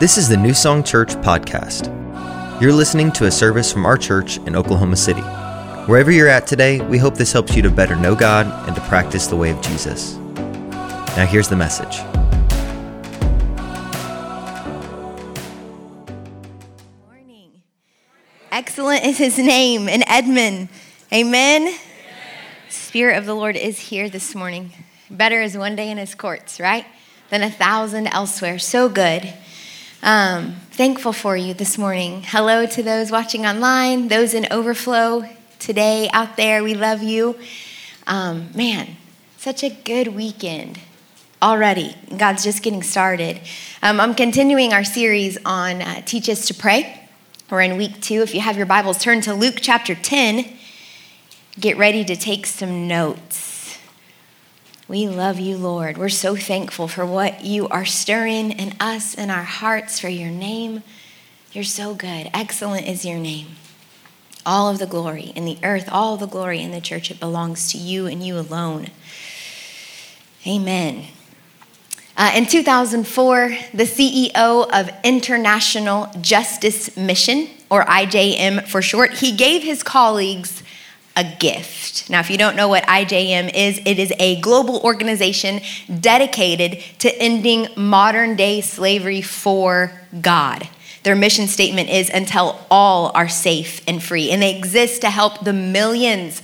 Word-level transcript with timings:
This 0.00 0.16
is 0.16 0.28
the 0.28 0.36
New 0.36 0.54
Song 0.54 0.84
Church 0.84 1.08
podcast. 1.08 1.90
You're 2.62 2.72
listening 2.72 3.10
to 3.14 3.24
a 3.24 3.32
service 3.32 3.72
from 3.72 3.84
our 3.84 3.98
church 3.98 4.36
in 4.46 4.54
Oklahoma 4.54 4.94
City. 4.94 5.22
Wherever 5.90 6.12
you're 6.12 6.28
at 6.28 6.46
today, 6.46 6.80
we 6.82 6.98
hope 6.98 7.16
this 7.16 7.32
helps 7.32 7.56
you 7.56 7.62
to 7.62 7.70
better 7.70 7.96
know 7.96 8.14
God 8.14 8.46
and 8.68 8.76
to 8.76 8.82
practice 8.82 9.26
the 9.26 9.34
way 9.34 9.50
of 9.50 9.60
Jesus. 9.60 10.14
Now, 11.16 11.26
here's 11.28 11.48
the 11.48 11.56
message. 11.56 11.98
Morning. 17.04 17.50
Excellent 18.52 19.04
is 19.04 19.18
his 19.18 19.36
name 19.36 19.88
in 19.88 20.04
Edmond. 20.06 20.68
Amen. 21.12 21.62
Amen. 21.62 21.78
Spirit 22.68 23.18
of 23.18 23.26
the 23.26 23.34
Lord 23.34 23.56
is 23.56 23.80
here 23.80 24.08
this 24.08 24.36
morning. 24.36 24.70
Better 25.10 25.42
is 25.42 25.58
one 25.58 25.74
day 25.74 25.90
in 25.90 25.98
his 25.98 26.14
courts, 26.14 26.60
right? 26.60 26.86
Than 27.30 27.42
a 27.42 27.50
thousand 27.50 28.06
elsewhere. 28.06 28.60
So 28.60 28.88
good. 28.88 29.34
Um, 30.02 30.52
thankful 30.70 31.12
for 31.12 31.36
you 31.36 31.54
this 31.54 31.76
morning. 31.76 32.22
Hello 32.24 32.66
to 32.66 32.82
those 32.84 33.10
watching 33.10 33.44
online, 33.44 34.06
those 34.06 34.32
in 34.32 34.46
overflow 34.50 35.28
today 35.58 36.08
out 36.12 36.36
there. 36.36 36.62
We 36.62 36.74
love 36.74 37.02
you. 37.02 37.36
Um, 38.06 38.50
man, 38.54 38.96
such 39.38 39.64
a 39.64 39.70
good 39.70 40.08
weekend 40.08 40.78
already. 41.42 41.96
God's 42.16 42.44
just 42.44 42.62
getting 42.62 42.84
started. 42.84 43.40
Um, 43.82 43.98
I'm 43.98 44.14
continuing 44.14 44.72
our 44.72 44.84
series 44.84 45.36
on 45.44 45.82
uh, 45.82 46.02
Teach 46.02 46.28
Us 46.28 46.46
to 46.46 46.54
Pray. 46.54 47.08
We're 47.50 47.62
in 47.62 47.76
week 47.76 48.00
two. 48.00 48.22
If 48.22 48.34
you 48.34 48.40
have 48.40 48.56
your 48.56 48.66
Bibles, 48.66 48.98
turn 48.98 49.20
to 49.22 49.34
Luke 49.34 49.56
chapter 49.60 49.96
10. 49.96 50.46
Get 51.58 51.76
ready 51.76 52.04
to 52.04 52.14
take 52.14 52.46
some 52.46 52.86
notes. 52.86 53.47
We 54.88 55.06
love 55.06 55.38
you, 55.38 55.58
Lord. 55.58 55.98
We're 55.98 56.08
so 56.08 56.34
thankful 56.34 56.88
for 56.88 57.04
what 57.04 57.44
you 57.44 57.68
are 57.68 57.84
stirring 57.84 58.52
in 58.52 58.74
us 58.80 59.14
and 59.14 59.30
our 59.30 59.42
hearts 59.42 60.00
for 60.00 60.08
your 60.08 60.30
name. 60.30 60.82
You're 61.52 61.64
so 61.64 61.94
good. 61.94 62.30
Excellent 62.32 62.88
is 62.88 63.04
your 63.04 63.18
name. 63.18 63.48
All 64.46 64.70
of 64.70 64.78
the 64.78 64.86
glory 64.86 65.30
in 65.36 65.44
the 65.44 65.58
earth, 65.62 65.90
all 65.92 66.16
the 66.16 66.26
glory 66.26 66.62
in 66.62 66.70
the 66.70 66.80
church, 66.80 67.10
it 67.10 67.20
belongs 67.20 67.70
to 67.72 67.76
you 67.76 68.06
and 68.06 68.24
you 68.24 68.38
alone. 68.38 68.86
Amen. 70.46 71.04
Uh, 72.16 72.32
in 72.34 72.46
2004, 72.46 73.48
the 73.74 73.84
CEO 73.84 74.70
of 74.72 74.90
International 75.04 76.10
Justice 76.22 76.96
Mission, 76.96 77.48
or 77.68 77.84
IJM 77.84 78.66
for 78.66 78.80
short, 78.80 79.12
he 79.18 79.36
gave 79.36 79.62
his 79.62 79.82
colleagues 79.82 80.62
a 81.18 81.36
gift. 81.40 82.08
Now, 82.08 82.20
if 82.20 82.30
you 82.30 82.38
don't 82.38 82.54
know 82.54 82.68
what 82.68 82.84
IJM 82.84 83.52
is, 83.52 83.80
it 83.84 83.98
is 83.98 84.12
a 84.20 84.40
global 84.40 84.80
organization 84.82 85.60
dedicated 86.00 86.80
to 87.00 87.12
ending 87.20 87.66
modern 87.76 88.36
day 88.36 88.60
slavery 88.60 89.20
for 89.20 90.00
God. 90.20 90.68
Their 91.02 91.16
mission 91.16 91.48
statement 91.48 91.90
is 91.90 92.08
until 92.08 92.64
all 92.70 93.10
are 93.16 93.28
safe 93.28 93.82
and 93.88 94.00
free. 94.00 94.30
And 94.30 94.40
they 94.40 94.56
exist 94.56 95.00
to 95.00 95.10
help 95.10 95.44
the 95.44 95.52
millions, 95.52 96.40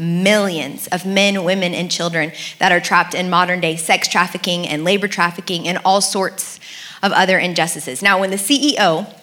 millions 0.00 0.88
of 0.88 1.06
men, 1.06 1.44
women, 1.44 1.72
and 1.72 1.88
children 1.88 2.32
that 2.58 2.72
are 2.72 2.80
trapped 2.80 3.14
in 3.14 3.30
modern 3.30 3.60
day 3.60 3.76
sex 3.76 4.08
trafficking 4.08 4.66
and 4.66 4.82
labor 4.82 5.06
trafficking 5.06 5.68
and 5.68 5.78
all 5.84 6.00
sorts 6.00 6.58
of 7.04 7.12
other 7.12 7.38
injustices. 7.38 8.02
Now, 8.02 8.18
when 8.18 8.30
the 8.30 8.36
CEO 8.36 9.14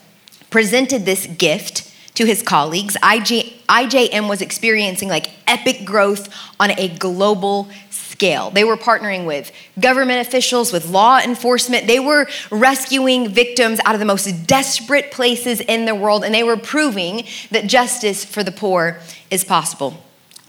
presented 0.49 1.05
this 1.05 1.27
gift, 1.27 1.91
to 2.15 2.25
his 2.25 2.41
colleagues, 2.41 2.97
IJM 3.01 4.29
was 4.29 4.41
experiencing 4.41 5.09
like 5.09 5.31
epic 5.47 5.85
growth 5.85 6.29
on 6.59 6.71
a 6.71 6.89
global 6.97 7.69
scale. 7.89 8.49
They 8.49 8.63
were 8.63 8.77
partnering 8.77 9.25
with 9.25 9.51
government 9.79 10.25
officials, 10.25 10.71
with 10.71 10.87
law 10.87 11.19
enforcement. 11.19 11.87
They 11.87 11.99
were 11.99 12.27
rescuing 12.49 13.27
victims 13.27 13.79
out 13.85 13.93
of 13.93 13.99
the 13.99 14.05
most 14.05 14.47
desperate 14.47 15.11
places 15.11 15.59
in 15.59 15.85
the 15.85 15.93
world, 15.93 16.23
and 16.23 16.33
they 16.33 16.43
were 16.43 16.57
proving 16.57 17.25
that 17.51 17.67
justice 17.67 18.23
for 18.23 18.43
the 18.43 18.51
poor 18.51 18.99
is 19.29 19.43
possible. 19.43 20.01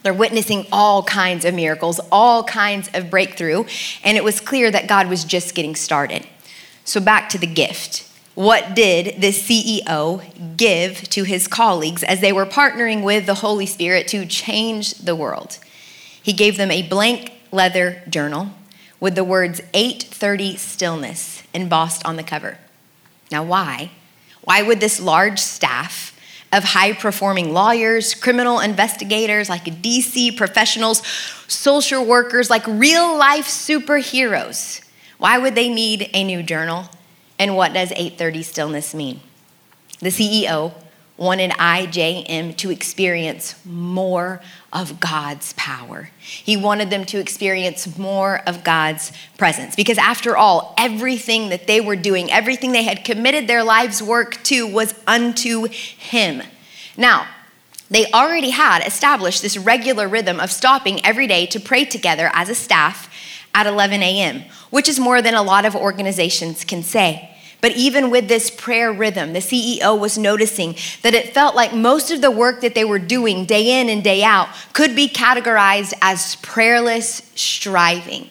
They're 0.04 0.14
witnessing 0.14 0.66
all 0.70 1.02
kinds 1.02 1.44
of 1.44 1.54
miracles, 1.54 1.98
all 2.12 2.44
kinds 2.44 2.88
of 2.94 3.10
breakthrough, 3.10 3.64
and 4.04 4.16
it 4.16 4.22
was 4.22 4.38
clear 4.38 4.70
that 4.70 4.86
God 4.86 5.08
was 5.08 5.24
just 5.24 5.56
getting 5.56 5.74
started. 5.74 6.24
So, 6.84 7.00
back 7.00 7.28
to 7.30 7.38
the 7.38 7.48
gift. 7.48 8.05
What 8.36 8.74
did 8.74 9.22
the 9.22 9.28
CEO 9.28 10.56
give 10.58 11.08
to 11.08 11.24
his 11.24 11.48
colleagues 11.48 12.02
as 12.02 12.20
they 12.20 12.34
were 12.34 12.44
partnering 12.44 13.02
with 13.02 13.24
the 13.24 13.36
Holy 13.36 13.64
Spirit 13.64 14.08
to 14.08 14.26
change 14.26 14.92
the 14.98 15.16
world? 15.16 15.58
He 16.22 16.34
gave 16.34 16.58
them 16.58 16.70
a 16.70 16.86
blank 16.86 17.32
leather 17.50 18.02
journal 18.10 18.50
with 19.00 19.14
the 19.14 19.24
words 19.24 19.62
830 19.72 20.56
stillness 20.58 21.44
embossed 21.54 22.04
on 22.04 22.16
the 22.16 22.22
cover. 22.22 22.58
Now, 23.32 23.42
why? 23.42 23.90
Why 24.42 24.60
would 24.60 24.80
this 24.80 25.00
large 25.00 25.38
staff 25.38 26.14
of 26.52 26.62
high 26.62 26.92
performing 26.92 27.54
lawyers, 27.54 28.12
criminal 28.12 28.60
investigators, 28.60 29.48
like 29.48 29.64
DC 29.64 30.36
professionals, 30.36 31.00
social 31.48 32.04
workers, 32.04 32.50
like 32.50 32.66
real 32.66 33.16
life 33.16 33.46
superheroes, 33.46 34.82
why 35.16 35.38
would 35.38 35.54
they 35.54 35.70
need 35.70 36.10
a 36.12 36.22
new 36.22 36.42
journal? 36.42 36.90
And 37.38 37.56
what 37.56 37.72
does 37.72 37.90
830 37.92 38.42
stillness 38.42 38.94
mean? 38.94 39.20
The 40.00 40.08
CEO 40.08 40.72
wanted 41.16 41.50
IJM 41.52 42.56
to 42.56 42.70
experience 42.70 43.54
more 43.64 44.40
of 44.72 45.00
God's 45.00 45.54
power. 45.54 46.10
He 46.20 46.56
wanted 46.56 46.90
them 46.90 47.06
to 47.06 47.18
experience 47.18 47.96
more 47.98 48.42
of 48.46 48.62
God's 48.62 49.12
presence. 49.38 49.74
Because 49.74 49.96
after 49.96 50.36
all, 50.36 50.74
everything 50.76 51.48
that 51.48 51.66
they 51.66 51.80
were 51.80 51.96
doing, 51.96 52.30
everything 52.30 52.72
they 52.72 52.82
had 52.82 53.04
committed 53.04 53.48
their 53.48 53.64
lives' 53.64 54.02
work 54.02 54.42
to 54.44 54.66
was 54.66 54.94
unto 55.06 55.68
Him. 55.68 56.42
Now, 56.98 57.26
they 57.88 58.10
already 58.10 58.50
had 58.50 58.84
established 58.84 59.42
this 59.42 59.56
regular 59.56 60.08
rhythm 60.08 60.40
of 60.40 60.50
stopping 60.50 61.04
every 61.04 61.26
day 61.26 61.46
to 61.46 61.60
pray 61.60 61.84
together 61.84 62.30
as 62.34 62.48
a 62.48 62.54
staff 62.54 63.08
at 63.56 63.66
11 63.66 64.02
a.m., 64.02 64.42
which 64.68 64.86
is 64.86 65.00
more 65.00 65.22
than 65.22 65.34
a 65.34 65.42
lot 65.42 65.64
of 65.64 65.74
organizations 65.74 66.62
can 66.62 66.82
say. 66.82 67.34
But 67.62 67.74
even 67.74 68.10
with 68.10 68.28
this 68.28 68.50
prayer 68.50 68.92
rhythm, 68.92 69.32
the 69.32 69.38
CEO 69.38 69.98
was 69.98 70.18
noticing 70.18 70.76
that 71.00 71.14
it 71.14 71.32
felt 71.32 71.56
like 71.56 71.72
most 71.72 72.10
of 72.10 72.20
the 72.20 72.30
work 72.30 72.60
that 72.60 72.74
they 72.74 72.84
were 72.84 72.98
doing 72.98 73.46
day 73.46 73.80
in 73.80 73.88
and 73.88 74.04
day 74.04 74.22
out 74.22 74.48
could 74.74 74.94
be 74.94 75.08
categorized 75.08 75.94
as 76.02 76.36
prayerless 76.36 77.22
striving. 77.34 78.30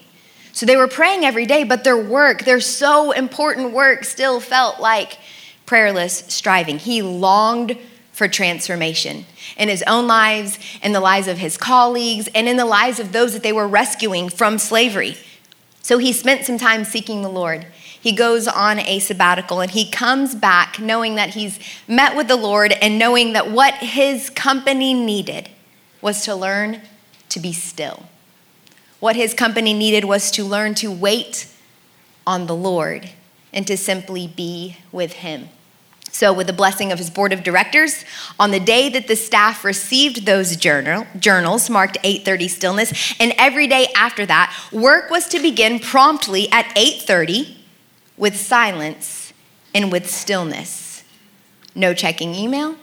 So 0.54 0.68
they 0.68 0.78
were 0.78 0.88
praying 0.88 1.26
every 1.26 1.48
day, 1.48 1.64
but 1.64 1.84
their 1.84 1.98
work, 1.98 2.46
their 2.46 2.62
so 2.62 3.12
important 3.12 3.72
work, 3.72 4.04
still 4.04 4.40
felt 4.40 4.80
like 4.80 5.18
prayerless 5.66 6.26
striving. 6.28 6.78
He 6.78 7.02
longed 7.02 7.78
for 8.16 8.30
transformation 8.30 9.26
in 9.58 9.68
his 9.68 9.84
own 9.86 10.08
lives, 10.08 10.58
in 10.82 10.94
the 10.94 11.02
lives 11.02 11.28
of 11.28 11.38
his 11.38 11.58
colleagues, 11.58 12.30
and 12.34 12.48
in 12.48 12.56
the 12.56 12.66
lives 12.66 12.98
of 12.98 13.12
those 13.12 13.34
that 13.34 13.44
they 13.44 13.52
were 13.52 13.68
rescuing 13.68 14.30
from 14.30 14.58
slavery. 14.58 15.18
So 15.82 15.98
he 15.98 16.14
spent 16.14 16.46
some 16.46 16.58
time 16.58 16.86
seeking 16.86 17.24
the 17.24 17.30
Lord. 17.30 17.68
He 18.00 18.14
goes 18.14 18.48
on 18.48 18.80
a 18.80 19.00
sabbatical 19.00 19.60
and 19.60 19.70
he 19.70 19.92
comes 19.92 20.34
back 20.34 20.80
knowing 20.80 21.16
that 21.16 21.32
he's 21.32 21.60
met 21.90 22.16
with 22.16 22.30
the 22.30 22.38
Lord 22.38 22.72
and 22.72 22.98
knowing 22.98 23.34
that 23.34 23.52
what 23.52 23.74
his 23.76 24.30
company 24.30 24.94
needed 24.94 25.50
was 26.02 26.24
to 26.24 26.36
learn 26.36 26.84
to 27.28 27.40
be 27.42 27.52
still. 27.52 28.06
What 29.02 29.18
his 29.18 29.34
company 29.34 29.74
needed 29.74 30.06
was 30.06 30.32
to 30.32 30.46
learn 30.46 30.74
to 30.76 30.90
wait 30.90 31.52
on 32.26 32.48
the 32.48 32.56
Lord 32.56 33.10
and 33.52 33.68
to 33.68 33.76
simply 33.76 34.26
be 34.26 34.78
with 34.94 35.14
him. 35.14 35.50
So, 36.16 36.32
with 36.32 36.48
the 36.48 36.54
blessing 36.54 36.94
of 36.94 36.98
his 36.98 37.10
board 37.10 37.34
of 37.34 37.44
directors, 37.44 38.06
on 38.40 38.52
the 38.52 38.60
day 38.62 38.88
that 38.88 39.10
the 39.10 39.18
staff 39.18 39.66
received 39.66 40.26
those 40.26 40.56
journal, 40.56 41.06
journals 41.20 41.70
marked 41.70 41.98
8:30 42.06 42.48
stillness, 42.48 43.14
and 43.20 43.34
every 43.38 43.68
day 43.68 43.90
after 43.98 44.26
that, 44.26 44.56
work 44.72 45.10
was 45.10 45.28
to 45.28 45.40
begin 45.40 45.78
promptly 45.78 46.50
at 46.54 46.68
8:30 46.78 47.58
with 48.16 48.40
silence 48.40 49.34
and 49.74 49.92
with 49.92 50.10
stillness. 50.10 51.04
No 51.76 51.94
checking 51.94 52.34
email, 52.34 52.78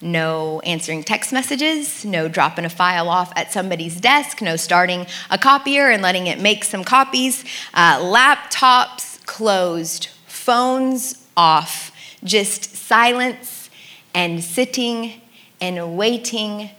no 0.00 0.60
answering 0.60 1.04
text 1.04 1.34
messages, 1.34 2.02
no 2.02 2.28
dropping 2.28 2.64
a 2.64 2.70
file 2.70 3.10
off 3.10 3.30
at 3.36 3.52
somebody's 3.52 4.00
desk, 4.00 4.40
no 4.40 4.56
starting 4.56 5.06
a 5.28 5.36
copier 5.36 5.90
and 5.90 6.02
letting 6.02 6.26
it 6.26 6.40
make 6.40 6.64
some 6.64 6.82
copies, 6.82 7.44
uh, 7.74 7.98
laptops 7.98 9.22
closed, 9.26 10.08
phones 10.26 11.26
off 11.36 11.92
just 12.24 12.76
silence 12.76 13.70
and 14.14 14.42
sitting 14.42 15.20
and 15.60 15.96
waiting 15.96 16.70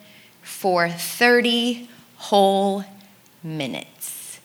for 0.42 0.90
30 0.90 1.90
whole 2.18 2.84
minutes. 3.44 4.40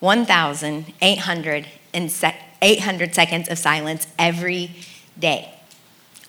1,800 0.00 1.66
800 2.62 3.14
seconds 3.14 3.48
of 3.48 3.58
silence 3.58 4.06
every 4.18 4.70
day. 5.18 5.52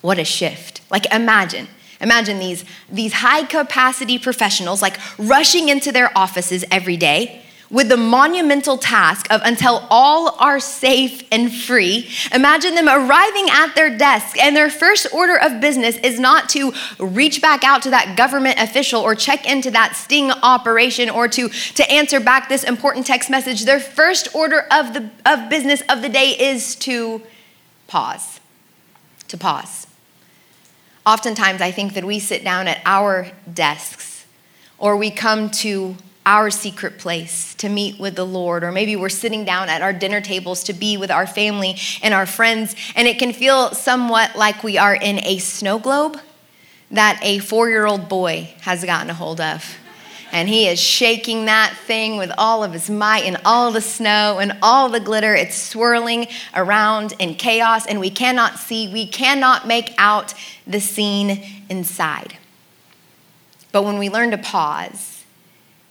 What 0.02 0.18
a 0.18 0.24
shift. 0.24 0.82
Like, 0.90 1.12
imagine. 1.12 1.68
Imagine 2.00 2.38
these, 2.38 2.64
these 2.90 3.14
high 3.14 3.44
capacity 3.44 4.18
professionals 4.18 4.82
like 4.82 4.98
rushing 5.18 5.68
into 5.68 5.90
their 5.92 6.16
offices 6.16 6.64
every 6.70 6.96
day 6.96 7.45
with 7.70 7.88
the 7.88 7.96
monumental 7.96 8.78
task 8.78 9.26
of 9.30 9.40
until 9.44 9.86
all 9.90 10.36
are 10.38 10.60
safe 10.60 11.22
and 11.32 11.52
free. 11.52 12.08
Imagine 12.32 12.74
them 12.74 12.88
arriving 12.88 13.48
at 13.50 13.74
their 13.74 13.96
desk, 13.96 14.38
and 14.38 14.54
their 14.54 14.70
first 14.70 15.06
order 15.12 15.36
of 15.36 15.60
business 15.60 15.96
is 15.98 16.20
not 16.20 16.48
to 16.50 16.72
reach 16.98 17.42
back 17.42 17.64
out 17.64 17.82
to 17.82 17.90
that 17.90 18.16
government 18.16 18.58
official 18.58 19.00
or 19.00 19.14
check 19.14 19.50
into 19.50 19.70
that 19.70 19.96
sting 19.96 20.30
operation 20.30 21.10
or 21.10 21.28
to, 21.28 21.48
to 21.48 21.90
answer 21.90 22.20
back 22.20 22.48
this 22.48 22.64
important 22.64 23.06
text 23.06 23.30
message. 23.30 23.64
Their 23.64 23.80
first 23.80 24.34
order 24.34 24.66
of, 24.70 24.94
the, 24.94 25.10
of 25.24 25.48
business 25.48 25.82
of 25.88 26.02
the 26.02 26.08
day 26.08 26.30
is 26.30 26.76
to 26.76 27.22
pause. 27.88 28.40
To 29.28 29.36
pause. 29.36 29.86
Oftentimes, 31.04 31.60
I 31.60 31.70
think 31.70 31.94
that 31.94 32.04
we 32.04 32.18
sit 32.18 32.42
down 32.42 32.66
at 32.66 32.80
our 32.84 33.30
desks 33.52 34.26
or 34.78 34.96
we 34.96 35.10
come 35.10 35.50
to 35.50 35.96
our 36.26 36.50
secret 36.50 36.98
place 36.98 37.54
to 37.54 37.68
meet 37.68 37.98
with 37.98 38.16
the 38.16 38.26
Lord, 38.26 38.64
or 38.64 38.72
maybe 38.72 38.96
we're 38.96 39.08
sitting 39.08 39.44
down 39.44 39.68
at 39.68 39.80
our 39.80 39.92
dinner 39.92 40.20
tables 40.20 40.64
to 40.64 40.72
be 40.72 40.96
with 40.96 41.10
our 41.10 41.26
family 41.26 41.76
and 42.02 42.12
our 42.12 42.26
friends, 42.26 42.74
and 42.96 43.06
it 43.06 43.18
can 43.18 43.32
feel 43.32 43.70
somewhat 43.72 44.36
like 44.36 44.64
we 44.64 44.76
are 44.76 44.94
in 44.94 45.24
a 45.24 45.38
snow 45.38 45.78
globe 45.78 46.18
that 46.90 47.20
a 47.22 47.38
four 47.38 47.70
year 47.70 47.86
old 47.86 48.08
boy 48.08 48.52
has 48.62 48.84
gotten 48.84 49.08
a 49.08 49.14
hold 49.14 49.40
of. 49.40 49.78
And 50.32 50.48
he 50.48 50.66
is 50.66 50.80
shaking 50.80 51.44
that 51.44 51.76
thing 51.86 52.16
with 52.16 52.32
all 52.36 52.64
of 52.64 52.72
his 52.72 52.90
might 52.90 53.24
and 53.24 53.36
all 53.44 53.70
the 53.70 53.80
snow 53.80 54.38
and 54.40 54.58
all 54.60 54.88
the 54.88 54.98
glitter. 54.98 55.36
It's 55.36 55.56
swirling 55.56 56.26
around 56.54 57.14
in 57.20 57.36
chaos, 57.36 57.86
and 57.86 58.00
we 58.00 58.10
cannot 58.10 58.58
see, 58.58 58.92
we 58.92 59.06
cannot 59.06 59.68
make 59.68 59.94
out 59.96 60.34
the 60.66 60.80
scene 60.80 61.44
inside. 61.70 62.36
But 63.70 63.84
when 63.84 63.98
we 63.98 64.10
learn 64.10 64.32
to 64.32 64.38
pause, 64.38 65.15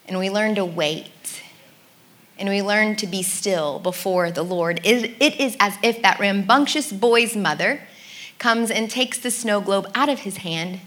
and 0.07 0.19
we 0.19 0.29
learn 0.29 0.55
to 0.55 0.65
wait 0.65 1.41
and 2.37 2.49
we 2.49 2.61
learn 2.61 2.95
to 2.97 3.07
be 3.07 3.23
still 3.23 3.79
before 3.79 4.31
the 4.31 4.43
Lord. 4.43 4.81
It, 4.83 5.21
is 5.21 5.55
as 5.59 5.77
if 5.81 6.01
that 6.01 6.19
rambunctious 6.19 6.91
boy's 6.91 7.35
mother 7.35 7.81
comes 8.39 8.69
and 8.69 8.89
takes 8.89 9.17
the 9.17 9.31
snow 9.31 9.61
globe 9.61 9.89
out 9.95 10.09
of 10.09 10.19
his 10.19 10.37
hand 10.37 10.81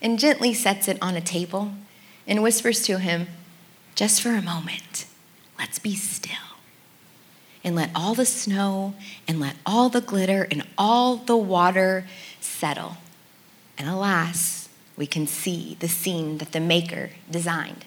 and 0.00 0.18
gently 0.18 0.54
sets 0.54 0.86
it 0.86 0.98
on 1.02 1.16
a 1.16 1.20
table 1.20 1.72
and 2.26 2.42
whispers 2.42 2.84
to 2.86 2.98
him, 2.98 3.26
Just 3.94 4.22
for 4.22 4.30
a 4.30 4.42
moment, 4.42 5.06
let's 5.58 5.78
be 5.78 5.94
still. 5.94 6.30
And 7.64 7.74
let 7.74 7.90
all 7.94 8.14
the 8.14 8.26
snow 8.26 8.94
and 9.26 9.40
let 9.40 9.56
all 9.64 9.88
the 9.88 10.02
glitter 10.02 10.46
and 10.50 10.64
all 10.76 11.16
the 11.16 11.36
water 11.36 12.06
settle. 12.38 12.98
And 13.78 13.88
alas, 13.88 14.68
we 14.96 15.06
can 15.06 15.26
see 15.26 15.76
the 15.80 15.88
scene 15.88 16.38
that 16.38 16.52
the 16.52 16.60
Maker 16.60 17.10
designed. 17.30 17.86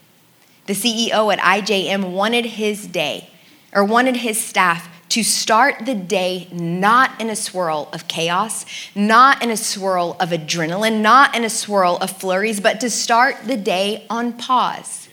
The 0.68 0.74
CEO 0.74 1.34
at 1.34 1.40
IJM 1.40 2.12
wanted 2.12 2.46
his 2.46 2.88
day 2.88 3.30
or 3.74 3.86
wanted 3.86 4.18
his 4.18 4.40
staff 4.40 4.90
to 5.10 5.24
start 5.24 5.86
the 5.86 5.96
day 5.96 6.50
not 6.52 7.19
in 7.22 7.30
a 7.30 7.36
swirl 7.38 7.88
of 7.94 8.10
chaos, 8.10 8.66
not 8.94 9.42
in 9.42 9.50
a 9.50 9.56
swirl 9.56 10.18
of 10.19 10.30
adrenaline, 10.30 11.02
not 11.02 11.34
in 11.34 11.46
a 11.46 11.50
swirl 11.50 11.98
of 12.02 12.12
flurries, 12.12 12.60
but 12.60 12.81
to 12.81 12.90
start 12.90 13.38
the 13.46 13.56
day 13.56 14.06
on 14.10 14.34
pause, 14.34 15.08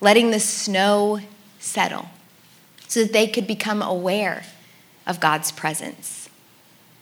letting 0.00 0.30
the 0.30 0.40
snow 0.40 1.20
settle 1.58 2.08
so 2.88 3.02
that 3.02 3.12
they 3.12 3.26
could 3.26 3.46
become 3.46 3.82
aware 3.82 4.44
of 5.06 5.20
God's 5.20 5.52
presence, 5.52 6.30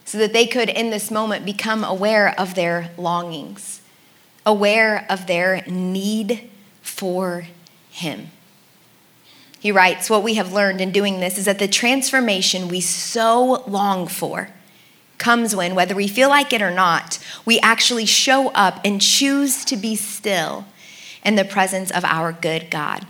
so 0.05 0.19
that 0.19 0.33
they 0.33 0.47
could, 0.47 0.69
in 0.69 0.91
this 0.91 1.09
moment, 1.09 1.45
become 1.45 1.85
aware 1.85 2.35
of 2.39 2.57
their 2.57 2.91
longings, 2.99 3.81
aware 4.45 5.07
of 5.09 5.29
their 5.29 5.63
need 5.69 6.51
for 6.83 7.47
him. 8.01 8.31
He 9.61 9.71
writes, 9.71 10.11
What 10.11 10.23
we 10.23 10.35
have 10.35 10.53
learned 10.53 10.81
in 10.81 10.91
doing 10.91 11.21
this 11.21 11.39
is 11.39 11.45
that 11.45 11.59
the 11.59 11.69
transformation 11.69 12.69
we 12.69 12.81
so 12.81 13.63
long 13.67 14.07
for 14.07 14.49
comes 15.19 15.55
when, 15.55 15.75
whether 15.75 15.95
we 15.95 16.09
feel 16.09 16.31
like 16.31 16.53
it 16.53 16.63
or 16.63 16.71
not, 16.71 17.19
we 17.45 17.61
actually 17.61 18.07
show 18.07 18.49
up 18.51 18.81
and 18.85 19.01
choose 19.01 19.65
to 19.67 19.77
be 19.77 19.95
still 19.95 20.65
in 21.25 21.37
the 21.37 21.45
presence 21.45 21.91
of 21.91 22.05
our 22.05 22.33
good 22.33 22.71
God. 22.71 23.07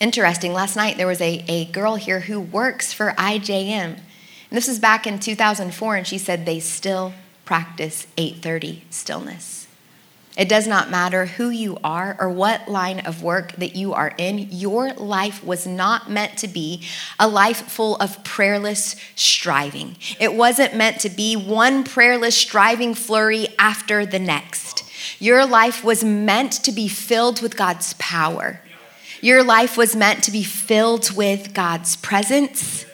Interesting, 0.00 0.52
last 0.52 0.76
night 0.76 0.96
there 0.96 1.06
was 1.06 1.20
a, 1.20 1.44
a 1.48 1.64
girl 1.66 1.96
here 1.96 2.20
who 2.20 2.38
works 2.38 2.92
for 2.92 3.12
IJM. 3.12 3.98
And 4.50 4.56
this 4.56 4.68
was 4.68 4.78
back 4.78 5.06
in 5.06 5.18
2004, 5.18 5.96
and 5.96 6.06
she 6.06 6.18
said 6.18 6.46
they 6.46 6.60
still 6.60 7.14
practice 7.44 8.06
830 8.16 8.84
stillness. 8.90 9.57
It 10.38 10.48
does 10.48 10.68
not 10.68 10.88
matter 10.88 11.26
who 11.26 11.50
you 11.50 11.78
are 11.82 12.16
or 12.20 12.30
what 12.30 12.68
line 12.68 13.00
of 13.00 13.24
work 13.24 13.56
that 13.56 13.74
you 13.74 13.92
are 13.92 14.14
in. 14.16 14.38
Your 14.52 14.92
life 14.92 15.42
was 15.44 15.66
not 15.66 16.08
meant 16.08 16.38
to 16.38 16.46
be 16.46 16.84
a 17.18 17.26
life 17.26 17.62
full 17.62 17.96
of 17.96 18.22
prayerless 18.22 18.94
striving. 19.16 19.96
It 20.20 20.34
wasn't 20.34 20.76
meant 20.76 21.00
to 21.00 21.10
be 21.10 21.34
one 21.34 21.82
prayerless 21.82 22.36
striving 22.36 22.94
flurry 22.94 23.48
after 23.58 24.06
the 24.06 24.20
next. 24.20 24.84
Your 25.18 25.44
life 25.44 25.82
was 25.82 26.04
meant 26.04 26.52
to 26.52 26.70
be 26.70 26.86
filled 26.86 27.42
with 27.42 27.56
God's 27.56 27.94
power. 27.94 28.60
Your 29.20 29.42
life 29.42 29.76
was 29.76 29.96
meant 29.96 30.22
to 30.22 30.30
be 30.30 30.44
filled 30.44 31.10
with 31.16 31.52
God's 31.52 31.96
presence. 31.96 32.86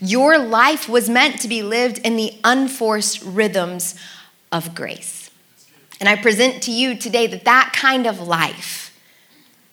Your 0.00 0.38
life 0.38 0.88
was 0.88 1.10
meant 1.10 1.40
to 1.40 1.48
be 1.48 1.64
lived 1.64 1.98
in 1.98 2.16
the 2.16 2.38
unforced 2.44 3.20
rhythms 3.24 3.96
of 4.52 4.76
grace. 4.76 5.23
And 6.00 6.08
I 6.08 6.16
present 6.16 6.62
to 6.64 6.72
you 6.72 6.96
today 6.96 7.26
that 7.28 7.44
that 7.44 7.72
kind 7.74 8.06
of 8.06 8.20
life, 8.20 8.98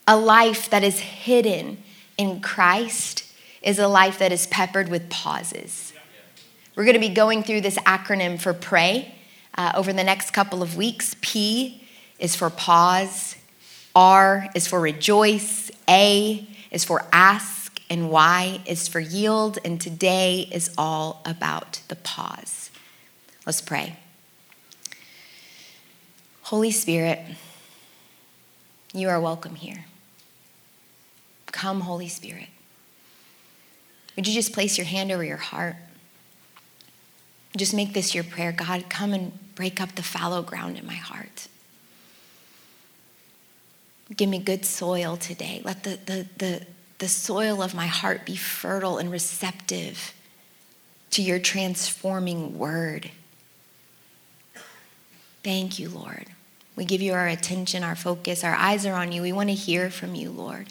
a 0.08 0.18
life 0.18 0.70
that 0.70 0.84
is 0.84 1.00
hidden 1.00 1.84
in 2.18 2.42
Christ, 2.42 3.26
is 3.62 3.80
a 3.80 3.88
life 3.88 4.20
that 4.20 4.32
is 4.32 4.48
peppered 4.48 4.90
with 4.90 5.10
pauses. 5.10 5.94
We're 6.76 6.86
going 6.86 6.96
to 6.96 7.00
be 7.00 7.10
going 7.10 7.44
through 7.44 7.62
this 7.62 7.78
acronym 7.80 8.40
for 8.40 8.54
pray 8.54 9.14
uh, 9.56 9.74
over 9.76 9.92
the 9.92 10.04
next 10.04 10.32
couple 10.32 10.64
of 10.64 10.78
weeks. 10.78 11.16
P 11.22 11.84
is 12.18 12.36
for 12.36 12.50
pause, 12.50 13.36
R 13.96 14.48
is 14.56 14.68
for 14.68 14.80
rejoice, 14.80 15.70
A 15.90 16.48
is 16.72 16.84
for 16.84 17.06
ask, 17.12 17.82
and 17.90 18.10
Y 18.10 18.62
is 18.66 18.88
for 18.88 19.00
yield. 19.00 19.60
And 19.66 19.82
today 19.82 20.48
is 20.52 20.74
all 20.78 21.22
about 21.26 21.82
the 21.90 21.98
pause. 21.98 22.72
Let's 23.46 23.62
pray. 23.62 23.98
Holy 26.52 26.72
Spirit, 26.72 27.18
you 28.94 29.08
are 29.08 29.22
welcome 29.22 29.56
here. 29.56 29.86
Come, 31.46 31.80
Holy 31.80 32.10
Spirit. 32.10 32.50
Would 34.18 34.28
you 34.28 34.34
just 34.34 34.52
place 34.52 34.78
your 34.78 34.84
hand 34.84 35.14
over 35.14 35.24
your 35.24 35.38
heart? 35.38 35.78
Just 37.56 37.74
make 37.74 37.94
this 37.94 38.14
your 38.14 38.26
prayer. 38.26 38.52
God, 38.52 38.90
come 38.90 39.14
and 39.14 39.32
break 39.56 39.80
up 39.80 39.96
the 39.96 40.04
fallow 40.04 40.42
ground 40.42 40.78
in 40.78 40.86
my 40.86 40.94
heart. 40.94 41.48
Give 44.14 44.28
me 44.28 44.38
good 44.38 44.66
soil 44.66 45.16
today. 45.16 45.62
Let 45.64 45.84
the, 45.84 46.00
the, 46.06 46.28
the, 46.38 46.66
the 46.98 47.08
soil 47.08 47.64
of 47.64 47.74
my 47.74 47.88
heart 47.88 48.26
be 48.26 48.36
fertile 48.36 48.98
and 48.98 49.10
receptive 49.10 50.14
to 51.12 51.22
your 51.22 51.40
transforming 51.40 52.60
word. 52.60 53.10
Thank 55.46 55.80
you, 55.80 55.88
Lord. 55.88 56.26
We 56.76 56.86
give 56.86 57.02
you 57.02 57.14
our 57.14 57.28
attention, 57.28 57.84
our 57.84 57.96
focus. 57.96 58.44
Our 58.44 58.56
eyes 58.56 58.86
are 58.86 58.94
on 58.94 59.12
you. 59.12 59.22
We 59.22 59.34
want 59.34 59.50
to 59.50 59.56
hear 59.56 59.90
from 59.90 60.16
you, 60.16 60.32
Lord. 60.32 60.68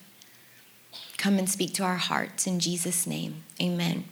Come 1.18 1.38
and 1.38 1.48
speak 1.48 1.74
to 1.74 1.84
our 1.84 1.96
hearts 1.96 2.46
in 2.46 2.60
Jesus' 2.60 3.06
name. 3.06 3.42
Amen. 3.60 4.04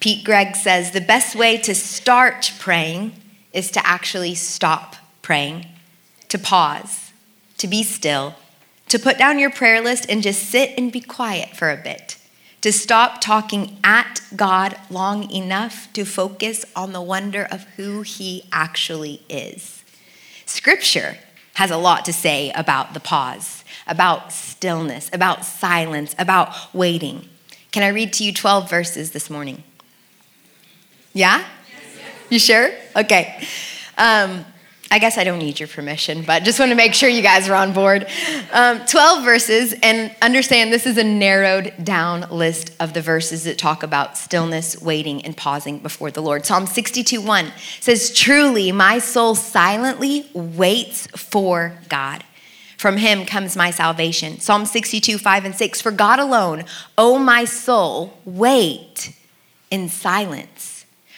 Pete 0.00 0.24
Greig 0.24 0.56
says 0.56 0.92
the 0.92 1.00
best 1.00 1.36
way 1.36 1.58
to 1.58 1.74
start 1.74 2.52
praying 2.58 3.12
is 3.52 3.70
to 3.72 3.86
actually 3.86 4.34
stop 4.34 4.96
praying, 5.20 5.66
to 6.28 6.38
pause, 6.38 7.12
to 7.58 7.68
be 7.68 7.82
still, 7.82 8.34
to 8.88 8.98
put 8.98 9.18
down 9.18 9.38
your 9.38 9.50
prayer 9.50 9.82
list 9.82 10.06
and 10.08 10.22
just 10.22 10.48
sit 10.48 10.72
and 10.78 10.90
be 10.90 11.00
quiet 11.00 11.54
for 11.54 11.70
a 11.70 11.76
bit, 11.76 12.16
to 12.62 12.72
stop 12.72 13.20
talking 13.20 13.76
at 13.84 14.22
God 14.34 14.76
long 14.88 15.30
enough 15.30 15.92
to 15.92 16.06
focus 16.06 16.64
on 16.74 16.92
the 16.92 17.02
wonder 17.02 17.46
of 17.50 17.64
who 17.76 18.00
He 18.00 18.44
actually 18.52 19.22
is. 19.28 19.79
Scripture 20.50 21.16
has 21.54 21.70
a 21.70 21.76
lot 21.76 22.04
to 22.04 22.12
say 22.12 22.50
about 22.56 22.92
the 22.92 22.98
pause, 23.00 23.64
about 23.86 24.32
stillness, 24.32 25.08
about 25.12 25.44
silence, 25.44 26.14
about 26.18 26.74
waiting. 26.74 27.28
Can 27.70 27.84
I 27.84 27.88
read 27.88 28.12
to 28.14 28.24
you 28.24 28.32
12 28.32 28.68
verses 28.68 29.12
this 29.12 29.30
morning? 29.30 29.62
Yeah? 31.12 31.44
You 32.30 32.40
sure? 32.40 32.70
Okay. 32.96 33.46
Um, 33.96 34.44
I 34.92 34.98
guess 34.98 35.16
I 35.16 35.22
don't 35.22 35.38
need 35.38 35.60
your 35.60 35.68
permission, 35.68 36.22
but 36.22 36.42
just 36.42 36.58
want 36.58 36.70
to 36.70 36.74
make 36.74 36.94
sure 36.94 37.08
you 37.08 37.22
guys 37.22 37.48
are 37.48 37.54
on 37.54 37.72
board. 37.72 38.08
Um, 38.52 38.84
12 38.86 39.22
verses, 39.22 39.72
and 39.84 40.12
understand 40.20 40.72
this 40.72 40.84
is 40.84 40.98
a 40.98 41.04
narrowed 41.04 41.72
down 41.84 42.28
list 42.28 42.72
of 42.80 42.92
the 42.92 43.00
verses 43.00 43.44
that 43.44 43.56
talk 43.56 43.84
about 43.84 44.18
stillness, 44.18 44.82
waiting, 44.82 45.24
and 45.24 45.36
pausing 45.36 45.78
before 45.78 46.10
the 46.10 46.20
Lord. 46.20 46.44
Psalm 46.44 46.66
62 46.66 47.20
1 47.20 47.52
says, 47.78 48.12
Truly, 48.12 48.72
my 48.72 48.98
soul 48.98 49.36
silently 49.36 50.28
waits 50.34 51.06
for 51.08 51.78
God. 51.88 52.24
From 52.76 52.96
him 52.96 53.26
comes 53.26 53.56
my 53.56 53.70
salvation. 53.70 54.40
Psalm 54.40 54.66
62, 54.66 55.18
5 55.18 55.44
and 55.44 55.54
6. 55.54 55.80
For 55.80 55.92
God 55.92 56.18
alone, 56.18 56.64
O 56.98 57.16
my 57.16 57.44
soul, 57.44 58.18
wait 58.24 59.14
in 59.70 59.88
silence. 59.88 60.69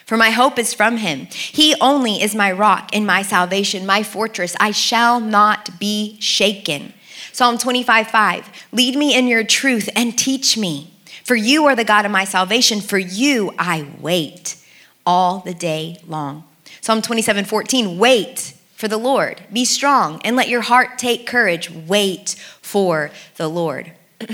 For 0.06 0.16
my 0.16 0.30
hope 0.30 0.58
is 0.58 0.74
from 0.74 0.98
him. 0.98 1.26
He 1.30 1.74
only 1.80 2.22
is 2.22 2.34
my 2.34 2.50
rock 2.50 2.90
and 2.92 3.06
my 3.06 3.22
salvation, 3.22 3.86
my 3.86 4.02
fortress. 4.02 4.56
I 4.58 4.70
shall 4.70 5.20
not 5.20 5.78
be 5.78 6.16
shaken. 6.20 6.92
Psalm 7.32 7.56
25, 7.58 8.08
5. 8.08 8.50
Lead 8.72 8.96
me 8.96 9.16
in 9.16 9.26
your 9.26 9.44
truth 9.44 9.88
and 9.94 10.18
teach 10.18 10.58
me. 10.58 10.92
For 11.24 11.36
you 11.36 11.64
are 11.66 11.76
the 11.76 11.84
God 11.84 12.04
of 12.04 12.10
my 12.10 12.24
salvation. 12.24 12.80
For 12.80 12.98
you 12.98 13.54
I 13.58 13.88
wait 14.00 14.56
all 15.06 15.38
the 15.38 15.54
day 15.54 15.98
long. 16.06 16.44
Psalm 16.80 17.00
27, 17.00 17.44
14. 17.44 17.98
Wait 17.98 18.54
for 18.74 18.88
the 18.88 18.98
Lord. 18.98 19.42
Be 19.52 19.64
strong 19.64 20.20
and 20.24 20.34
let 20.34 20.48
your 20.48 20.62
heart 20.62 20.98
take 20.98 21.26
courage. 21.26 21.70
Wait 21.70 22.30
for 22.60 23.10
the 23.36 23.48
Lord. 23.48 23.92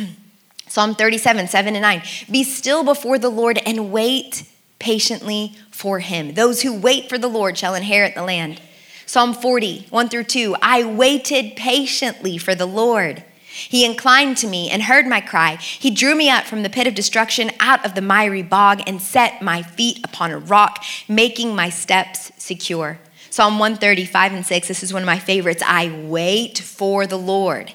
Psalm 0.67 0.95
37, 0.95 1.49
7 1.49 1.75
and 1.75 1.83
9. 1.83 2.03
Be 2.31 2.43
still 2.43 2.83
before 2.83 3.19
the 3.19 3.29
Lord 3.29 3.59
and 3.67 3.93
wait 3.93 4.45
patiently 4.79 5.55
for 5.71 6.01
him. 6.01 6.35
Those 6.35 6.63
who 6.63 6.79
wait 6.79 7.09
for 7.09 7.19
the 7.19 7.29
Lord 7.29 7.59
shall 7.59 7.75
inherit 7.75 8.15
the 8.15 8.23
land. 8.23 8.61
Psalm 9.07 9.33
40, 9.33 9.87
1 9.91 10.09
through 10.09 10.25
2. 10.25 10.57
I 10.61 10.85
waited 10.85 11.57
patiently 11.57 12.37
for 12.37 12.55
the 12.55 12.67
Lord. 12.67 13.25
He 13.49 13.85
inclined 13.85 14.37
to 14.39 14.47
me 14.47 14.71
and 14.71 14.83
heard 14.83 15.07
my 15.07 15.21
cry. 15.21 15.57
He 15.57 15.91
drew 15.91 16.15
me 16.15 16.29
out 16.29 16.45
from 16.45 16.63
the 16.63 16.71
pit 16.71 16.87
of 16.87 16.95
destruction, 16.95 17.51
out 17.59 17.85
of 17.85 17.95
the 17.95 18.03
miry 18.03 18.43
bog, 18.43 18.83
and 18.87 19.01
set 19.01 19.43
my 19.43 19.63
feet 19.63 20.01
upon 20.05 20.31
a 20.31 20.39
rock, 20.39 20.85
making 21.09 21.57
my 21.57 21.71
steps 21.71 22.31
secure. 22.37 22.99
Psalm 23.31 23.59
135 23.59 24.33
and 24.33 24.47
6, 24.47 24.69
this 24.69 24.83
is 24.83 24.93
one 24.93 25.03
of 25.03 25.07
my 25.07 25.19
favorites. 25.19 25.63
I 25.67 25.91
wait 26.07 26.59
for 26.59 27.07
the 27.07 27.19
Lord. 27.19 27.73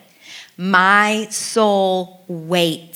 My 0.56 1.28
soul 1.30 2.24
waits. 2.28 2.93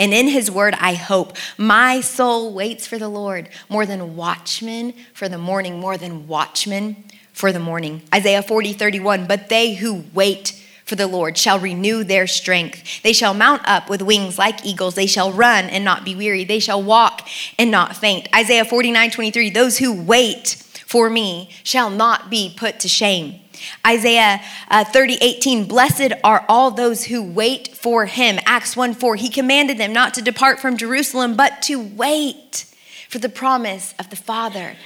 And 0.00 0.14
in 0.14 0.28
his 0.28 0.50
word, 0.50 0.74
I 0.80 0.94
hope. 0.94 1.36
My 1.58 2.00
soul 2.00 2.54
waits 2.54 2.86
for 2.86 2.98
the 2.98 3.08
Lord 3.08 3.50
more 3.68 3.84
than 3.84 4.16
watchmen 4.16 4.94
for 5.12 5.28
the 5.28 5.36
morning, 5.36 5.78
more 5.78 5.98
than 5.98 6.26
watchmen 6.26 7.04
for 7.34 7.52
the 7.52 7.60
morning. 7.60 8.00
Isaiah 8.12 8.42
40, 8.42 8.72
31. 8.72 9.26
But 9.26 9.50
they 9.50 9.74
who 9.74 10.04
wait 10.14 10.56
for 10.86 10.96
the 10.96 11.06
Lord 11.06 11.36
shall 11.36 11.58
renew 11.58 12.02
their 12.02 12.26
strength. 12.26 13.02
They 13.02 13.12
shall 13.12 13.34
mount 13.34 13.62
up 13.68 13.90
with 13.90 14.00
wings 14.00 14.38
like 14.38 14.64
eagles. 14.64 14.94
They 14.94 15.06
shall 15.06 15.32
run 15.32 15.66
and 15.66 15.84
not 15.84 16.02
be 16.02 16.16
weary. 16.16 16.44
They 16.44 16.60
shall 16.60 16.82
walk 16.82 17.28
and 17.58 17.70
not 17.70 17.94
faint. 17.94 18.26
Isaiah 18.34 18.64
49, 18.64 19.10
23. 19.10 19.50
Those 19.50 19.78
who 19.78 20.02
wait 20.02 20.56
for 20.86 21.10
me 21.10 21.50
shall 21.62 21.90
not 21.90 22.30
be 22.30 22.52
put 22.56 22.80
to 22.80 22.88
shame. 22.88 23.38
Isaiah 23.86 24.40
uh, 24.70 24.84
30, 24.84 25.18
18, 25.20 25.66
blessed 25.66 26.12
are 26.24 26.44
all 26.48 26.70
those 26.70 27.04
who 27.04 27.22
wait 27.22 27.76
for 27.76 28.06
him. 28.06 28.38
Acts 28.44 28.76
1, 28.76 28.94
4, 28.94 29.16
he 29.16 29.28
commanded 29.28 29.78
them 29.78 29.92
not 29.92 30.14
to 30.14 30.22
depart 30.22 30.60
from 30.60 30.76
Jerusalem, 30.76 31.36
but 31.36 31.62
to 31.62 31.80
wait 31.80 32.66
for 33.08 33.18
the 33.18 33.28
promise 33.28 33.94
of 33.98 34.10
the 34.10 34.16
Father, 34.16 34.76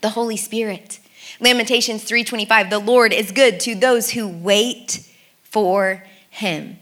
the 0.00 0.10
Holy 0.10 0.36
Spirit. 0.36 0.98
Lamentations 1.40 2.04
3:25 2.04 2.70
The 2.70 2.78
Lord 2.78 3.12
is 3.12 3.32
good 3.32 3.58
to 3.60 3.74
those 3.74 4.10
who 4.10 4.28
wait 4.28 5.06
for 5.42 6.04
him, 6.30 6.78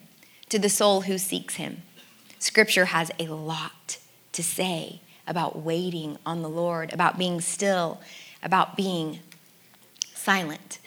to 0.48 0.58
the 0.58 0.68
soul 0.68 1.02
who 1.02 1.18
seeks 1.18 1.54
him. 1.54 1.82
Scripture 2.38 2.86
has 2.86 3.10
a 3.18 3.26
lot 3.26 3.98
to 4.32 4.42
say 4.42 5.00
about 5.26 5.58
waiting 5.58 6.18
on 6.26 6.42
the 6.42 6.48
Lord, 6.48 6.92
about 6.92 7.18
being 7.18 7.40
still 7.40 8.00
about 8.42 8.76
being 8.76 9.20
silent. 10.14 10.78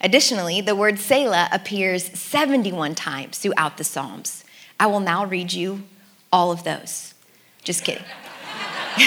Additionally, 0.00 0.60
the 0.60 0.74
word 0.76 0.98
Selah 0.98 1.48
appears 1.52 2.04
71 2.18 2.94
times 2.94 3.38
throughout 3.38 3.76
the 3.76 3.84
Psalms. 3.84 4.44
I 4.78 4.86
will 4.86 5.00
now 5.00 5.24
read 5.24 5.52
you 5.52 5.84
all 6.32 6.50
of 6.50 6.64
those. 6.64 7.14
Just 7.62 7.84
kidding. 7.84 8.04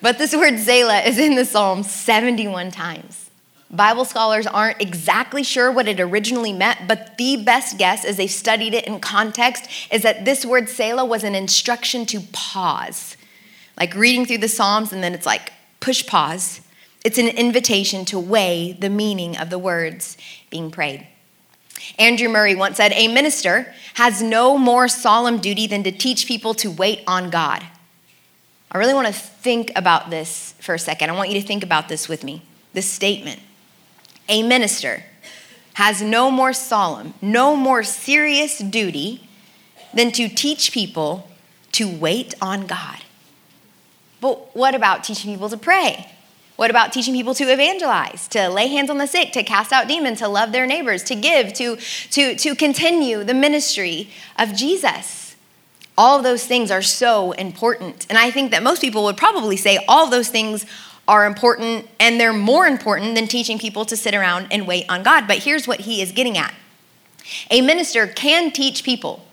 but 0.00 0.18
this 0.18 0.34
word 0.34 0.58
Selah 0.58 1.00
is 1.00 1.18
in 1.18 1.34
the 1.34 1.44
Psalms 1.44 1.90
71 1.90 2.70
times. 2.70 3.30
Bible 3.70 4.04
scholars 4.04 4.46
aren't 4.46 4.82
exactly 4.82 5.42
sure 5.42 5.72
what 5.72 5.88
it 5.88 5.98
originally 5.98 6.52
meant, 6.52 6.80
but 6.86 7.16
the 7.16 7.42
best 7.42 7.78
guess, 7.78 8.04
as 8.04 8.18
they 8.18 8.26
studied 8.26 8.74
it 8.74 8.86
in 8.86 9.00
context, 9.00 9.68
is 9.90 10.02
that 10.02 10.26
this 10.26 10.44
word 10.44 10.68
Selah 10.68 11.06
was 11.06 11.24
an 11.24 11.34
instruction 11.34 12.04
to 12.06 12.20
pause 12.32 13.16
like 13.76 13.94
reading 13.94 14.26
through 14.26 14.38
the 14.38 14.48
Psalms 14.48 14.92
and 14.92 15.02
then 15.02 15.14
it's 15.14 15.26
like 15.26 15.52
push 15.80 16.06
pause. 16.06 16.60
It's 17.04 17.18
an 17.18 17.28
invitation 17.28 18.04
to 18.06 18.18
weigh 18.18 18.76
the 18.78 18.90
meaning 18.90 19.36
of 19.36 19.50
the 19.50 19.58
words 19.58 20.16
being 20.50 20.70
prayed. 20.70 21.06
Andrew 21.98 22.28
Murray 22.28 22.54
once 22.54 22.76
said, 22.76 22.92
A 22.92 23.08
minister 23.08 23.72
has 23.94 24.22
no 24.22 24.56
more 24.56 24.88
solemn 24.88 25.38
duty 25.38 25.66
than 25.66 25.82
to 25.82 25.92
teach 25.92 26.26
people 26.26 26.54
to 26.54 26.70
wait 26.70 27.00
on 27.06 27.30
God. 27.30 27.64
I 28.70 28.78
really 28.78 28.94
want 28.94 29.08
to 29.08 29.12
think 29.12 29.72
about 29.76 30.10
this 30.10 30.54
for 30.60 30.74
a 30.74 30.78
second. 30.78 31.10
I 31.10 31.14
want 31.14 31.30
you 31.30 31.40
to 31.40 31.46
think 31.46 31.62
about 31.62 31.88
this 31.88 32.08
with 32.08 32.24
me 32.24 32.42
this 32.72 32.88
statement. 32.88 33.38
A 34.28 34.42
minister 34.42 35.04
has 35.74 36.00
no 36.00 36.30
more 36.30 36.52
solemn, 36.52 37.14
no 37.20 37.54
more 37.56 37.82
serious 37.82 38.58
duty 38.58 39.28
than 39.92 40.10
to 40.12 40.28
teach 40.28 40.72
people 40.72 41.28
to 41.72 41.88
wait 41.88 42.34
on 42.40 42.66
God. 42.66 43.00
But 44.20 44.54
what 44.56 44.74
about 44.74 45.04
teaching 45.04 45.32
people 45.32 45.50
to 45.50 45.56
pray? 45.56 46.10
What 46.56 46.70
about 46.70 46.92
teaching 46.92 47.14
people 47.14 47.34
to 47.34 47.44
evangelize, 47.44 48.28
to 48.28 48.48
lay 48.48 48.68
hands 48.68 48.90
on 48.90 48.98
the 48.98 49.06
sick, 49.06 49.32
to 49.32 49.42
cast 49.42 49.72
out 49.72 49.88
demons, 49.88 50.18
to 50.18 50.28
love 50.28 50.52
their 50.52 50.66
neighbors, 50.66 51.02
to 51.04 51.14
give, 51.14 51.52
to, 51.54 51.76
to, 52.10 52.34
to 52.34 52.54
continue 52.54 53.24
the 53.24 53.34
ministry 53.34 54.10
of 54.38 54.54
Jesus? 54.54 55.36
All 55.96 56.18
of 56.18 56.24
those 56.24 56.46
things 56.46 56.70
are 56.70 56.82
so 56.82 57.32
important. 57.32 58.06
And 58.08 58.18
I 58.18 58.30
think 58.30 58.50
that 58.50 58.62
most 58.62 58.80
people 58.80 59.04
would 59.04 59.16
probably 59.16 59.56
say 59.56 59.84
all 59.88 60.08
those 60.08 60.28
things 60.28 60.66
are 61.08 61.26
important 61.26 61.88
and 61.98 62.20
they're 62.20 62.32
more 62.32 62.66
important 62.66 63.14
than 63.14 63.26
teaching 63.26 63.58
people 63.58 63.84
to 63.86 63.96
sit 63.96 64.14
around 64.14 64.48
and 64.50 64.66
wait 64.66 64.86
on 64.88 65.02
God. 65.02 65.26
But 65.26 65.38
here's 65.38 65.66
what 65.66 65.80
he 65.80 66.00
is 66.00 66.12
getting 66.12 66.38
at 66.38 66.54
a 67.50 67.60
minister 67.60 68.06
can 68.06 68.50
teach 68.50 68.84
people 68.84 69.24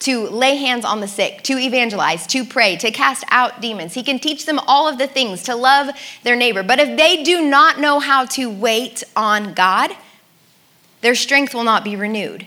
to 0.00 0.28
lay 0.28 0.56
hands 0.56 0.84
on 0.84 1.00
the 1.00 1.08
sick, 1.08 1.42
to 1.42 1.58
evangelize, 1.58 2.26
to 2.28 2.44
pray, 2.44 2.76
to 2.76 2.90
cast 2.90 3.24
out 3.30 3.60
demons. 3.60 3.94
He 3.94 4.02
can 4.02 4.18
teach 4.18 4.46
them 4.46 4.60
all 4.60 4.88
of 4.88 4.98
the 4.98 5.08
things, 5.08 5.42
to 5.44 5.56
love 5.56 5.90
their 6.22 6.36
neighbor. 6.36 6.62
But 6.62 6.78
if 6.78 6.96
they 6.96 7.22
do 7.22 7.42
not 7.42 7.80
know 7.80 7.98
how 7.98 8.24
to 8.26 8.48
wait 8.48 9.02
on 9.16 9.54
God, 9.54 9.90
their 11.00 11.14
strength 11.14 11.54
will 11.54 11.64
not 11.64 11.84
be 11.84 11.96
renewed. 11.96 12.46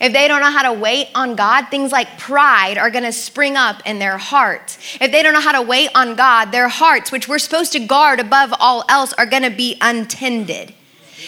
If 0.00 0.14
they 0.14 0.28
don't 0.28 0.40
know 0.40 0.50
how 0.50 0.72
to 0.72 0.80
wait 0.80 1.08
on 1.14 1.36
God, 1.36 1.68
things 1.68 1.92
like 1.92 2.18
pride 2.18 2.78
are 2.78 2.90
going 2.90 3.04
to 3.04 3.12
spring 3.12 3.56
up 3.56 3.82
in 3.84 3.98
their 3.98 4.16
heart. 4.16 4.78
If 4.98 5.12
they 5.12 5.22
don't 5.22 5.34
know 5.34 5.42
how 5.42 5.52
to 5.52 5.62
wait 5.62 5.90
on 5.94 6.14
God, 6.14 6.52
their 6.52 6.68
hearts, 6.68 7.12
which 7.12 7.28
we're 7.28 7.38
supposed 7.38 7.72
to 7.72 7.80
guard 7.80 8.18
above 8.18 8.54
all 8.58 8.84
else, 8.88 9.12
are 9.14 9.26
going 9.26 9.42
to 9.42 9.50
be 9.50 9.76
untended. 9.82 10.72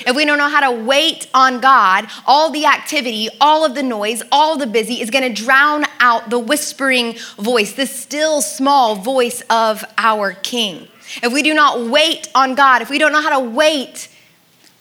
If 0.07 0.17
we 0.17 0.25
don't 0.25 0.39
know 0.39 0.49
how 0.49 0.71
to 0.71 0.85
wait 0.85 1.29
on 1.35 1.61
God, 1.61 2.07
all 2.27 2.51
the 2.51 2.67
activity, 2.67 3.29
all 3.41 3.65
of 3.65 3.75
the 3.75 3.83
noise, 3.83 4.23
all 4.33 4.57
the 4.57 4.67
busy 4.67 5.01
is 5.01 5.11
going 5.11 5.35
to 5.35 5.43
drown 5.43 5.85
out 6.01 6.31
the 6.31 6.39
whispering 6.39 7.17
voice, 7.39 7.73
the 7.73 7.87
still 7.87 8.43
small 8.43 8.97
voice 8.97 9.43
of 9.51 9.85
our 9.99 10.33
King. 10.33 10.89
If 11.23 11.33
we 11.33 11.43
do 11.43 11.55
not 11.55 11.89
wait 11.89 12.29
on 12.35 12.55
God, 12.55 12.83
if 12.83 12.91
we 12.91 12.99
don't 12.99 13.13
know 13.13 13.23
how 13.23 13.39
to 13.39 13.49
wait 13.49 14.09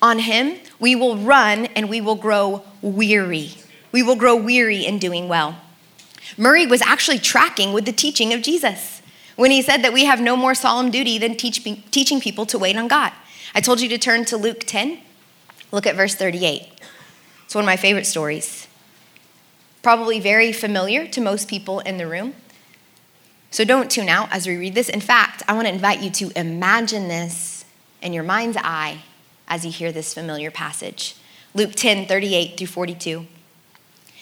on 0.01 0.19
Him, 0.19 0.57
we 0.79 0.95
will 0.95 1.17
run 1.17 1.65
and 1.67 1.89
we 1.89 2.01
will 2.01 2.15
grow 2.15 2.63
weary. 2.81 3.51
We 3.91 4.03
will 4.03 4.15
grow 4.15 4.35
weary 4.35 4.85
in 4.85 4.97
doing 4.97 5.27
well. 5.27 5.57
Murray 6.37 6.65
was 6.65 6.81
actually 6.81 7.19
tracking 7.19 7.73
with 7.73 7.85
the 7.85 7.91
teaching 7.91 8.33
of 8.33 8.41
Jesus 8.41 9.01
when 9.35 9.51
he 9.51 9.61
said 9.61 9.83
that 9.83 9.93
we 9.93 10.05
have 10.05 10.21
no 10.21 10.35
more 10.35 10.53
solemn 10.53 10.91
duty 10.91 11.17
than 11.17 11.35
teach, 11.35 11.63
teaching 11.91 12.21
people 12.21 12.45
to 12.45 12.57
wait 12.57 12.77
on 12.77 12.87
God. 12.87 13.11
I 13.53 13.62
told 13.62 13.81
you 13.81 13.89
to 13.89 13.98
turn 13.98 14.25
to 14.25 14.38
Luke 14.38 14.63
10. 14.65 15.00
Look 15.72 15.86
at 15.86 15.96
verse 15.96 16.15
38. 16.15 16.67
It's 17.46 17.55
one 17.55 17.63
of 17.63 17.65
my 17.65 17.75
favorite 17.75 18.05
stories. 18.05 18.67
Probably 19.84 20.20
very 20.20 20.53
familiar 20.53 21.08
to 21.08 21.22
most 21.22 21.50
people 21.50 21.79
in 21.81 21.98
the 21.98 22.08
room. 22.08 22.36
So 23.50 23.65
don't 23.65 23.91
tune 23.91 24.08
out 24.08 24.31
as 24.31 24.48
we 24.48 24.55
read 24.55 24.75
this. 24.75 24.88
In 24.88 25.01
fact, 25.01 25.43
I 25.48 25.53
want 25.53 25.67
to 25.67 25.74
invite 25.74 26.01
you 26.01 26.10
to 26.12 26.39
imagine 26.39 27.10
this 27.10 27.65
in 28.01 28.13
your 28.13 28.24
mind's 28.24 28.58
eye 28.58 29.03
as 29.50 29.65
you 29.65 29.72
hear 29.72 29.91
this 29.91 30.13
familiar 30.13 30.50
passage. 30.50 31.15
Luke 31.53 31.74
10 31.75 32.08
38 32.08 32.58
through 32.58 32.67
42. 32.67 33.27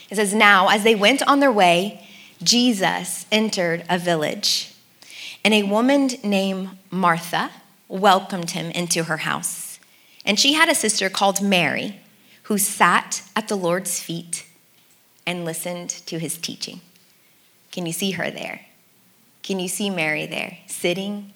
It 0.09 0.15
says, 0.15 0.33
Now, 0.33 0.69
as 0.69 0.83
they 0.83 0.95
went 0.95 1.21
on 1.27 1.39
their 1.39 1.51
way, 1.51 2.07
Jesus 2.41 3.27
entered 3.31 3.83
a 3.87 3.99
village, 3.99 4.73
and 5.45 5.53
a 5.53 5.63
woman 5.63 6.09
named 6.23 6.69
Martha 6.89 7.51
welcomed 7.89 8.51
him 8.51 8.71
into 8.71 9.03
her 9.03 9.17
house. 9.17 9.79
And 10.23 10.39
she 10.39 10.53
had 10.53 10.69
a 10.69 10.75
sister 10.75 11.09
called 11.09 11.41
Mary 11.41 11.99
who 12.43 12.57
sat 12.57 13.23
at 13.35 13.47
the 13.47 13.55
Lord's 13.55 13.99
feet 13.99 14.45
and 15.25 15.43
listened 15.43 15.89
to 15.89 16.17
his 16.19 16.37
teaching. 16.37 16.81
Can 17.71 17.85
you 17.85 17.93
see 17.93 18.11
her 18.11 18.31
there? 18.31 18.61
Can 19.43 19.59
you 19.59 19.67
see 19.67 19.89
Mary 19.89 20.25
there, 20.25 20.59
sitting 20.67 21.33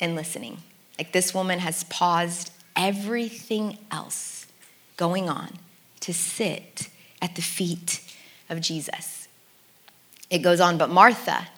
and 0.00 0.14
listening? 0.14 0.58
Like 0.98 1.12
this 1.12 1.34
woman 1.34 1.58
has 1.60 1.84
paused 1.84 2.52
everything 2.74 3.78
else 3.90 4.46
going 4.96 5.28
on 5.28 5.58
to 6.00 6.12
sit 6.12 6.88
at 7.20 7.34
the 7.34 7.42
feet 7.42 8.00
of 8.48 8.60
Jesus. 8.60 9.28
It 10.30 10.38
goes 10.38 10.60
on, 10.60 10.78
but 10.78 10.90
Martha 10.90 11.48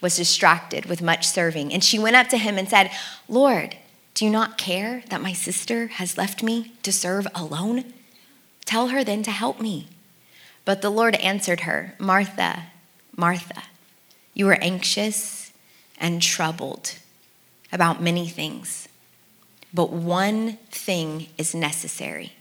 was 0.00 0.16
distracted 0.16 0.86
with 0.86 1.02
much 1.02 1.26
serving, 1.26 1.72
and 1.72 1.82
she 1.82 1.98
went 1.98 2.16
up 2.16 2.28
to 2.28 2.38
him 2.38 2.58
and 2.58 2.68
said, 2.68 2.90
Lord, 3.28 3.76
do 4.18 4.24
you 4.24 4.30
not 4.32 4.58
care 4.58 5.04
that 5.10 5.22
my 5.22 5.32
sister 5.32 5.86
has 5.86 6.18
left 6.18 6.42
me 6.42 6.72
to 6.82 6.90
serve 6.90 7.28
alone? 7.36 7.84
Tell 8.64 8.88
her 8.88 9.04
then 9.04 9.22
to 9.22 9.30
help 9.30 9.60
me. 9.60 9.86
But 10.64 10.82
the 10.82 10.90
Lord 10.90 11.14
answered 11.14 11.60
her, 11.60 11.94
Martha, 12.00 12.64
Martha, 13.16 13.62
you 14.34 14.48
are 14.48 14.58
anxious 14.60 15.52
and 15.98 16.20
troubled 16.20 16.96
about 17.72 18.02
many 18.02 18.26
things, 18.26 18.88
but 19.72 19.92
one 19.92 20.54
thing 20.68 21.28
is 21.38 21.54
necessary. 21.54 22.32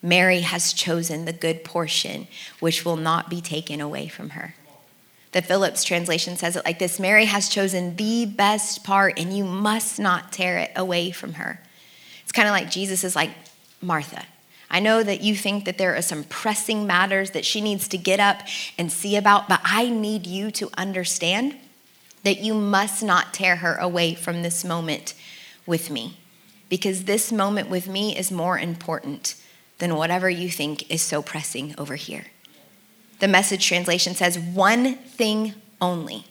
Mary 0.00 0.42
has 0.42 0.72
chosen 0.72 1.24
the 1.24 1.32
good 1.32 1.64
portion, 1.64 2.28
which 2.60 2.84
will 2.84 2.96
not 2.96 3.28
be 3.28 3.40
taken 3.40 3.80
away 3.80 4.06
from 4.06 4.30
her. 4.30 4.54
The 5.32 5.42
Phillips 5.42 5.84
translation 5.84 6.36
says 6.36 6.56
it 6.56 6.64
like 6.64 6.78
this 6.78 6.98
Mary 6.98 7.26
has 7.26 7.48
chosen 7.48 7.96
the 7.96 8.26
best 8.26 8.82
part, 8.82 9.18
and 9.18 9.36
you 9.36 9.44
must 9.44 9.98
not 9.98 10.32
tear 10.32 10.58
it 10.58 10.72
away 10.74 11.10
from 11.10 11.34
her. 11.34 11.60
It's 12.22 12.32
kind 12.32 12.48
of 12.48 12.52
like 12.52 12.70
Jesus 12.70 13.04
is 13.04 13.14
like, 13.14 13.30
Martha, 13.80 14.24
I 14.70 14.80
know 14.80 15.02
that 15.02 15.20
you 15.20 15.34
think 15.34 15.64
that 15.64 15.78
there 15.78 15.96
are 15.96 16.02
some 16.02 16.24
pressing 16.24 16.86
matters 16.86 17.32
that 17.32 17.44
she 17.44 17.60
needs 17.60 17.88
to 17.88 17.98
get 17.98 18.20
up 18.20 18.42
and 18.78 18.90
see 18.90 19.16
about, 19.16 19.48
but 19.48 19.60
I 19.64 19.88
need 19.88 20.26
you 20.26 20.50
to 20.52 20.70
understand 20.76 21.56
that 22.22 22.40
you 22.40 22.54
must 22.54 23.02
not 23.02 23.32
tear 23.32 23.56
her 23.56 23.74
away 23.76 24.14
from 24.14 24.42
this 24.42 24.64
moment 24.64 25.14
with 25.66 25.90
me. 25.90 26.18
Because 26.68 27.04
this 27.04 27.32
moment 27.32 27.68
with 27.68 27.88
me 27.88 28.16
is 28.16 28.30
more 28.30 28.58
important 28.58 29.34
than 29.78 29.96
whatever 29.96 30.30
you 30.30 30.48
think 30.48 30.88
is 30.90 31.02
so 31.02 31.20
pressing 31.22 31.74
over 31.78 31.96
here. 31.96 32.26
The 33.20 33.28
message 33.28 33.66
translation 33.66 34.14
says, 34.14 34.38
one 34.38 34.96
thing 34.96 35.54
only 35.80 36.24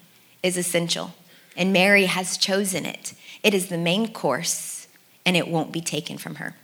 is 0.44 0.58
essential, 0.58 1.14
and 1.56 1.72
Mary 1.72 2.06
has 2.06 2.38
chosen 2.38 2.86
it. 2.86 3.14
It 3.44 3.54
is 3.54 3.68
the 3.68 3.78
main 3.78 4.12
course, 4.12 4.88
and 5.26 5.38
it 5.38 5.48
won't 5.48 5.72
be 5.72 5.82
taken 5.82 6.18
from 6.18 6.36
her. 6.36 6.56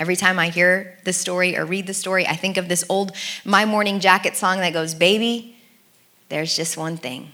Every 0.00 0.16
time 0.16 0.38
I 0.38 0.48
hear 0.48 0.98
the 1.04 1.12
story 1.12 1.56
or 1.56 1.66
read 1.66 1.86
the 1.86 1.94
story, 1.94 2.26
I 2.26 2.34
think 2.34 2.56
of 2.56 2.68
this 2.68 2.84
old 2.88 3.12
My 3.44 3.64
Morning 3.64 4.00
Jacket 4.00 4.36
song 4.36 4.58
that 4.58 4.72
goes, 4.72 4.94
Baby, 4.94 5.56
there's 6.28 6.56
just 6.56 6.76
one 6.76 6.96
thing, 6.96 7.32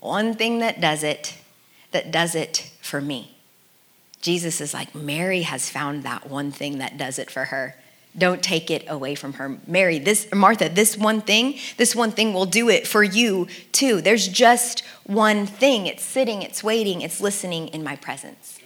one 0.00 0.34
thing 0.34 0.60
that 0.60 0.80
does 0.80 1.02
it, 1.02 1.36
that 1.90 2.12
does 2.12 2.34
it 2.36 2.70
for 2.80 3.00
me. 3.00 3.36
Jesus 4.20 4.60
is 4.60 4.72
like, 4.72 4.94
Mary 4.94 5.42
has 5.42 5.68
found 5.68 6.04
that 6.04 6.30
one 6.30 6.52
thing 6.52 6.78
that 6.78 6.96
does 6.96 7.18
it 7.18 7.30
for 7.30 7.46
her. 7.46 7.76
Don't 8.18 8.42
take 8.42 8.70
it 8.70 8.84
away 8.88 9.14
from 9.14 9.34
her. 9.34 9.58
Mary, 9.66 9.98
this, 9.98 10.26
Martha, 10.34 10.68
this 10.68 10.96
one 10.96 11.20
thing, 11.20 11.58
this 11.76 11.94
one 11.94 12.10
thing 12.10 12.32
will 12.32 12.46
do 12.46 12.68
it 12.70 12.86
for 12.86 13.02
you 13.02 13.46
too. 13.72 14.00
There's 14.00 14.28
just 14.28 14.80
one 15.04 15.46
thing. 15.46 15.86
It's 15.86 16.02
sitting, 16.02 16.42
it's 16.42 16.64
waiting, 16.64 17.02
it's 17.02 17.20
listening 17.20 17.68
in 17.68 17.84
my 17.84 17.96
presence. 17.96 18.58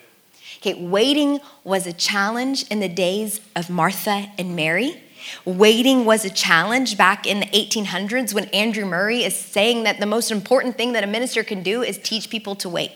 Okay, 0.58 0.74
waiting 0.74 1.40
was 1.64 1.86
a 1.86 1.92
challenge 1.92 2.68
in 2.68 2.80
the 2.80 2.88
days 2.88 3.40
of 3.56 3.70
Martha 3.70 4.30
and 4.38 4.54
Mary. 4.54 5.02
Waiting 5.44 6.04
was 6.04 6.24
a 6.24 6.30
challenge 6.30 6.96
back 6.96 7.26
in 7.26 7.40
the 7.40 7.46
1800s 7.46 8.34
when 8.34 8.44
Andrew 8.46 8.84
Murray 8.84 9.24
is 9.24 9.34
saying 9.34 9.84
that 9.84 10.00
the 10.00 10.06
most 10.06 10.30
important 10.30 10.76
thing 10.76 10.92
that 10.92 11.04
a 11.04 11.06
minister 11.06 11.42
can 11.42 11.62
do 11.62 11.82
is 11.82 11.98
teach 11.98 12.30
people 12.30 12.54
to 12.56 12.68
wait. 12.68 12.92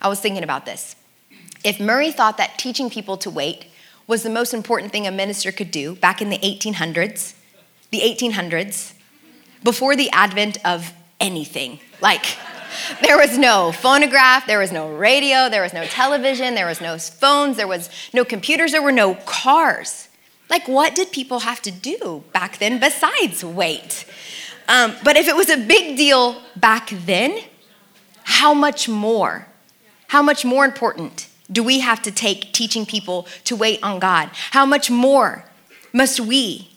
I 0.00 0.08
was 0.08 0.20
thinking 0.20 0.42
about 0.42 0.64
this. 0.64 0.96
If 1.64 1.80
Murray 1.80 2.12
thought 2.12 2.36
that 2.38 2.58
teaching 2.58 2.88
people 2.88 3.16
to 3.18 3.30
wait 3.30 3.66
was 4.06 4.22
the 4.22 4.30
most 4.30 4.54
important 4.54 4.92
thing 4.92 5.06
a 5.06 5.10
minister 5.10 5.50
could 5.50 5.70
do 5.70 5.96
back 5.96 6.22
in 6.22 6.30
the 6.30 6.38
1800s, 6.38 7.34
the 7.90 8.00
1800s, 8.00 8.94
before 9.62 9.96
the 9.96 10.10
advent 10.10 10.58
of 10.64 10.92
anything, 11.20 11.80
like 12.00 12.36
there 13.02 13.16
was 13.16 13.38
no 13.38 13.72
phonograph, 13.72 14.46
there 14.46 14.58
was 14.58 14.70
no 14.70 14.92
radio, 14.92 15.48
there 15.48 15.62
was 15.62 15.72
no 15.72 15.84
television, 15.84 16.54
there 16.54 16.66
was 16.66 16.80
no 16.80 16.98
phones, 16.98 17.56
there 17.56 17.66
was 17.66 17.90
no 18.12 18.24
computers, 18.24 18.72
there 18.72 18.82
were 18.82 18.92
no 18.92 19.14
cars. 19.14 20.08
Like, 20.48 20.68
what 20.68 20.94
did 20.94 21.10
people 21.10 21.40
have 21.40 21.60
to 21.62 21.70
do 21.70 22.22
back 22.32 22.58
then 22.58 22.78
besides 22.78 23.44
wait? 23.44 24.04
Um, 24.68 24.94
but 25.02 25.16
if 25.16 25.26
it 25.26 25.34
was 25.34 25.48
a 25.48 25.56
big 25.56 25.96
deal 25.96 26.40
back 26.54 26.90
then, 26.90 27.38
how 28.24 28.54
much 28.54 28.88
more? 28.88 29.48
How 30.08 30.22
much 30.22 30.44
more 30.44 30.64
important 30.64 31.28
do 31.50 31.62
we 31.62 31.80
have 31.80 32.02
to 32.02 32.10
take 32.10 32.52
teaching 32.52 32.86
people 32.86 33.26
to 33.44 33.56
wait 33.56 33.80
on 33.82 33.98
God? 33.98 34.30
How 34.50 34.66
much 34.66 34.90
more 34.90 35.44
must 35.92 36.20
we 36.20 36.70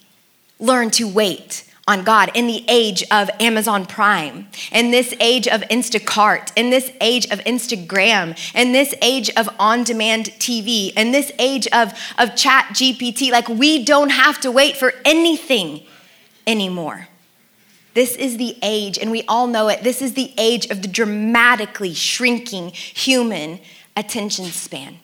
learn 0.60 0.92
to 0.92 1.08
wait 1.08 1.64
on 1.90 2.04
God 2.04 2.30
in 2.36 2.46
the 2.46 2.64
age 2.68 3.04
of 3.10 3.32
Amazon 3.40 3.84
Prime, 3.84 4.48
in 4.72 4.92
this 4.92 5.16
age 5.20 5.48
of 5.48 5.62
Instacart, 5.62 6.52
in 6.56 6.70
this 6.70 6.92
age 7.02 7.26
of 7.32 7.40
Instagram, 7.40 8.38
in 8.54 8.74
this 8.74 8.94
age 9.02 9.32
of 9.36 9.50
on 9.58 9.84
demand 9.84 10.28
TV, 10.38 10.94
in 10.96 11.12
this 11.12 11.32
age 11.40 11.66
of, 11.74 11.90
of 12.20 12.30
ChatGPT. 12.36 13.32
Like, 13.32 13.50
we 13.50 13.84
don't 13.84 14.12
have 14.12 14.40
to 14.42 14.52
wait 14.52 14.78
for 14.78 14.94
anything 15.04 15.82
anymore. 16.46 17.08
This 17.96 18.16
is 18.16 18.38
the 18.38 18.56
age, 18.62 19.00
and 19.00 19.10
we 19.10 19.24
all 19.28 19.48
know 19.48 19.68
it. 19.68 19.82
This 19.84 20.04
is 20.04 20.14
the 20.14 20.32
age 20.38 20.68
of 20.68 20.84
the 20.84 20.88
dramatically 20.88 21.96
shrinking 21.96 22.70
human 22.70 23.60
attention 24.00 24.46
span. 24.46 25.00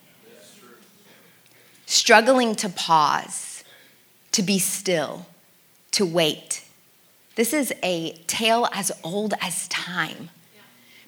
Struggling 1.86 2.56
to 2.56 2.70
pause, 2.70 3.64
to 4.32 4.42
be 4.42 4.58
still, 4.58 5.28
to 5.92 6.06
wait 6.06 6.66
this 7.36 7.52
is 7.52 7.74
a 7.84 8.14
tale 8.28 8.68
as 8.72 8.92
old 9.04 9.34
as 9.42 9.68
time. 9.68 10.30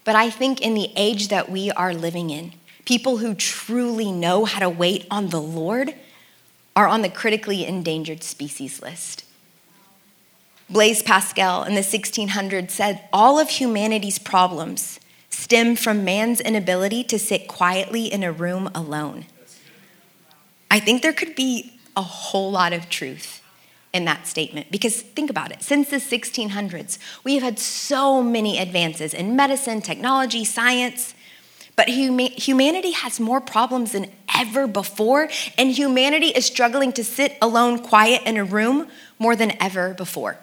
But 0.04 0.14
I 0.14 0.30
think 0.30 0.60
in 0.60 0.74
the 0.74 0.90
age 0.94 1.28
that 1.28 1.50
we 1.50 1.70
are 1.70 1.92
living 1.92 2.30
in, 2.30 2.52
people 2.84 3.18
who 3.18 3.34
truly 3.34 4.12
know 4.12 4.44
how 4.44 4.60
to 4.60 4.70
wait 4.70 5.06
on 5.10 5.28
the 5.28 5.40
Lord 5.40 5.94
are 6.76 6.86
on 6.86 7.02
the 7.02 7.08
critically 7.08 7.66
endangered 7.66 8.22
species 8.22 8.80
list. 8.80 9.24
Blaise 10.70 11.02
Pascal 11.02 11.64
in 11.64 11.74
the 11.74 11.80
1600s 11.80 12.70
said 12.70 13.08
all 13.10 13.38
of 13.38 13.48
humanity's 13.48 14.18
problems 14.18 15.00
stem 15.30 15.76
from 15.76 16.04
man's 16.04 16.40
inability 16.40 17.04
to 17.04 17.18
sit 17.18 17.48
quietly 17.48 18.06
in 18.06 18.22
a 18.22 18.32
room 18.32 18.70
alone. 18.74 19.26
I 20.70 20.80
think 20.80 21.02
there 21.02 21.12
could 21.12 21.34
be 21.34 21.78
a 21.96 22.02
whole 22.02 22.50
lot 22.50 22.72
of 22.72 22.88
truth 22.88 23.42
in 23.92 24.04
that 24.04 24.26
statement 24.26 24.70
because 24.70 25.00
think 25.00 25.30
about 25.30 25.50
it 25.50 25.62
since 25.62 25.88
the 25.88 25.96
1600s 25.96 26.98
we 27.24 27.34
have 27.34 27.42
had 27.42 27.58
so 27.58 28.22
many 28.22 28.58
advances 28.58 29.14
in 29.14 29.34
medicine 29.34 29.80
technology 29.80 30.44
science 30.44 31.14
but 31.74 31.88
huma- 31.88 32.38
humanity 32.38 32.90
has 32.90 33.18
more 33.18 33.40
problems 33.40 33.92
than 33.92 34.10
ever 34.36 34.66
before 34.66 35.28
and 35.56 35.70
humanity 35.70 36.26
is 36.26 36.44
struggling 36.44 36.92
to 36.92 37.02
sit 37.02 37.36
alone 37.40 37.78
quiet 37.78 38.20
in 38.26 38.36
a 38.36 38.44
room 38.44 38.86
more 39.18 39.34
than 39.34 39.52
ever 39.60 39.94
before 39.94 40.38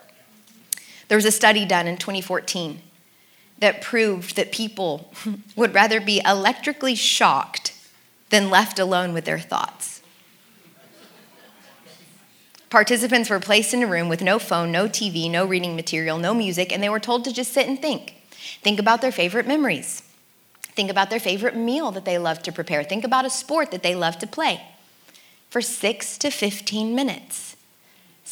there 1.07 1.17
was 1.17 1.25
a 1.25 1.31
study 1.31 1.65
done 1.65 1.87
in 1.87 1.97
2014 1.97 2.81
that 3.59 3.81
proved 3.81 4.35
that 4.35 4.51
people 4.51 5.13
would 5.55 5.73
rather 5.73 5.99
be 5.99 6.21
electrically 6.25 6.95
shocked 6.95 7.73
than 8.29 8.49
left 8.49 8.79
alone 8.79 9.13
with 9.13 9.25
their 9.25 9.39
thoughts 9.39 9.95
Participants 12.75 13.29
were 13.29 13.39
placed 13.39 13.73
in 13.73 13.83
a 13.83 13.87
room 13.87 14.09
with 14.09 14.21
no 14.21 14.37
phone, 14.37 14.69
no 14.69 14.87
TV, 14.89 15.31
no 15.31 15.45
reading 15.45 15.77
material, 15.77 16.17
no 16.17 16.33
music, 16.33 16.73
and 16.73 16.83
they 16.83 16.89
were 16.89 16.99
told 16.99 17.23
to 17.23 17.31
just 17.31 17.53
sit 17.53 17.69
and 17.69 17.81
think. 17.81 18.15
Think 18.63 18.79
about 18.79 19.01
their 19.01 19.13
favorite 19.13 19.47
memories. 19.47 20.03
Think 20.75 20.89
about 20.89 21.09
their 21.09 21.21
favorite 21.21 21.55
meal 21.55 21.91
that 21.91 22.03
they 22.03 22.17
love 22.17 22.43
to 22.43 22.51
prepare. 22.51 22.83
Think 22.83 23.05
about 23.05 23.23
a 23.23 23.29
sport 23.29 23.71
that 23.71 23.81
they 23.81 23.95
love 23.95 24.19
to 24.19 24.27
play. 24.27 24.61
For 25.49 25.61
six 25.61 26.17
to 26.17 26.29
15 26.29 26.93
minutes, 26.93 27.54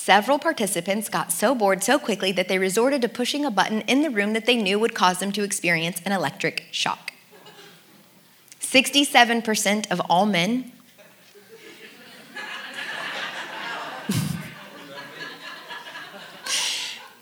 several 0.04 0.38
participants 0.38 1.08
got 1.08 1.32
so 1.32 1.56
bored 1.56 1.82
so 1.82 1.98
quickly 1.98 2.34
that 2.34 2.50
they 2.50 2.60
resorted 2.60 3.02
to 3.02 3.08
pushing 3.08 3.46
a 3.46 3.52
button 3.52 3.80
in 3.82 4.02
the 4.02 4.10
room 4.10 4.34
that 4.34 4.46
they 4.46 4.58
knew 4.58 4.78
would 4.78 4.94
cause 4.94 5.20
them 5.20 5.32
to 5.32 5.44
experience 5.44 6.02
an 6.06 6.12
electric 6.12 6.66
shock. 6.72 7.14
67% 8.60 9.90
of 9.90 10.02
all 10.10 10.26
men 10.26 10.72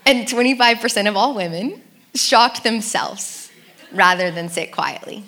And 0.04 0.26
25% 0.26 1.08
of 1.08 1.16
all 1.16 1.36
women 1.36 1.80
shocked 2.16 2.64
themselves 2.64 3.52
rather 3.92 4.32
than 4.32 4.48
sit 4.48 4.72
quietly. 4.72 5.22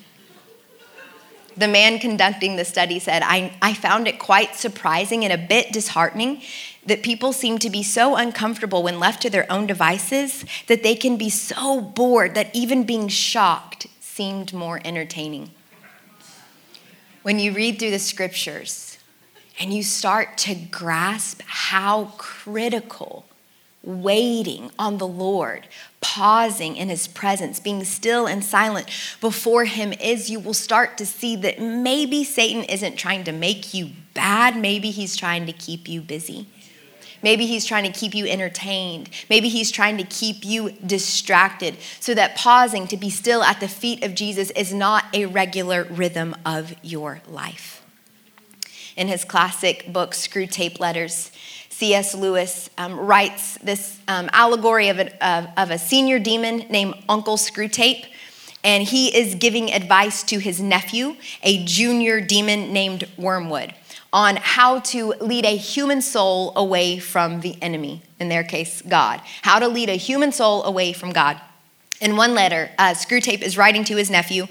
The 1.57 1.69
man 1.69 2.01
conducting 2.01 2.57
the 2.57 2.65
study 2.65 2.99
said, 2.99 3.23
I, 3.25 3.57
I 3.63 3.75
found 3.75 4.09
it 4.09 4.19
quite 4.19 4.57
surprising 4.57 5.25
and 5.25 5.33
a 5.33 5.39
bit 5.39 5.73
disheartening 5.73 6.43
that 6.87 7.03
people 7.03 7.33
seem 7.33 7.59
to 7.59 7.71
be 7.71 7.83
so 7.83 8.17
uncomfortable 8.17 8.83
when 8.83 9.01
left 9.01 9.23
to 9.23 9.31
their 9.31 9.51
own 9.51 9.67
devices 9.67 10.45
that 10.67 10.83
they 10.83 10.95
can 10.95 11.17
be 11.17 11.31
so 11.31 11.81
bored 11.81 12.35
that 12.35 12.55
even 12.55 12.85
being 12.85 13.09
shocked 13.09 13.87
seemed 14.01 14.53
more 14.53 14.81
entertaining. 14.85 15.51
When 17.23 17.39
you 17.39 17.53
read 17.53 17.79
through 17.79 17.91
the 17.91 17.99
scriptures, 17.99 18.95
and 19.59 19.73
you 19.73 19.83
start 19.83 20.37
to 20.39 20.55
grasp 20.55 21.41
how 21.47 22.13
critical 22.19 23.25
waiting 23.83 24.71
on 24.79 24.99
the 24.99 25.07
Lord, 25.07 25.69
pausing 26.01 26.77
in 26.77 26.89
his 26.89 27.07
presence, 27.07 27.61
being 27.61 27.85
still 27.85 28.27
and 28.27 28.43
silent 28.43 28.89
before 29.21 29.67
him 29.67 29.93
is, 29.93 30.31
you 30.31 30.41
will 30.41 30.55
start 30.55 30.97
to 30.99 31.07
see 31.07 31.37
that 31.37 31.61
maybe 31.61 32.25
Satan 32.25 32.65
isn't 32.65 32.97
trying 32.97 33.25
to 33.25 33.33
make 33.33 33.75
you 33.75 33.91
bad, 34.15 34.57
maybe 34.57 34.91
he's 34.91 35.17
trying 35.17 35.47
to 35.47 35.53
keep 35.53 35.89
you 35.89 36.01
busy. 36.01 36.47
Maybe 37.25 37.47
he's 37.47 37.65
trying 37.65 37.91
to 37.91 37.99
keep 37.99 38.15
you 38.15 38.27
entertained. 38.27 39.09
Maybe 39.31 39.49
he's 39.49 39.71
trying 39.71 39.97
to 39.97 40.05
keep 40.05 40.45
you 40.45 40.73
distracted 40.85 41.79
so 41.99 42.13
that 42.13 42.37
pausing 42.37 42.87
to 42.89 42.99
be 42.99 43.09
still 43.09 43.43
at 43.43 43.61
the 43.61 43.67
feet 43.67 44.05
of 44.05 44.15
Jesus 44.15 44.51
is 44.51 44.75
not 44.75 45.07
a 45.15 45.25
regular 45.25 45.85
rhythm 45.85 46.37
of 46.45 46.75
your 46.83 47.23
life. 47.27 47.83
In 48.95 49.09
his 49.09 49.25
classic 49.25 49.91
book, 49.91 50.13
Screwtape 50.13 50.79
Letters, 50.79 51.33
C.S. 51.71 52.15
Lewis 52.15 52.69
um, 52.77 53.01
writes 53.01 53.57
this 53.57 53.99
um, 54.07 54.29
allegory 54.35 54.91
of, 54.91 54.99
a, 54.99 55.27
of, 55.27 55.47
of 55.57 55.71
a 55.71 55.79
senior 55.79 56.19
demon 56.19 56.67
named 56.69 56.95
Uncle 57.09 57.39
Screwtape 57.39 58.05
and 58.63 58.83
he 58.83 59.15
is 59.15 59.35
giving 59.35 59.71
advice 59.73 60.23
to 60.23 60.39
his 60.39 60.59
nephew, 60.59 61.17
a 61.43 61.65
junior 61.65 62.21
demon 62.21 62.73
named 62.73 63.05
Wormwood 63.19 63.75
on 64.15 64.37
how 64.37 64.79
to 64.79 65.09
lead 65.21 65.45
a 65.45 65.57
human 65.57 66.01
soul 66.01 66.53
away 66.55 67.01
from 67.01 67.41
the 67.41 67.61
enemy, 67.61 68.01
in 68.21 68.29
their 68.29 68.45
case, 68.45 68.81
God. 68.81 69.21
How 69.43 69.59
to 69.59 69.67
lead 69.67 69.89
a 69.91 69.97
human 69.97 70.31
soul 70.31 70.63
away 70.63 70.93
from 70.93 71.13
God. 71.13 71.41
In 72.01 72.17
one 72.17 72.33
letter, 72.33 72.71
uh, 72.79 72.93
Screwtape 72.93 73.43
is 73.43 73.59
writing 73.59 73.83
to 73.85 73.97
his 73.97 74.11
nephew 74.11 74.47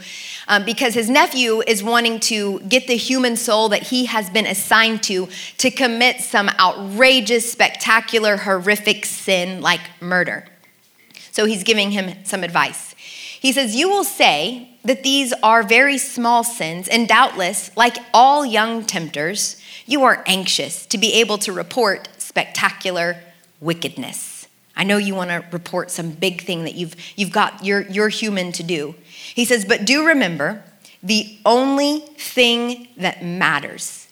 um, 0.49 0.65
because 0.65 0.93
his 0.93 1.09
nephew 1.09 1.61
is 1.65 1.81
wanting 1.81 2.19
to 2.21 2.59
get 2.61 2.87
the 2.87 2.97
human 2.97 3.37
soul 3.37 3.69
that 3.69 3.83
he 3.83 4.05
has 4.05 4.29
been 4.29 4.45
assigned 4.45 5.01
to 5.03 5.29
to 5.59 5.71
commit 5.71 6.19
some 6.19 6.49
outrageous, 6.59 7.49
spectacular, 7.49 8.37
horrific 8.37 9.05
sin 9.05 9.61
like 9.61 9.81
murder. 10.01 10.45
So 11.31 11.45
he's 11.45 11.63
giving 11.63 11.91
him 11.91 12.25
some 12.25 12.43
advice. 12.43 12.92
He 13.43 13.51
says, 13.51 13.75
You 13.75 13.89
will 13.89 14.05
say, 14.05 14.69
that 14.85 15.03
these 15.03 15.33
are 15.41 15.63
very 15.63 15.97
small 15.97 16.43
sins, 16.43 16.87
and 16.87 17.07
doubtless, 17.07 17.75
like 17.77 17.97
all 18.13 18.45
young 18.45 18.85
tempters, 18.85 19.61
you 19.85 20.03
are 20.03 20.23
anxious 20.25 20.85
to 20.87 20.97
be 20.97 21.13
able 21.13 21.37
to 21.39 21.53
report 21.53 22.09
spectacular 22.17 23.17
wickedness. 23.61 24.47
I 24.75 24.83
know 24.83 24.97
you 24.97 25.13
want 25.15 25.29
to 25.29 25.45
report 25.51 25.91
some 25.91 26.11
big 26.11 26.41
thing 26.41 26.63
that 26.63 26.75
you've, 26.75 26.95
you've 27.15 27.31
got, 27.31 27.63
you're, 27.63 27.81
you're 27.83 28.09
human 28.09 28.51
to 28.53 28.63
do. 28.63 28.95
He 29.05 29.45
says, 29.45 29.65
but 29.65 29.85
do 29.85 30.05
remember 30.05 30.63
the 31.01 31.37
only 31.45 31.99
thing 32.17 32.87
that 32.97 33.23
matters 33.23 34.07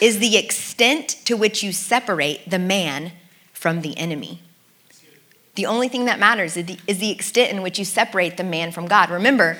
is 0.00 0.18
the 0.18 0.36
extent 0.36 1.20
to 1.24 1.36
which 1.36 1.62
you 1.62 1.72
separate 1.72 2.48
the 2.48 2.58
man 2.58 3.12
from 3.52 3.80
the 3.80 3.96
enemy. 3.98 4.40
The 5.54 5.66
only 5.66 5.88
thing 5.88 6.06
that 6.06 6.18
matters 6.18 6.56
is 6.56 6.66
the, 6.98 7.10
extent 7.10 7.52
in 7.52 7.62
which 7.62 7.78
you 7.78 7.84
separate 7.84 8.36
the 8.36 8.44
man 8.44 8.72
from 8.72 8.86
God. 8.86 9.10
Remember, 9.10 9.56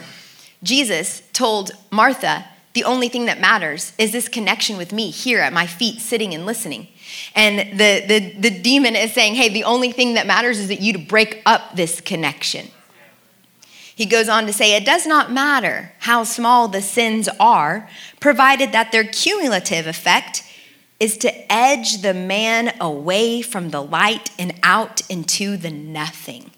Jesus 0.62 1.22
told 1.32 1.70
Martha, 1.90 2.46
the 2.72 2.84
only 2.84 3.08
thing 3.08 3.26
that 3.26 3.40
matters 3.40 3.92
is 3.98 4.10
this 4.10 4.26
connection 4.28 4.76
with 4.76 4.92
me 4.92 5.10
here 5.10 5.38
at 5.38 5.52
my 5.52 5.66
feet, 5.66 6.00
sitting 6.00 6.34
and 6.34 6.44
listening. 6.44 6.88
And 7.36 7.78
the, 7.78 8.04
the, 8.06 8.34
the 8.40 8.50
demon 8.50 8.96
is 8.96 9.12
saying, 9.12 9.34
hey, 9.36 9.48
the 9.48 9.62
only 9.62 9.92
thing 9.92 10.14
that 10.14 10.26
matters 10.26 10.58
is 10.58 10.68
that 10.68 10.80
you 10.80 10.92
to 10.94 10.98
break 10.98 11.40
up 11.46 11.76
this 11.76 12.00
connection. 12.00 12.68
He 13.94 14.06
goes 14.06 14.28
on 14.28 14.46
to 14.46 14.52
say, 14.52 14.74
it 14.74 14.84
does 14.84 15.06
not 15.06 15.30
matter 15.30 15.92
how 16.00 16.24
small 16.24 16.66
the 16.66 16.82
sins 16.82 17.28
are, 17.38 17.88
provided 18.18 18.72
that 18.72 18.90
their 18.90 19.04
cumulative 19.04 19.86
effect 19.86 20.42
is 21.00 21.18
to 21.18 21.52
edge 21.52 22.02
the 22.02 22.14
man 22.14 22.74
away 22.80 23.42
from 23.42 23.70
the 23.70 23.82
light 23.82 24.30
and 24.38 24.54
out 24.62 25.08
into 25.10 25.56
the 25.56 25.70
nothing. 25.70 26.50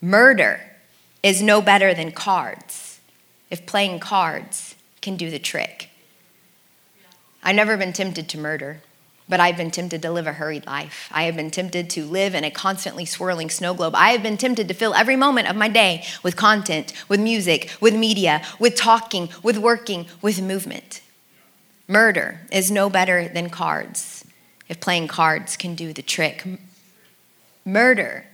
Murder 0.00 0.60
is 1.22 1.40
no 1.40 1.62
better 1.62 1.94
than 1.94 2.12
cards 2.12 3.00
if 3.50 3.64
playing 3.66 4.00
cards 4.00 4.74
can 5.00 5.16
do 5.16 5.30
the 5.30 5.38
trick. 5.38 5.88
I've 7.42 7.56
never 7.56 7.76
been 7.76 7.92
tempted 7.92 8.28
to 8.30 8.38
murder, 8.38 8.80
but 9.28 9.40
I've 9.40 9.56
been 9.56 9.70
tempted 9.70 10.02
to 10.02 10.10
live 10.10 10.26
a 10.26 10.32
hurried 10.32 10.66
life. 10.66 11.08
I 11.12 11.24
have 11.24 11.36
been 11.36 11.50
tempted 11.50 11.88
to 11.90 12.04
live 12.04 12.34
in 12.34 12.44
a 12.44 12.50
constantly 12.50 13.04
swirling 13.04 13.50
snow 13.50 13.74
globe. 13.74 13.94
I 13.94 14.10
have 14.10 14.22
been 14.22 14.36
tempted 14.36 14.68
to 14.68 14.74
fill 14.74 14.94
every 14.94 15.16
moment 15.16 15.48
of 15.48 15.56
my 15.56 15.68
day 15.68 16.04
with 16.22 16.36
content, 16.36 16.92
with 17.08 17.20
music, 17.20 17.70
with 17.80 17.94
media, 17.94 18.42
with 18.58 18.74
talking, 18.74 19.28
with 19.42 19.56
working, 19.58 20.06
with 20.20 20.42
movement. 20.42 21.00
Murder 21.86 22.40
is 22.50 22.70
no 22.70 22.88
better 22.88 23.28
than 23.28 23.50
cards 23.50 24.24
if 24.68 24.80
playing 24.80 25.08
cards 25.08 25.56
can 25.56 25.74
do 25.74 25.92
the 25.92 26.02
trick. 26.02 26.44
Murder 27.64 28.26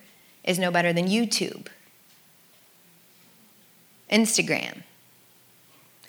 is 0.45 0.59
no 0.59 0.71
better 0.71 0.93
than 0.93 1.09
YouTube, 1.09 1.67
Instagram, 4.11 4.83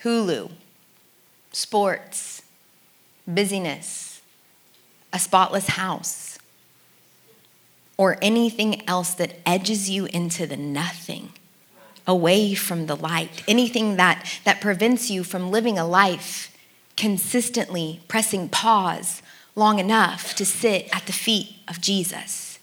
Hulu, 0.03 0.51
sports, 1.51 2.41
busyness, 3.27 4.21
a 5.11 5.19
spotless 5.19 5.67
house, 5.67 6.39
or 7.97 8.17
anything 8.21 8.87
else 8.87 9.13
that 9.15 9.35
edges 9.45 9.89
you 9.89 10.05
into 10.07 10.47
the 10.47 10.57
nothing, 10.57 11.33
away 12.07 12.55
from 12.55 12.87
the 12.87 12.95
light, 12.95 13.43
anything 13.47 13.97
that, 13.97 14.25
that 14.43 14.61
prevents 14.61 15.11
you 15.11 15.23
from 15.23 15.51
living 15.51 15.77
a 15.77 15.85
life 15.85 16.50
consistently 17.01 17.99
pressing 18.07 18.47
pause 18.47 19.23
long 19.55 19.79
enough 19.79 20.35
to 20.35 20.45
sit 20.45 20.87
at 20.95 21.07
the 21.07 21.11
feet 21.11 21.55
of 21.67 21.81
Jesus. 21.81 22.59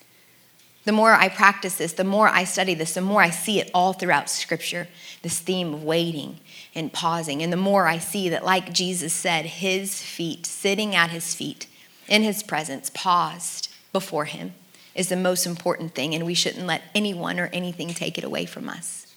The 0.84 0.92
more 0.92 1.12
I 1.12 1.28
practice 1.28 1.74
this, 1.74 1.92
the 1.92 2.04
more 2.04 2.28
I 2.28 2.44
study 2.44 2.74
this, 2.74 2.94
the 2.94 3.00
more 3.00 3.20
I 3.20 3.30
see 3.30 3.58
it 3.58 3.68
all 3.74 3.94
throughout 3.94 4.30
Scripture 4.30 4.86
this 5.22 5.40
theme 5.40 5.74
of 5.74 5.82
waiting 5.82 6.38
and 6.72 6.92
pausing. 6.92 7.42
And 7.42 7.52
the 7.52 7.56
more 7.56 7.88
I 7.88 7.98
see 7.98 8.28
that, 8.28 8.44
like 8.44 8.72
Jesus 8.72 9.12
said, 9.12 9.44
his 9.44 10.00
feet, 10.00 10.46
sitting 10.46 10.94
at 10.94 11.10
his 11.10 11.34
feet 11.34 11.66
in 12.06 12.22
his 12.22 12.44
presence, 12.44 12.92
paused 12.94 13.68
before 13.92 14.26
him, 14.26 14.54
is 14.94 15.08
the 15.08 15.16
most 15.16 15.46
important 15.46 15.96
thing. 15.96 16.14
And 16.14 16.24
we 16.24 16.34
shouldn't 16.34 16.64
let 16.64 16.82
anyone 16.94 17.40
or 17.40 17.50
anything 17.52 17.88
take 17.88 18.16
it 18.16 18.24
away 18.24 18.46
from 18.46 18.68
us. 18.68 19.12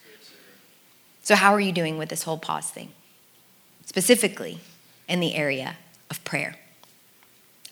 So, 1.22 1.36
how 1.36 1.54
are 1.54 1.62
you 1.62 1.72
doing 1.72 2.00
with 2.00 2.10
this 2.10 2.24
whole 2.24 2.40
pause 2.40 2.72
thing? 2.72 2.92
Specifically 3.86 4.62
in 5.12 5.20
the 5.20 5.36
area 5.36 5.76
of 6.10 6.24
prayer. 6.24 6.56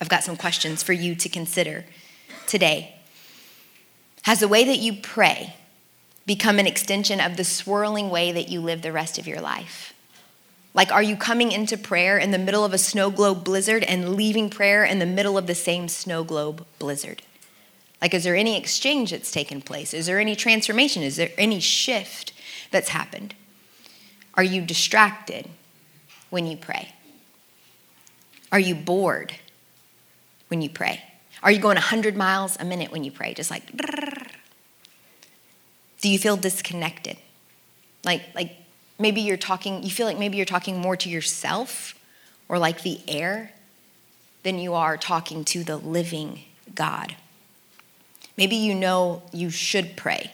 I've 0.02 0.10
got 0.10 0.24
some 0.24 0.36
questions 0.36 0.84
for 0.84 0.94
you 0.94 1.16
to 1.16 1.30
consider 1.30 1.86
today. 2.48 2.96
Has 4.24 4.42
the 4.42 4.48
way 4.48 4.66
that 4.66 4.78
you 4.78 4.94
pray 4.94 5.56
become 6.26 6.60
an 6.60 6.68
extension 6.68 7.20
of 7.20 7.38
the 7.38 7.44
swirling 7.44 8.10
way 8.10 8.32
that 8.32 8.50
you 8.50 8.60
live 8.62 8.82
the 8.82 8.92
rest 8.92 9.18
of 9.18 9.26
your 9.26 9.40
life? 9.40 9.94
Like, 10.74 10.92
are 10.92 11.02
you 11.02 11.16
coming 11.16 11.52
into 11.52 11.78
prayer 11.78 12.18
in 12.18 12.32
the 12.32 12.38
middle 12.38 12.64
of 12.64 12.74
a 12.74 12.78
snow 12.78 13.10
globe 13.10 13.44
blizzard 13.44 13.84
and 13.84 14.16
leaving 14.16 14.50
prayer 14.50 14.84
in 14.84 15.00
the 15.00 15.06
middle 15.06 15.38
of 15.38 15.48
the 15.48 15.56
same 15.56 15.88
snow 15.88 16.24
globe 16.24 16.66
blizzard? 16.78 17.24
Like, 18.02 18.14
is 18.14 18.26
there 18.26 18.36
any 18.36 18.58
exchange 18.58 19.12
that's 19.12 19.32
taken 19.32 19.62
place? 19.62 19.94
Is 19.94 20.06
there 20.06 20.20
any 20.20 20.36
transformation? 20.36 21.04
Is 21.04 21.16
there 21.16 21.32
any 21.38 21.60
shift 21.60 22.34
that's 22.70 22.90
happened? 22.90 23.34
Are 24.36 24.44
you 24.44 24.62
distracted 24.62 25.50
when 26.30 26.46
you 26.46 26.58
pray? 26.58 26.94
Are 28.52 28.60
you 28.60 28.76
bored 28.76 29.34
when 30.48 30.62
you 30.62 30.70
pray? 30.70 31.04
Are 31.42 31.52
you 31.52 31.60
going 31.60 31.76
100 31.76 32.16
miles 32.18 32.58
a 32.60 32.66
minute 32.66 32.92
when 32.92 33.04
you 33.04 33.12
pray? 33.12 33.34
Just 33.34 33.52
like, 33.52 33.64
do 36.02 36.10
you 36.10 36.20
feel 36.20 36.38
disconnected? 36.38 37.18
Like, 38.04 38.24
like 38.36 38.52
maybe 38.98 39.22
you're 39.22 39.38
talking, 39.38 39.84
you 39.84 39.90
feel 39.90 40.06
like 40.06 40.18
maybe 40.18 40.38
you're 40.38 40.46
talking 40.46 40.78
more 40.78 40.98
to 40.98 41.10
yourself 41.10 41.96
or 42.48 42.60
like 42.60 42.84
the 42.84 43.00
air 43.08 43.52
than 44.44 44.60
you 44.60 44.74
are 44.74 44.98
talking 44.98 45.46
to 45.46 45.64
the 45.64 45.78
living 45.78 46.42
God. 46.74 47.16
Maybe 48.38 48.56
you 48.56 48.74
know 48.74 49.22
you 49.34 49.50
should 49.50 49.98
pray, 49.98 50.32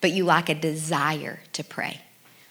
but 0.00 0.12
you 0.12 0.24
lack 0.24 0.48
a 0.48 0.54
desire 0.54 1.40
to 1.54 1.64
pray. 1.64 2.02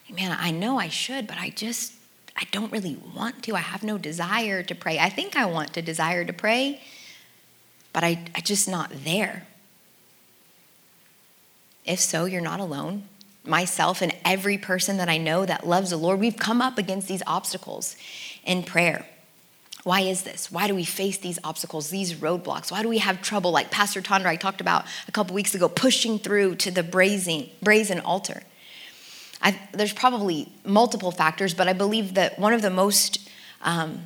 Man, 0.10 0.36
I 0.38 0.52
know 0.52 0.78
I 0.80 0.90
should, 0.90 1.28
but 1.28 1.38
I 1.38 1.50
just, 1.50 1.94
I 2.36 2.46
don't 2.52 2.72
really 2.72 2.98
want 3.16 3.44
to. 3.44 3.56
I 3.56 3.60
have 3.60 3.84
no 3.84 3.98
desire 3.98 4.64
to 4.64 4.76
pray. 4.76 5.00
I 5.00 5.10
think 5.10 5.36
I 5.36 5.46
want 5.46 5.74
to 5.74 5.82
desire 5.82 6.26
to 6.26 6.34
pray, 6.34 6.82
but 7.94 8.04
I, 8.04 8.24
I 8.36 8.42
just 8.42 8.68
not 8.68 8.92
there. 9.04 9.46
If 11.86 12.00
so, 12.00 12.26
you're 12.26 12.42
not 12.42 12.60
alone. 12.60 13.04
Myself 13.44 14.02
and 14.02 14.16
every 14.24 14.58
person 14.58 14.98
that 14.98 15.10
I 15.10 15.18
know 15.18 15.46
that 15.46 15.66
loves 15.68 15.90
the 15.90 15.98
Lord, 15.98 16.20
we've 16.20 16.38
come 16.38 16.62
up 16.62 16.78
against 16.78 17.08
these 17.08 17.24
obstacles 17.26 17.96
in 18.46 18.64
prayer. 18.64 19.08
Why 19.84 20.02
is 20.02 20.22
this? 20.22 20.52
Why 20.52 20.68
do 20.68 20.76
we 20.76 20.84
face 20.84 21.18
these 21.18 21.40
obstacles, 21.44 21.90
these 21.90 22.14
roadblocks? 22.14 22.72
Why 22.72 22.84
do 22.84 22.88
we 22.88 23.00
have 23.00 23.22
trouble, 23.22 23.52
like 23.52 23.72
Pastor 23.72 24.02
Tondra 24.02 24.28
I 24.28 24.36
talked 24.36 24.62
about 24.62 24.86
a 25.08 25.12
couple 25.12 25.34
weeks 25.34 25.56
ago, 25.56 25.68
pushing 25.68 26.20
through 26.20 26.56
to 26.58 26.72
the 26.72 26.84
brazen, 26.84 27.50
brazen 27.64 28.00
altar? 28.00 28.44
I 29.42 29.60
there's 29.74 29.94
probably 29.94 30.52
multiple 30.66 31.12
factors, 31.12 31.54
but 31.54 31.68
I 31.68 31.74
believe 31.74 32.14
that 32.16 32.38
one 32.40 32.54
of 32.54 32.62
the 32.62 32.70
most 32.70 33.30
um, 33.62 34.04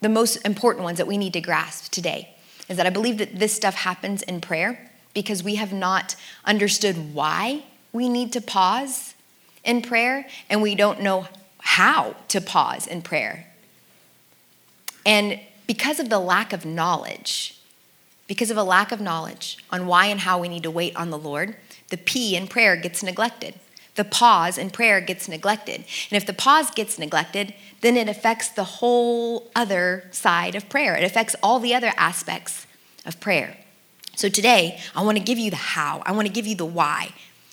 the 0.00 0.08
most 0.08 0.36
important 0.44 0.84
ones 0.84 0.98
that 0.98 1.06
we 1.06 1.18
need 1.18 1.32
to 1.32 1.40
grasp 1.40 1.90
today 1.90 2.34
is 2.68 2.76
that 2.76 2.86
I 2.86 2.90
believe 2.90 3.18
that 3.18 3.38
this 3.38 3.52
stuff 3.52 3.74
happens 3.74 4.22
in 4.22 4.40
prayer 4.40 4.90
because 5.14 5.42
we 5.42 5.54
have 5.54 5.72
not 5.72 6.14
understood 6.44 7.14
why 7.14 7.64
we 7.92 8.08
need 8.08 8.32
to 8.32 8.40
pause 8.40 9.14
in 9.64 9.82
prayer 9.82 10.26
and 10.50 10.62
we 10.62 10.74
don't 10.74 11.00
know 11.00 11.26
how 11.60 12.14
to 12.28 12.40
pause 12.40 12.86
in 12.86 13.02
prayer. 13.02 13.46
And 15.04 15.40
because 15.66 15.98
of 15.98 16.10
the 16.10 16.18
lack 16.18 16.52
of 16.52 16.64
knowledge, 16.64 17.58
because 18.26 18.50
of 18.50 18.56
a 18.56 18.62
lack 18.62 18.92
of 18.92 19.00
knowledge 19.00 19.58
on 19.70 19.86
why 19.86 20.06
and 20.06 20.20
how 20.20 20.40
we 20.40 20.48
need 20.48 20.64
to 20.64 20.70
wait 20.70 20.94
on 20.96 21.10
the 21.10 21.18
Lord, 21.18 21.56
the 21.88 21.96
P 21.96 22.36
in 22.36 22.48
prayer 22.48 22.76
gets 22.76 23.02
neglected. 23.02 23.54
The 23.96 24.04
pause 24.04 24.58
in 24.58 24.70
prayer 24.70 25.00
gets 25.00 25.28
neglected. 25.28 25.84
And 26.10 26.16
if 26.16 26.26
the 26.26 26.32
pause 26.32 26.70
gets 26.70 26.98
neglected, 26.98 27.54
then 27.80 27.96
it 27.96 28.08
affects 28.08 28.48
the 28.48 28.64
whole 28.64 29.50
other 29.54 30.04
side 30.10 30.54
of 30.54 30.68
prayer. 30.68 30.96
It 30.96 31.04
affects 31.04 31.34
all 31.42 31.58
the 31.58 31.74
other 31.74 31.92
aspects 31.96 32.66
of 33.04 33.18
prayer. 33.20 33.56
So 34.16 34.28
today, 34.28 34.80
I 34.94 35.02
want 35.02 35.18
to 35.18 35.24
give 35.24 35.38
you 35.38 35.50
the 35.50 35.56
how, 35.56 36.02
I 36.06 36.12
want 36.12 36.26
to 36.26 36.32
give 36.32 36.46
you 36.46 36.56
the 36.56 36.64
why. 36.64 37.10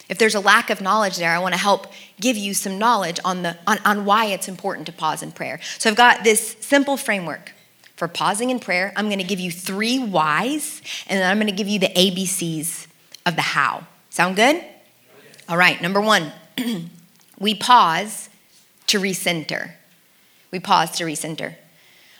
If 0.10 0.18
there's 0.18 0.36
a 0.36 0.40
lack 0.40 0.70
of 0.70 0.82
knowledge 0.82 1.18
there, 1.18 1.32
I 1.32 1.40
want 1.40 1.54
to 1.54 1.60
help 1.60 1.88
give 2.20 2.38
you 2.38 2.54
some 2.54 2.78
knowledge 2.78 3.20
on, 3.26 3.44
the, 3.44 3.58
on, 3.66 3.80
on 3.86 4.06
why 4.06 4.26
it's 4.26 4.48
important 4.48 4.86
to 4.88 4.94
pause 4.94 5.24
in 5.24 5.32
prayer. 5.32 5.60
So 5.78 5.90
I've 5.90 5.96
got 5.96 6.24
this 6.24 6.56
simple 6.60 6.98
framework 6.98 7.54
for 7.96 8.08
pausing 8.08 8.50
in 8.50 8.60
prayer. 8.60 8.94
I'm 8.96 9.08
going 9.08 9.20
to 9.20 9.26
give 9.26 9.40
you 9.40 9.52
three 9.52 10.00
whys, 10.00 10.82
and 11.08 11.20
then 11.20 11.30
I'm 11.30 11.38
going 11.38 11.48
to 11.48 11.56
give 11.56 11.68
you 11.68 11.80
the 11.80 11.88
ABCs 11.88 12.88
of 13.26 13.36
the 13.36 13.42
how. 13.42 13.88
Sound 14.10 14.36
good? 14.36 14.64
All 15.50 15.58
right, 15.58 15.82
number 15.82 16.00
one, 16.00 16.32
we 17.40 17.54
pause 17.54 18.30
to 18.88 19.00
recenter. 19.00 19.72
We 20.52 20.60
pause 20.60 20.92
to 20.92 21.04
recenter. 21.04 21.56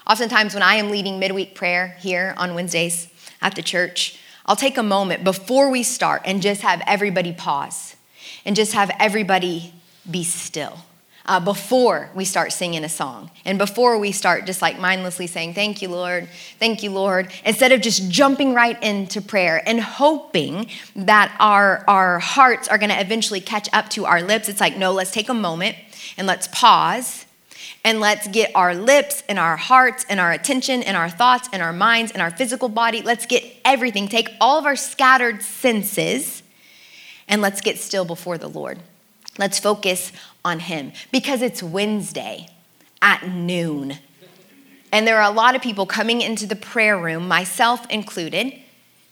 Oftentimes, 0.06 0.54
when 0.54 0.64
I 0.64 0.76
am 0.76 0.90
leading 0.90 1.20
midweek 1.20 1.56
prayer 1.56 1.96
here 2.00 2.34
on 2.38 2.54
Wednesdays 2.54 3.08
at 3.42 3.56
the 3.56 3.62
church, 3.62 4.20
I'll 4.46 4.58
take 4.58 4.78
a 4.78 4.84
moment 4.84 5.24
before 5.24 5.70
we 5.70 5.84
start 5.84 6.24
and 6.26 6.42
just 6.42 6.62
have 6.62 6.82
everybody 6.86 7.32
pause 7.32 7.96
and 8.44 8.58
just 8.58 8.74
have 8.74 8.92
everybody 9.00 9.74
be 10.10 10.26
still 10.26 10.80
uh, 11.26 11.40
before 11.40 12.10
we 12.14 12.26
start 12.26 12.52
singing 12.52 12.84
a 12.84 12.90
song 12.90 13.32
and 13.46 13.58
before 13.58 13.98
we 13.98 14.12
start 14.12 14.46
just 14.46 14.62
like 14.62 14.78
mindlessly 14.80 15.28
saying, 15.28 15.54
Thank 15.54 15.82
you, 15.82 15.90
Lord, 15.90 16.28
thank 16.60 16.84
you, 16.84 16.92
Lord, 16.92 17.32
instead 17.46 17.72
of 17.72 17.82
just 17.82 18.10
jumping 18.10 18.54
right 18.54 18.82
into 18.84 19.22
prayer 19.22 19.62
and 19.66 19.80
hoping 19.80 20.68
that 20.96 21.34
our, 21.40 21.84
our 21.88 22.20
hearts 22.20 22.68
are 22.68 22.78
gonna 22.78 23.00
eventually 23.00 23.40
catch 23.40 23.70
up 23.74 23.90
to 23.92 24.06
our 24.06 24.22
lips. 24.22 24.50
It's 24.50 24.60
like, 24.60 24.78
no, 24.78 24.92
let's 24.92 25.12
take 25.12 25.30
a 25.30 25.34
moment 25.34 25.78
and 26.18 26.28
let's 26.28 26.48
pause 26.50 27.26
and 27.86 28.00
let's 28.00 28.28
get 28.28 28.52
our 28.56 28.76
lips 28.76 29.24
and 29.28 29.38
our 29.38 29.58
hearts 29.58 30.06
and 30.10 30.20
our 30.20 30.32
attention 30.32 30.84
and 30.84 30.96
our 30.96 31.10
thoughts 31.10 31.50
and 31.52 31.62
our 31.62 31.74
minds 31.74 32.12
and 32.12 32.22
our 32.22 32.32
physical 32.32 32.70
body. 32.70 33.02
Let's 33.02 33.26
get 33.26 33.44
everything, 33.66 34.08
take 34.08 34.30
all 34.40 34.58
of 34.58 34.66
our 34.66 34.76
scattered 34.76 35.42
senses, 35.42 36.44
and 37.28 37.42
let's 37.42 37.62
get 37.62 37.78
still 37.80 38.06
before 38.06 38.38
the 38.38 38.48
Lord. 38.50 38.80
Let's 39.38 39.60
focus 39.60 40.12
on 40.46 40.60
Him 40.60 40.92
because 41.12 41.42
it's 41.42 41.62
Wednesday 41.64 42.48
at 43.02 43.28
noon. 43.28 43.98
And 44.92 45.08
there 45.08 45.18
are 45.18 45.32
a 45.32 45.34
lot 45.34 45.56
of 45.56 45.62
people 45.62 45.86
coming 45.86 46.22
into 46.22 46.46
the 46.46 46.56
prayer 46.56 46.98
room, 46.98 47.28
myself 47.28 47.90
included. 47.90 48.54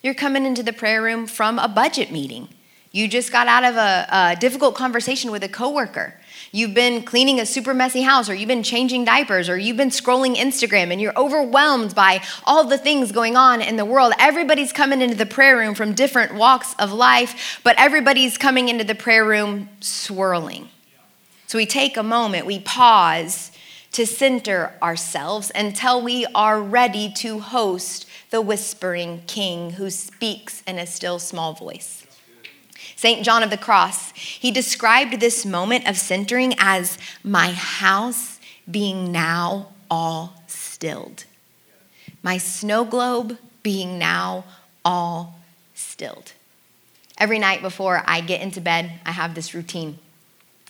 You're 0.04 0.13
coming 0.13 0.46
into 0.46 0.63
the 0.63 0.74
prayer 0.74 1.02
room 1.02 1.26
from 1.28 1.58
a 1.58 1.67
budget 1.67 2.12
meeting. 2.12 2.50
You 2.91 3.08
just 3.08 3.32
got 3.32 3.48
out 3.48 3.63
of 3.63 3.76
a, 3.76 4.08
a 4.12 4.36
difficult 4.39 4.76
conversation 4.76 5.32
with 5.32 5.44
a 5.44 5.50
coworker. 5.50 6.20
You've 6.52 6.74
been 6.74 7.04
cleaning 7.04 7.39
a 7.39 7.46
super 7.46 7.74
messy 7.74 8.02
house, 8.02 8.30
or 8.30 8.36
you've 8.36 8.50
been 8.50 8.63
changing 8.63 9.06
diapers, 9.06 9.48
or 9.48 9.58
you've 9.58 9.78
been 9.78 9.89
scrolling 9.89 10.36
Instagram, 10.36 10.91
and 10.91 11.00
you're 11.00 11.17
overwhelmed 11.17 11.96
by 11.96 12.22
all 12.44 12.65
the 12.65 12.78
things 12.78 13.13
going 13.13 13.38
on 13.38 13.62
in 13.62 13.78
the 13.78 13.86
world. 13.86 14.13
Everybody's 14.20 14.74
coming 14.74 15.02
into 15.02 15.15
the 15.15 15.26
prayer 15.26 15.56
room 15.56 15.74
from 15.74 15.94
different 15.94 16.36
walks 16.36 16.76
of 16.78 16.91
life, 16.91 17.62
but 17.63 17.76
everybody's 17.80 18.38
coming 18.38 18.67
into 18.67 18.84
the 18.84 18.96
prayer 18.96 19.24
room 19.24 19.70
swirling. 19.80 20.67
So 21.52 21.58
we 21.58 21.66
take 21.66 21.98
a 21.98 22.02
moment, 22.02 22.46
we 22.46 22.62
pause 22.62 23.52
to 23.92 24.06
center 24.06 24.72
ourselves 24.82 25.52
until 25.54 26.02
we 26.02 26.26
are 26.34 26.62
ready 26.62 27.12
to 27.16 27.40
host 27.40 28.08
the 28.30 28.40
whispering 28.40 29.24
king 29.28 29.72
who 29.72 29.90
speaks 29.90 30.64
in 30.66 30.80
a 30.80 30.88
still 30.88 31.20
small 31.20 31.52
voice. 31.52 32.08
St. 32.96 33.26
John 33.26 33.44
of 33.44 33.50
the 33.50 33.58
Cross, 33.58 34.14
he 34.16 34.50
described 34.50 35.20
this 35.20 35.46
moment 35.46 35.90
of 35.90 35.98
centering 35.98 36.56
as 36.58 36.98
my 37.22 37.52
house 37.52 38.40
being 38.70 39.12
now 39.12 39.74
all 39.90 40.42
stilled. 40.48 41.26
My 42.24 42.38
snow 42.38 42.86
globe 42.86 43.38
being 43.62 44.00
now 44.00 44.46
all 44.86 45.42
stilled. 45.76 46.32
Every 47.18 47.40
night 47.40 47.62
before 47.62 48.04
I 48.06 48.22
get 48.22 48.40
into 48.40 48.62
bed, 48.62 49.02
I 49.06 49.12
have 49.12 49.36
this 49.36 49.54
routine 49.54 50.00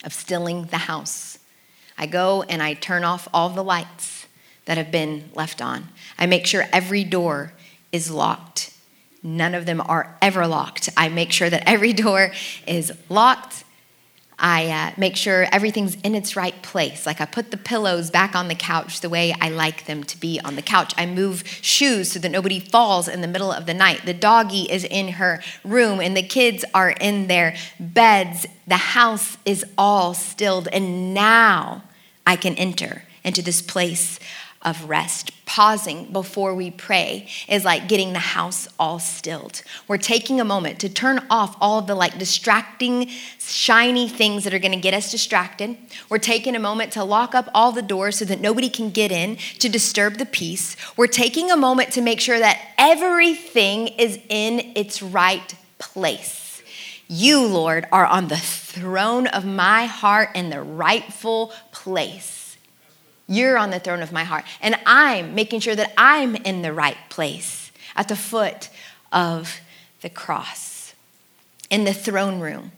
of 0.03 0.13
stilling 0.13 0.65
the 0.65 0.77
house. 0.77 1.39
I 1.97 2.07
go 2.07 2.43
and 2.43 2.61
I 2.61 2.73
turn 2.73 3.03
off 3.03 3.27
all 3.33 3.49
the 3.49 3.63
lights 3.63 4.27
that 4.65 4.77
have 4.77 4.91
been 4.91 5.29
left 5.33 5.61
on. 5.61 5.89
I 6.17 6.25
make 6.25 6.45
sure 6.45 6.65
every 6.71 7.03
door 7.03 7.53
is 7.91 8.09
locked 8.09 8.71
None 9.23 9.53
of 9.53 9.65
them 9.65 9.81
are 9.81 10.17
ever 10.21 10.47
locked. 10.47 10.89
I 10.97 11.09
make 11.09 11.31
sure 11.31 11.49
that 11.49 11.63
every 11.67 11.93
door 11.93 12.31
is 12.65 12.91
locked. 13.09 13.63
I 14.41 14.67
uh, 14.69 14.91
make 14.97 15.15
sure 15.15 15.47
everything's 15.51 15.95
in 16.01 16.15
its 16.15 16.35
right 16.35 16.59
place. 16.63 17.05
Like 17.05 17.21
I 17.21 17.25
put 17.25 17.51
the 17.51 17.57
pillows 17.57 18.09
back 18.09 18.35
on 18.35 18.47
the 18.47 18.55
couch 18.55 18.99
the 18.99 19.09
way 19.09 19.35
I 19.39 19.49
like 19.49 19.85
them 19.85 20.03
to 20.05 20.19
be 20.19 20.41
on 20.43 20.55
the 20.55 20.63
couch. 20.63 20.93
I 20.97 21.05
move 21.05 21.43
shoes 21.61 22.11
so 22.11 22.19
that 22.19 22.29
nobody 22.29 22.59
falls 22.59 23.07
in 23.07 23.21
the 23.21 23.27
middle 23.27 23.51
of 23.51 23.67
the 23.67 23.75
night. 23.75 24.01
The 24.03 24.15
doggy 24.15 24.63
is 24.63 24.83
in 24.83 25.09
her 25.09 25.43
room 25.63 26.01
and 26.01 26.17
the 26.17 26.23
kids 26.23 26.65
are 26.73 26.89
in 26.89 27.27
their 27.27 27.55
beds. 27.79 28.47
The 28.65 28.77
house 28.77 29.37
is 29.45 29.63
all 29.77 30.15
stilled. 30.15 30.67
And 30.73 31.13
now 31.13 31.83
I 32.25 32.35
can 32.35 32.55
enter 32.55 33.03
into 33.23 33.43
this 33.43 33.61
place 33.61 34.19
of 34.61 34.87
rest. 34.89 35.31
Pausing 35.45 36.05
before 36.13 36.55
we 36.55 36.71
pray 36.71 37.27
is 37.47 37.65
like 37.65 37.87
getting 37.87 38.13
the 38.13 38.19
house 38.19 38.67
all 38.79 38.99
stilled. 38.99 39.63
We're 39.87 39.97
taking 39.97 40.39
a 40.39 40.45
moment 40.45 40.79
to 40.79 40.89
turn 40.89 41.25
off 41.29 41.57
all 41.59 41.79
of 41.79 41.87
the 41.87 41.95
like 41.95 42.17
distracting, 42.17 43.07
shiny 43.39 44.07
things 44.07 44.43
that 44.43 44.53
are 44.53 44.59
gonna 44.59 44.79
get 44.79 44.93
us 44.93 45.11
distracted. 45.11 45.77
We're 46.09 46.19
taking 46.19 46.55
a 46.55 46.59
moment 46.59 46.93
to 46.93 47.03
lock 47.03 47.35
up 47.35 47.49
all 47.53 47.71
the 47.71 47.81
doors 47.81 48.17
so 48.17 48.25
that 48.25 48.39
nobody 48.39 48.69
can 48.69 48.91
get 48.91 49.11
in 49.11 49.37
to 49.59 49.67
disturb 49.67 50.17
the 50.17 50.25
peace. 50.25 50.77
We're 50.95 51.07
taking 51.07 51.51
a 51.51 51.57
moment 51.57 51.91
to 51.93 52.01
make 52.01 52.21
sure 52.21 52.39
that 52.39 52.59
everything 52.77 53.87
is 53.87 54.19
in 54.29 54.71
its 54.75 55.01
right 55.01 55.55
place. 55.79 56.61
You, 57.07 57.45
Lord, 57.45 57.87
are 57.91 58.05
on 58.05 58.29
the 58.29 58.37
throne 58.37 59.27
of 59.27 59.43
my 59.43 59.85
heart 59.85 60.29
in 60.33 60.49
the 60.49 60.61
rightful 60.61 61.51
place. 61.73 62.40
You're 63.31 63.57
on 63.57 63.69
the 63.69 63.79
throne 63.79 64.01
of 64.01 64.11
my 64.11 64.25
heart. 64.25 64.43
And 64.61 64.75
I'm 64.85 65.33
making 65.33 65.61
sure 65.61 65.73
that 65.73 65.93
I'm 65.97 66.35
in 66.35 66.63
the 66.63 66.73
right 66.73 66.97
place 67.07 67.71
at 67.95 68.09
the 68.09 68.15
foot 68.17 68.67
of 69.09 69.61
the 70.01 70.09
cross, 70.09 70.93
in 71.69 71.85
the 71.85 71.93
throne 71.93 72.41
room 72.41 72.73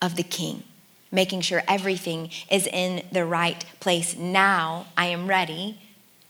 of 0.00 0.14
the 0.14 0.22
King, 0.22 0.62
making 1.10 1.40
sure 1.40 1.64
everything 1.66 2.30
is 2.48 2.68
in 2.68 3.02
the 3.10 3.24
right 3.24 3.64
place. 3.80 4.16
Now 4.16 4.86
I 4.96 5.06
am 5.06 5.26
ready 5.26 5.80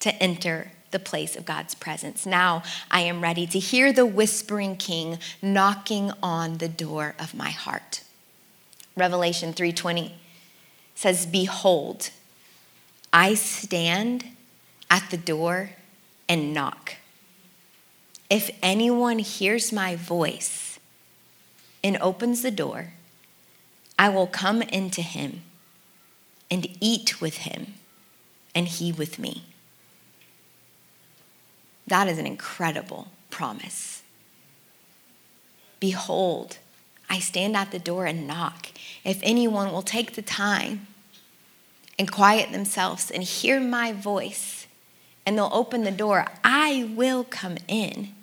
to 0.00 0.14
enter 0.14 0.72
the 0.90 0.98
place 0.98 1.36
of 1.36 1.44
God's 1.44 1.74
presence. 1.74 2.24
Now 2.24 2.62
I 2.90 3.02
am 3.02 3.20
ready 3.20 3.46
to 3.48 3.58
hear 3.58 3.92
the 3.92 4.06
whispering 4.06 4.76
king 4.76 5.18
knocking 5.42 6.10
on 6.22 6.56
the 6.56 6.70
door 6.70 7.14
of 7.18 7.34
my 7.34 7.50
heart. 7.50 8.00
Revelation 8.96 9.52
3:20 9.52 10.14
says, 10.94 11.26
"Behold, 11.26 12.08
I 13.12 13.34
stand 13.34 14.24
at 14.90 15.10
the 15.10 15.16
door 15.16 15.70
and 16.28 16.52
knock. 16.52 16.96
If 18.28 18.50
anyone 18.62 19.18
hears 19.18 19.72
my 19.72 19.96
voice 19.96 20.78
and 21.82 21.96
opens 22.00 22.42
the 22.42 22.50
door, 22.50 22.92
I 23.98 24.10
will 24.10 24.26
come 24.26 24.62
into 24.62 25.00
him 25.00 25.42
and 26.50 26.66
eat 26.80 27.20
with 27.20 27.38
him, 27.38 27.74
and 28.54 28.68
he 28.68 28.92
with 28.92 29.18
me. 29.18 29.44
That 31.86 32.08
is 32.08 32.18
an 32.18 32.26
incredible 32.26 33.08
promise. 33.30 34.02
Behold, 35.80 36.58
I 37.08 37.18
stand 37.18 37.56
at 37.56 37.70
the 37.70 37.78
door 37.78 38.04
and 38.04 38.26
knock. 38.26 38.68
If 39.04 39.20
anyone 39.22 39.72
will 39.72 39.82
take 39.82 40.14
the 40.14 40.22
time 40.22 40.87
and 41.98 42.10
quiet 42.10 42.52
themselves 42.52 43.10
and 43.10 43.22
hear 43.22 43.60
my 43.60 43.92
voice, 43.92 44.66
and 45.26 45.36
they'll 45.36 45.50
open 45.52 45.84
the 45.84 45.90
door, 45.90 46.26
I 46.44 46.90
will 46.94 47.24
come 47.24 47.58
in 47.66 48.14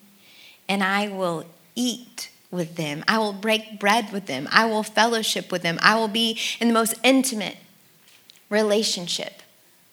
and 0.68 0.84
I 0.84 1.08
will 1.08 1.46
eat 1.76 2.30
with 2.50 2.78
them. 2.78 3.04
I 3.08 3.18
will 3.18 3.34
break 3.34 3.80
bread 3.80 4.12
with 4.12 4.26
them. 4.26 4.48
I 4.52 4.66
will 4.66 4.84
fellowship 4.84 5.52
with 5.52 5.62
them. 5.62 5.78
I 5.82 5.96
will 5.96 6.08
be 6.08 6.40
in 6.60 6.68
the 6.68 6.74
most 6.74 6.96
intimate 7.04 7.58
relationship 8.50 9.42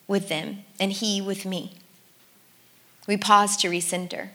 with 0.07 0.29
them 0.29 0.65
and 0.79 0.93
He 0.93 1.21
with 1.21 1.45
me. 1.45 1.75
We 3.07 3.17
pause 3.17 3.57
to 3.59 3.69
recenter. 3.69 4.29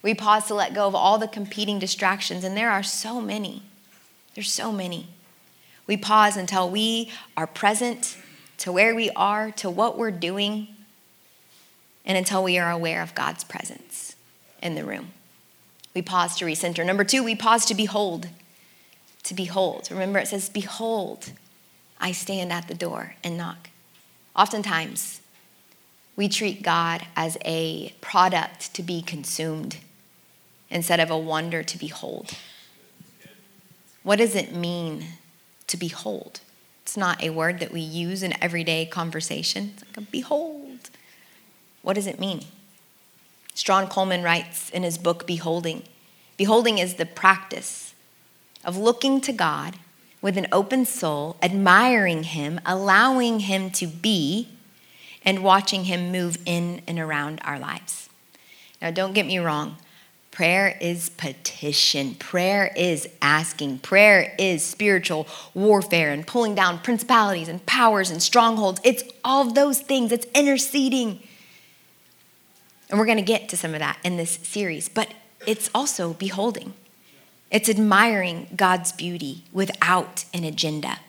We 0.00 0.14
pause 0.14 0.46
to 0.46 0.54
let 0.54 0.74
go 0.74 0.86
of 0.86 0.94
all 0.94 1.18
the 1.18 1.26
competing 1.26 1.78
distractions, 1.80 2.44
and 2.44 2.56
there 2.56 2.70
are 2.70 2.84
so 2.84 3.20
many. 3.20 3.62
There's 4.34 4.52
so 4.52 4.70
many. 4.70 5.08
We 5.88 5.96
pause 5.96 6.36
until 6.36 6.70
we 6.70 7.10
are 7.36 7.46
present 7.46 8.16
to 8.58 8.72
where 8.72 8.94
we 8.94 9.10
are, 9.10 9.50
to 9.52 9.70
what 9.70 9.96
we're 9.96 10.10
doing, 10.10 10.68
and 12.04 12.16
until 12.16 12.42
we 12.42 12.58
are 12.58 12.70
aware 12.70 13.02
of 13.02 13.14
God's 13.14 13.44
presence 13.44 14.16
in 14.62 14.74
the 14.74 14.84
room. 14.84 15.12
We 15.94 16.02
pause 16.02 16.36
to 16.36 16.44
recenter. 16.44 16.84
Number 16.84 17.04
two, 17.04 17.22
we 17.24 17.34
pause 17.34 17.64
to 17.66 17.74
behold. 17.74 18.28
To 19.24 19.34
behold. 19.34 19.88
Remember, 19.90 20.18
it 20.18 20.28
says, 20.28 20.48
Behold, 20.48 21.32
I 22.00 22.12
stand 22.12 22.52
at 22.52 22.68
the 22.68 22.74
door 22.74 23.14
and 23.24 23.36
knock. 23.36 23.70
Oftentimes, 24.34 25.20
we 26.16 26.28
treat 26.28 26.62
God 26.62 27.06
as 27.16 27.36
a 27.44 27.94
product 28.00 28.74
to 28.74 28.82
be 28.82 29.02
consumed 29.02 29.78
instead 30.70 31.00
of 31.00 31.10
a 31.10 31.18
wonder 31.18 31.62
to 31.62 31.78
behold. 31.78 32.32
What 34.02 34.16
does 34.16 34.34
it 34.34 34.54
mean 34.54 35.04
to 35.66 35.76
behold? 35.76 36.40
It's 36.88 36.96
not 36.96 37.22
a 37.22 37.28
word 37.28 37.60
that 37.60 37.70
we 37.70 37.82
use 37.82 38.22
in 38.22 38.42
everyday 38.42 38.86
conversation. 38.86 39.74
It's 39.76 39.94
like 39.94 40.10
behold. 40.10 40.88
What 41.82 41.96
does 41.96 42.06
it 42.06 42.18
mean? 42.18 42.46
Strahan 43.52 43.88
Coleman 43.88 44.22
writes 44.22 44.70
in 44.70 44.84
his 44.84 44.96
book, 44.96 45.26
Beholding 45.26 45.82
Beholding 46.38 46.78
is 46.78 46.94
the 46.94 47.04
practice 47.04 47.92
of 48.64 48.78
looking 48.78 49.20
to 49.20 49.34
God 49.34 49.76
with 50.22 50.38
an 50.38 50.46
open 50.50 50.86
soul, 50.86 51.36
admiring 51.42 52.22
Him, 52.22 52.58
allowing 52.64 53.40
Him 53.40 53.70
to 53.72 53.86
be, 53.86 54.48
and 55.26 55.44
watching 55.44 55.84
Him 55.84 56.10
move 56.10 56.38
in 56.46 56.80
and 56.86 56.98
around 56.98 57.42
our 57.44 57.58
lives. 57.58 58.08
Now, 58.80 58.92
don't 58.92 59.12
get 59.12 59.26
me 59.26 59.38
wrong. 59.38 59.76
Prayer 60.38 60.78
is 60.80 61.08
petition. 61.08 62.14
Prayer 62.14 62.70
is 62.76 63.08
asking. 63.20 63.80
Prayer 63.80 64.36
is 64.38 64.62
spiritual 64.62 65.26
warfare 65.52 66.12
and 66.12 66.24
pulling 66.24 66.54
down 66.54 66.78
principalities 66.78 67.48
and 67.48 67.66
powers 67.66 68.08
and 68.08 68.22
strongholds. 68.22 68.80
It's 68.84 69.02
all 69.24 69.44
of 69.44 69.56
those 69.56 69.80
things. 69.80 70.12
It's 70.12 70.28
interceding. 70.36 71.18
And 72.88 73.00
we're 73.00 73.04
going 73.04 73.18
to 73.18 73.24
get 73.24 73.48
to 73.48 73.56
some 73.56 73.74
of 73.74 73.80
that 73.80 73.98
in 74.04 74.16
this 74.16 74.38
series. 74.44 74.88
But 74.88 75.12
it's 75.44 75.70
also 75.74 76.12
beholding, 76.12 76.74
it's 77.50 77.68
admiring 77.68 78.46
God's 78.54 78.92
beauty 78.92 79.42
without 79.52 80.24
an 80.32 80.44
agenda. 80.44 81.00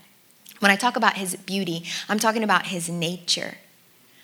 When 0.57 0.71
I 0.71 0.75
talk 0.75 0.95
about 0.95 1.17
his 1.17 1.35
beauty, 1.35 1.83
I'm 2.09 2.17
talking 2.17 2.43
about 2.43 2.65
his 2.65 2.89
nature, 2.89 3.57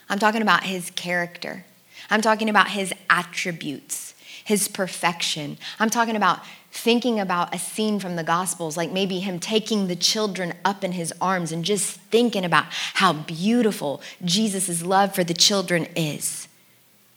I'm 0.09 0.17
talking 0.17 0.41
about 0.41 0.63
his 0.63 0.89
character, 0.89 1.63
I'm 2.09 2.23
talking 2.23 2.49
about 2.49 2.69
his 2.69 2.91
attributes 3.07 4.14
his 4.45 4.67
perfection. 4.67 5.57
I'm 5.79 5.89
talking 5.89 6.15
about 6.15 6.39
thinking 6.71 7.19
about 7.19 7.53
a 7.53 7.57
scene 7.57 7.99
from 7.99 8.15
the 8.15 8.23
Gospels, 8.23 8.77
like 8.77 8.91
maybe 8.91 9.19
him 9.19 9.39
taking 9.39 9.87
the 9.87 9.95
children 9.95 10.53
up 10.63 10.83
in 10.83 10.91
his 10.91 11.11
arms 11.19 11.51
and 11.51 11.65
just 11.65 11.99
thinking 12.11 12.45
about 12.45 12.65
how 12.93 13.11
beautiful 13.11 14.01
Jesus' 14.23 14.83
love 14.83 15.15
for 15.15 15.23
the 15.23 15.33
children 15.33 15.87
is. 15.95 16.47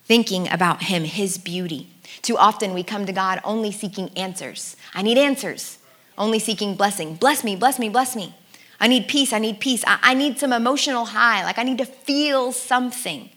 Thinking 0.04 0.50
about 0.50 0.84
him, 0.84 1.04
his 1.04 1.36
beauty. 1.36 1.88
Too 2.22 2.38
often 2.38 2.72
we 2.72 2.82
come 2.82 3.04
to 3.04 3.12
God 3.12 3.40
only 3.44 3.72
seeking 3.72 4.08
answers. 4.16 4.74
I 4.94 5.02
need 5.02 5.18
answers, 5.18 5.78
only 6.16 6.38
seeking 6.38 6.76
blessing. 6.76 7.16
Bless 7.16 7.44
me, 7.44 7.56
bless 7.56 7.78
me, 7.78 7.90
bless 7.90 8.16
me. 8.16 8.34
I 8.80 8.88
need 8.88 9.06
peace, 9.06 9.34
I 9.34 9.38
need 9.38 9.60
peace. 9.60 9.84
I, 9.86 9.98
I 10.02 10.14
need 10.14 10.38
some 10.38 10.54
emotional 10.54 11.04
high, 11.04 11.44
like 11.44 11.58
I 11.58 11.62
need 11.62 11.78
to 11.78 11.84
feel 11.84 12.52
something. 12.52 13.28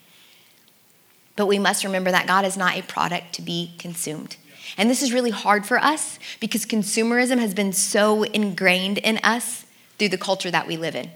But 1.35 1.47
we 1.47 1.59
must 1.59 1.83
remember 1.83 2.11
that 2.11 2.27
God 2.27 2.45
is 2.45 2.57
not 2.57 2.77
a 2.77 2.83
product 2.83 3.33
to 3.33 3.41
be 3.41 3.73
consumed. 3.77 4.37
And 4.77 4.89
this 4.89 5.01
is 5.01 5.13
really 5.13 5.31
hard 5.31 5.65
for 5.65 5.77
us 5.77 6.19
because 6.39 6.65
consumerism 6.65 7.39
has 7.39 7.53
been 7.53 7.73
so 7.73 8.23
ingrained 8.23 8.97
in 8.99 9.17
us 9.23 9.65
through 9.97 10.09
the 10.09 10.17
culture 10.17 10.51
that 10.51 10.67
we 10.67 10.77
live 10.77 10.95
in. 10.95 11.09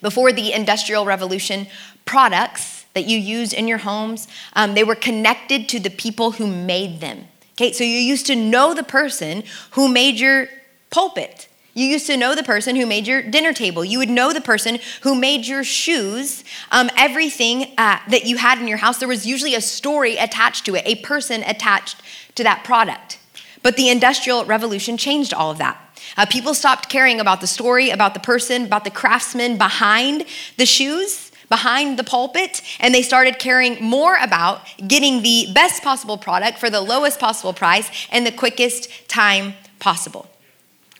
Before 0.00 0.32
the 0.32 0.52
Industrial 0.52 1.04
Revolution, 1.04 1.66
products 2.04 2.84
that 2.94 3.06
you 3.06 3.18
used 3.18 3.52
in 3.52 3.68
your 3.68 3.78
homes, 3.78 4.28
um, 4.54 4.74
they 4.74 4.84
were 4.84 4.94
connected 4.94 5.68
to 5.70 5.80
the 5.80 5.90
people 5.90 6.32
who 6.32 6.46
made 6.46 7.00
them. 7.00 7.26
Okay, 7.54 7.72
so 7.72 7.84
you 7.84 7.98
used 7.98 8.26
to 8.26 8.36
know 8.36 8.74
the 8.74 8.82
person 8.82 9.44
who 9.72 9.88
made 9.88 10.18
your 10.18 10.48
pulpit. 10.90 11.48
You 11.74 11.86
used 11.86 12.06
to 12.08 12.18
know 12.18 12.34
the 12.34 12.42
person 12.42 12.76
who 12.76 12.84
made 12.84 13.06
your 13.06 13.22
dinner 13.22 13.54
table. 13.54 13.84
You 13.84 13.98
would 13.98 14.10
know 14.10 14.32
the 14.32 14.42
person 14.42 14.78
who 15.02 15.14
made 15.14 15.46
your 15.46 15.64
shoes. 15.64 16.44
Um, 16.70 16.90
everything 16.98 17.72
uh, 17.78 17.98
that 18.08 18.26
you 18.26 18.36
had 18.36 18.58
in 18.58 18.68
your 18.68 18.78
house, 18.78 18.98
there 18.98 19.08
was 19.08 19.26
usually 19.26 19.54
a 19.54 19.60
story 19.60 20.16
attached 20.16 20.66
to 20.66 20.74
it, 20.74 20.82
a 20.84 20.96
person 20.96 21.42
attached 21.44 21.96
to 22.34 22.44
that 22.44 22.62
product. 22.62 23.18
But 23.62 23.76
the 23.76 23.88
Industrial 23.88 24.44
Revolution 24.44 24.98
changed 24.98 25.32
all 25.32 25.50
of 25.50 25.58
that. 25.58 25.78
Uh, 26.16 26.26
people 26.26 26.52
stopped 26.52 26.90
caring 26.90 27.20
about 27.20 27.40
the 27.40 27.46
story, 27.46 27.88
about 27.88 28.12
the 28.12 28.20
person, 28.20 28.64
about 28.64 28.84
the 28.84 28.90
craftsman 28.90 29.56
behind 29.56 30.26
the 30.58 30.66
shoes, 30.66 31.32
behind 31.48 31.98
the 31.98 32.04
pulpit, 32.04 32.60
and 32.80 32.94
they 32.94 33.02
started 33.02 33.38
caring 33.38 33.82
more 33.82 34.16
about 34.20 34.60
getting 34.86 35.22
the 35.22 35.50
best 35.54 35.82
possible 35.82 36.18
product 36.18 36.58
for 36.58 36.68
the 36.68 36.80
lowest 36.80 37.18
possible 37.18 37.52
price 37.52 37.88
and 38.10 38.26
the 38.26 38.32
quickest 38.32 39.08
time 39.08 39.54
possible. 39.78 40.31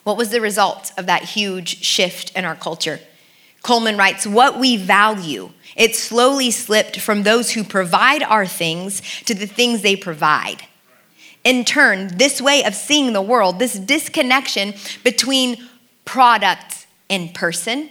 What 0.04 0.16
was 0.16 0.30
the 0.30 0.40
result 0.40 0.92
of 0.96 1.06
that 1.06 1.22
huge 1.22 1.82
shift 1.82 2.36
in 2.36 2.44
our 2.44 2.56
culture? 2.56 3.00
Coleman 3.62 3.96
writes, 3.96 4.26
What 4.26 4.58
we 4.58 4.76
value, 4.76 5.50
it 5.76 5.94
slowly 5.94 6.50
slipped 6.50 7.00
from 7.00 7.22
those 7.22 7.52
who 7.52 7.64
provide 7.64 8.22
our 8.22 8.46
things 8.46 9.00
to 9.24 9.34
the 9.34 9.46
things 9.46 9.82
they 9.82 9.96
provide. 9.96 10.66
In 11.44 11.64
turn, 11.64 12.16
this 12.18 12.40
way 12.40 12.64
of 12.64 12.74
seeing 12.74 13.12
the 13.12 13.22
world, 13.22 13.58
this 13.58 13.78
disconnection 13.78 14.74
between 15.02 15.56
product 16.04 16.86
and 17.08 17.34
person, 17.34 17.90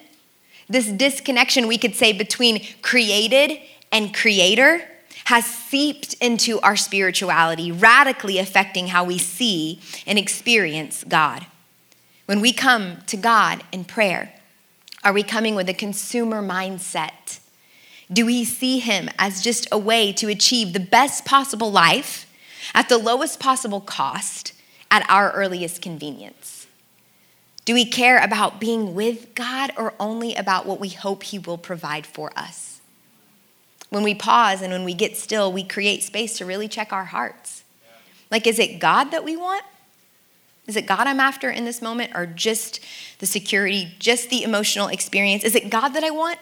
this 0.70 0.88
disconnection, 0.88 1.68
we 1.68 1.78
could 1.78 1.96
say, 1.96 2.14
between 2.14 2.66
created 2.82 3.60
and 3.92 4.14
creator, 4.14 4.82
has 5.26 5.46
seeped 5.46 6.14
into 6.16 6.60
our 6.62 6.76
spirituality, 6.76 7.72
radically 7.72 8.38
affecting 8.38 8.88
how 8.88 9.04
we 9.04 9.18
see 9.18 9.80
and 10.08 10.18
experience 10.18 11.04
God. 11.08 11.46
When 12.32 12.40
we 12.40 12.54
come 12.54 13.00
to 13.08 13.18
God 13.18 13.62
in 13.74 13.84
prayer, 13.84 14.32
are 15.04 15.12
we 15.12 15.22
coming 15.22 15.54
with 15.54 15.68
a 15.68 15.74
consumer 15.74 16.42
mindset? 16.42 17.42
Do 18.10 18.26
we 18.26 18.46
see 18.46 18.80
Him 18.80 19.10
as 19.20 19.42
just 19.42 19.68
a 19.70 19.78
way 19.78 20.14
to 20.14 20.30
achieve 20.30 20.72
the 20.72 20.80
best 20.80 21.26
possible 21.26 21.70
life 21.70 22.26
at 22.74 22.88
the 22.88 22.98
lowest 22.98 23.42
possible 23.42 23.82
cost 23.82 24.54
at 24.90 25.06
our 25.10 25.34
earliest 25.34 25.82
convenience? 25.82 26.68
Do 27.66 27.74
we 27.74 27.84
care 27.84 28.24
about 28.24 28.62
being 28.62 28.96
with 28.96 29.36
God 29.36 29.74
or 29.76 29.94
only 30.00 30.34
about 30.34 30.66
what 30.66 30.80
we 30.80 30.88
hope 30.88 31.24
He 31.24 31.38
will 31.38 31.58
provide 31.58 32.06
for 32.06 32.32
us? 32.38 32.80
When 33.90 34.04
we 34.04 34.16
pause 34.16 34.62
and 34.62 34.72
when 34.72 34.86
we 34.86 34.94
get 34.94 35.18
still, 35.18 35.52
we 35.52 35.66
create 35.66 36.02
space 36.02 36.38
to 36.38 36.46
really 36.46 36.70
check 36.70 36.94
our 36.94 37.04
hearts. 37.04 37.66
Like, 38.32 38.48
is 38.48 38.58
it 38.58 38.80
God 38.80 39.12
that 39.12 39.26
we 39.26 39.36
want 39.36 39.66
is 40.68 40.76
it 40.76 40.86
God 40.86 41.08
I'm 41.08 41.20
after 41.20 41.50
in 41.50 41.66
this 41.66 41.82
moment, 41.82 42.12
or 42.16 42.26
just 42.26 42.80
the 43.20 43.26
security, 43.26 43.96
just 44.00 44.30
the 44.30 44.44
emotional 44.44 44.88
experience? 44.88 45.44
Is 45.44 45.56
it 45.56 45.70
God 45.70 45.90
that 45.90 46.04
I 46.04 46.12
want, 46.12 46.40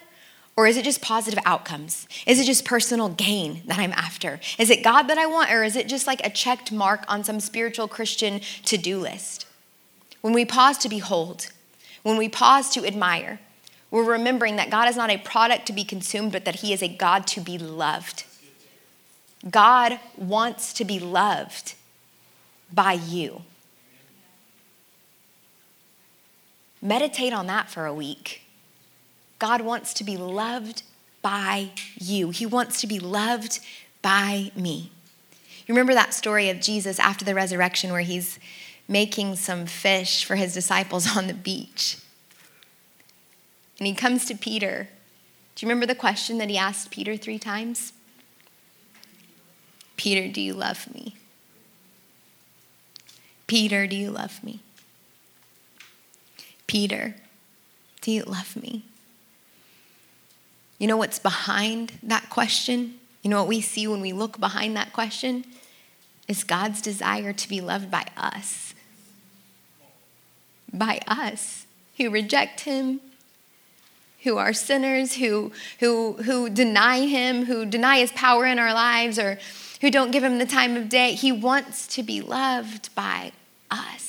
or 0.55 0.67
is 0.67 0.75
it 0.75 0.83
just 0.83 1.01
positive 1.01 1.39
outcomes? 1.45 2.07
Is 2.27 2.39
it 2.39 2.45
just 2.45 2.65
personal 2.65 3.09
gain 3.09 3.61
that 3.65 3.79
I'm 3.79 3.93
after? 3.93 4.39
Is 4.57 4.69
it 4.69 4.83
God 4.83 5.03
that 5.03 5.17
I 5.17 5.25
want, 5.25 5.51
or 5.51 5.63
is 5.63 5.75
it 5.75 5.87
just 5.87 6.05
like 6.05 6.25
a 6.25 6.29
checked 6.29 6.71
mark 6.71 7.05
on 7.07 7.23
some 7.23 7.39
spiritual 7.39 7.87
Christian 7.87 8.41
to 8.65 8.77
do 8.77 8.99
list? 8.99 9.45
When 10.21 10.33
we 10.33 10.43
pause 10.43 10.77
to 10.79 10.89
behold, 10.89 11.47
when 12.03 12.17
we 12.17 12.27
pause 12.27 12.69
to 12.71 12.85
admire, 12.85 13.39
we're 13.89 14.03
remembering 14.03 14.57
that 14.57 14.69
God 14.69 14.89
is 14.89 14.97
not 14.97 15.09
a 15.09 15.17
product 15.17 15.65
to 15.67 15.73
be 15.73 15.83
consumed, 15.83 16.31
but 16.31 16.45
that 16.45 16.55
He 16.55 16.73
is 16.73 16.83
a 16.83 16.87
God 16.87 17.25
to 17.27 17.41
be 17.41 17.57
loved. 17.57 18.25
God 19.49 19.99
wants 20.17 20.73
to 20.73 20.85
be 20.85 20.99
loved 20.99 21.75
by 22.71 22.93
you. 22.93 23.43
Meditate 26.81 27.33
on 27.33 27.47
that 27.47 27.69
for 27.69 27.85
a 27.85 27.93
week. 27.93 28.43
God 29.37 29.61
wants 29.61 29.93
to 29.95 30.03
be 30.03 30.17
loved 30.17 30.83
by 31.21 31.71
you, 31.99 32.29
He 32.29 32.45
wants 32.45 32.81
to 32.81 32.87
be 32.87 32.99
loved 32.99 33.59
by 34.01 34.51
me. 34.55 34.91
You 35.69 35.75
remember 35.75 35.93
that 35.93 36.15
story 36.15 36.49
of 36.49 36.59
Jesus 36.59 36.97
after 36.97 37.23
the 37.23 37.35
resurrection 37.35 37.91
where 37.91 38.01
he's 38.01 38.39
making 38.87 39.35
some 39.35 39.67
fish 39.67 40.25
for 40.25 40.35
his 40.35 40.51
disciples 40.51 41.15
on 41.15 41.27
the 41.27 41.33
beach? 41.35 41.99
And 43.77 43.85
he 43.85 43.93
comes 43.93 44.25
to 44.25 44.35
Peter. 44.35 44.89
Do 45.53 45.63
you 45.63 45.69
remember 45.69 45.85
the 45.85 45.93
question 45.93 46.39
that 46.39 46.49
he 46.49 46.57
asked 46.57 46.89
Peter 46.89 47.15
three 47.15 47.37
times? 47.37 47.93
Peter, 49.95 50.27
do 50.27 50.41
you 50.41 50.53
love 50.53 50.91
me? 50.91 51.15
Peter, 53.45 53.85
do 53.85 53.95
you 53.95 54.09
love 54.09 54.43
me? 54.43 54.61
Peter, 56.69 57.15
do 58.01 58.11
you 58.11 58.21
love 58.21 58.55
me? 58.55 58.83
You 60.77 60.85
know 60.85 60.97
what's 60.97 61.17
behind 61.17 61.93
that 62.03 62.29
question? 62.29 62.99
You 63.23 63.31
know 63.31 63.39
what 63.39 63.47
we 63.47 63.59
see 63.59 63.87
when 63.87 64.01
we 64.01 64.13
look 64.13 64.39
behind 64.39 64.77
that 64.77 64.93
question? 64.93 65.45
Is 66.27 66.43
God's 66.43 66.79
desire 66.79 67.33
to 67.33 67.49
be 67.49 67.59
loved 67.59 67.89
by 67.89 68.05
us. 68.15 68.75
By 70.71 71.01
us 71.07 71.65
who 71.97 72.11
reject 72.11 72.61
Him, 72.61 73.01
who 74.21 74.37
are 74.37 74.53
sinners, 74.53 75.15
who, 75.15 75.51
who, 75.79 76.17
who 76.21 76.51
deny 76.51 77.07
Him, 77.07 77.45
who 77.45 77.65
deny 77.65 77.97
His 77.97 78.11
power 78.11 78.45
in 78.45 78.59
our 78.59 78.75
lives, 78.75 79.17
or 79.17 79.39
who 79.81 79.89
don't 79.89 80.11
give 80.11 80.23
Him 80.23 80.37
the 80.37 80.45
time 80.45 80.77
of 80.77 80.87
day. 80.87 81.13
He 81.13 81.31
wants 81.31 81.87
to 81.95 82.03
be 82.03 82.21
loved 82.21 82.93
by 82.93 83.31
us. 83.71 84.08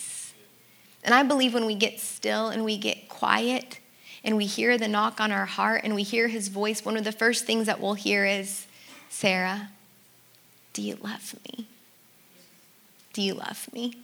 And 1.03 1.15
I 1.15 1.23
believe 1.23 1.55
when 1.55 1.67
we 1.67 1.75
get 1.75 2.01
still 2.01 2.49
and 2.49 2.65
we 2.65 2.77
get 2.77 3.09
quiet 3.09 3.79
and 4.23 4.37
we 4.37 4.47
hear 4.47 4.77
the 4.77 4.89
knock 4.89 5.21
on 5.21 5.33
our 5.33 5.47
heart 5.47 5.83
and 5.85 5.95
we 5.95 6.03
hear 6.03 6.29
His 6.29 6.49
voice, 6.49 6.85
one 6.85 6.97
of 6.97 7.05
the 7.05 7.13
first 7.13 7.47
things 7.47 7.67
that 7.67 7.81
we'll 7.81 7.95
hear 7.95 8.25
is, 8.25 8.67
Sarah, 9.09 9.71
do 10.73 10.83
you 10.83 10.97
love 11.03 11.35
me? 11.49 11.67
Do 13.13 13.23
you 13.23 13.35
love 13.35 13.69
me? 13.73 13.97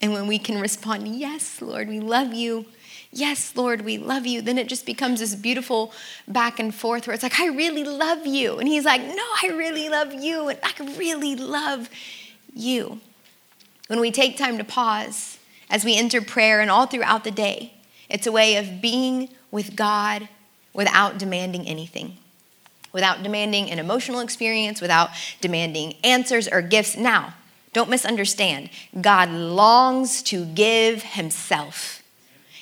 And 0.00 0.12
when 0.12 0.26
we 0.26 0.38
can 0.38 0.60
respond, 0.60 1.06
Yes, 1.08 1.62
Lord, 1.62 1.88
we 1.88 2.00
love 2.00 2.32
you. 2.32 2.66
Yes, 3.12 3.54
Lord, 3.54 3.82
we 3.82 3.98
love 3.98 4.26
you. 4.26 4.40
Then 4.40 4.58
it 4.58 4.68
just 4.68 4.86
becomes 4.86 5.20
this 5.20 5.34
beautiful 5.34 5.92
back 6.26 6.58
and 6.58 6.74
forth 6.74 7.06
where 7.06 7.14
it's 7.14 7.22
like, 7.22 7.38
I 7.38 7.48
really 7.48 7.84
love 7.84 8.26
you. 8.26 8.58
And 8.58 8.66
he's 8.66 8.84
like, 8.84 9.02
No, 9.02 9.24
I 9.42 9.48
really 9.48 9.88
love 9.88 10.12
you. 10.12 10.48
And 10.48 10.58
I 10.62 10.72
really 10.96 11.36
love 11.36 11.88
you. 12.54 13.00
When 13.88 14.00
we 14.00 14.10
take 14.10 14.36
time 14.36 14.58
to 14.58 14.64
pause 14.64 15.38
as 15.68 15.84
we 15.84 15.96
enter 15.96 16.20
prayer 16.22 16.60
and 16.60 16.70
all 16.70 16.86
throughout 16.86 17.24
the 17.24 17.30
day, 17.30 17.74
it's 18.08 18.26
a 18.26 18.32
way 18.32 18.56
of 18.56 18.80
being 18.80 19.28
with 19.50 19.76
God 19.76 20.28
without 20.72 21.18
demanding 21.18 21.66
anything 21.66 22.16
without 22.92 23.22
demanding 23.22 23.70
an 23.70 23.78
emotional 23.78 24.20
experience, 24.20 24.80
without 24.80 25.10
demanding 25.40 25.94
answers 26.04 26.46
or 26.46 26.62
gifts. 26.62 26.96
Now, 26.96 27.34
don't 27.72 27.90
misunderstand. 27.90 28.70
God 29.00 29.30
longs 29.30 30.22
to 30.24 30.44
give 30.44 31.02
Himself. 31.02 32.02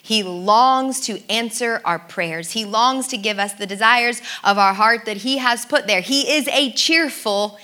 He 0.02 0.22
longs 0.22 1.00
to 1.02 1.20
answer 1.28 1.80
our 1.84 1.98
prayers. 1.98 2.52
He 2.52 2.64
longs 2.64 3.08
to 3.08 3.16
give 3.16 3.38
us 3.38 3.52
the 3.52 3.66
desires 3.66 4.22
of 4.42 4.56
our 4.56 4.74
heart 4.74 5.04
that 5.06 5.18
He 5.18 5.38
has 5.38 5.66
put 5.66 5.86
there. 5.86 6.00
He 6.00 6.32
is 6.32 6.48
a 6.48 6.72
cheerful 6.72 7.58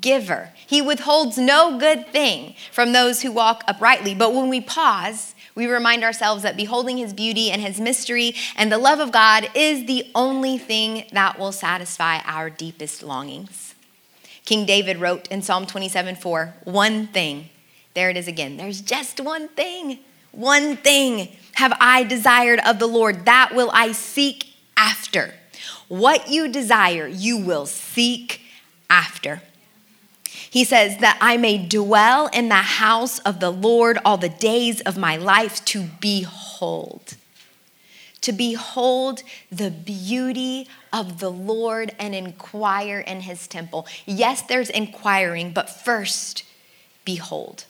giver. 0.00 0.50
He 0.54 0.80
withholds 0.80 1.36
no 1.36 1.78
good 1.78 2.06
thing 2.08 2.54
from 2.70 2.92
those 2.92 3.22
who 3.22 3.32
walk 3.32 3.64
uprightly. 3.66 4.14
But 4.14 4.34
when 4.34 4.48
we 4.48 4.60
pause, 4.60 5.34
we 5.54 5.66
remind 5.66 6.04
ourselves 6.04 6.42
that 6.42 6.56
beholding 6.56 6.96
his 6.96 7.12
beauty 7.12 7.50
and 7.50 7.60
his 7.60 7.80
mystery 7.80 8.34
and 8.56 8.70
the 8.70 8.78
love 8.78 9.00
of 9.00 9.12
God 9.12 9.48
is 9.54 9.86
the 9.86 10.06
only 10.14 10.58
thing 10.58 11.04
that 11.12 11.38
will 11.38 11.52
satisfy 11.52 12.18
our 12.24 12.48
deepest 12.48 13.02
longings. 13.02 13.74
King 14.44 14.64
David 14.64 14.98
wrote 14.98 15.28
in 15.28 15.42
Psalm 15.42 15.66
27 15.66 16.16
4, 16.16 16.54
one 16.64 17.06
thing. 17.08 17.50
There 17.94 18.10
it 18.10 18.16
is 18.16 18.28
again. 18.28 18.56
There's 18.56 18.80
just 18.80 19.20
one 19.20 19.48
thing. 19.48 19.98
One 20.32 20.76
thing 20.76 21.28
have 21.54 21.76
I 21.80 22.04
desired 22.04 22.60
of 22.64 22.78
the 22.78 22.86
Lord, 22.86 23.26
that 23.26 23.50
will 23.54 23.70
I 23.72 23.92
seek 23.92 24.54
after. 24.76 25.34
What 25.88 26.30
you 26.30 26.48
desire, 26.48 27.06
you 27.06 27.36
will 27.36 27.66
seek 27.66 28.40
after. 28.88 29.42
He 30.50 30.64
says, 30.64 30.98
That 30.98 31.16
I 31.20 31.36
may 31.36 31.64
dwell 31.64 32.26
in 32.26 32.48
the 32.48 32.56
house 32.56 33.20
of 33.20 33.38
the 33.38 33.50
Lord 33.50 33.98
all 34.04 34.16
the 34.16 34.28
days 34.28 34.80
of 34.80 34.98
my 34.98 35.16
life 35.16 35.64
to 35.66 35.84
behold. 36.00 37.14
To 38.22 38.32
behold 38.32 39.22
the 39.50 39.70
beauty 39.70 40.68
of 40.92 41.20
the 41.20 41.30
Lord 41.30 41.94
and 41.98 42.14
inquire 42.14 42.98
in 42.98 43.20
his 43.20 43.46
temple. 43.46 43.86
Yes, 44.04 44.42
there's 44.42 44.68
inquiring, 44.68 45.52
but 45.52 45.70
first, 45.70 46.42
behold. 47.04 47.64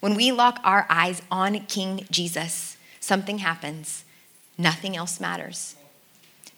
When 0.00 0.14
we 0.14 0.30
lock 0.30 0.60
our 0.62 0.86
eyes 0.90 1.22
on 1.30 1.60
King 1.66 2.06
Jesus, 2.10 2.76
something 3.00 3.38
happens. 3.38 4.04
Nothing 4.58 4.96
else 4.96 5.18
matters. 5.18 5.76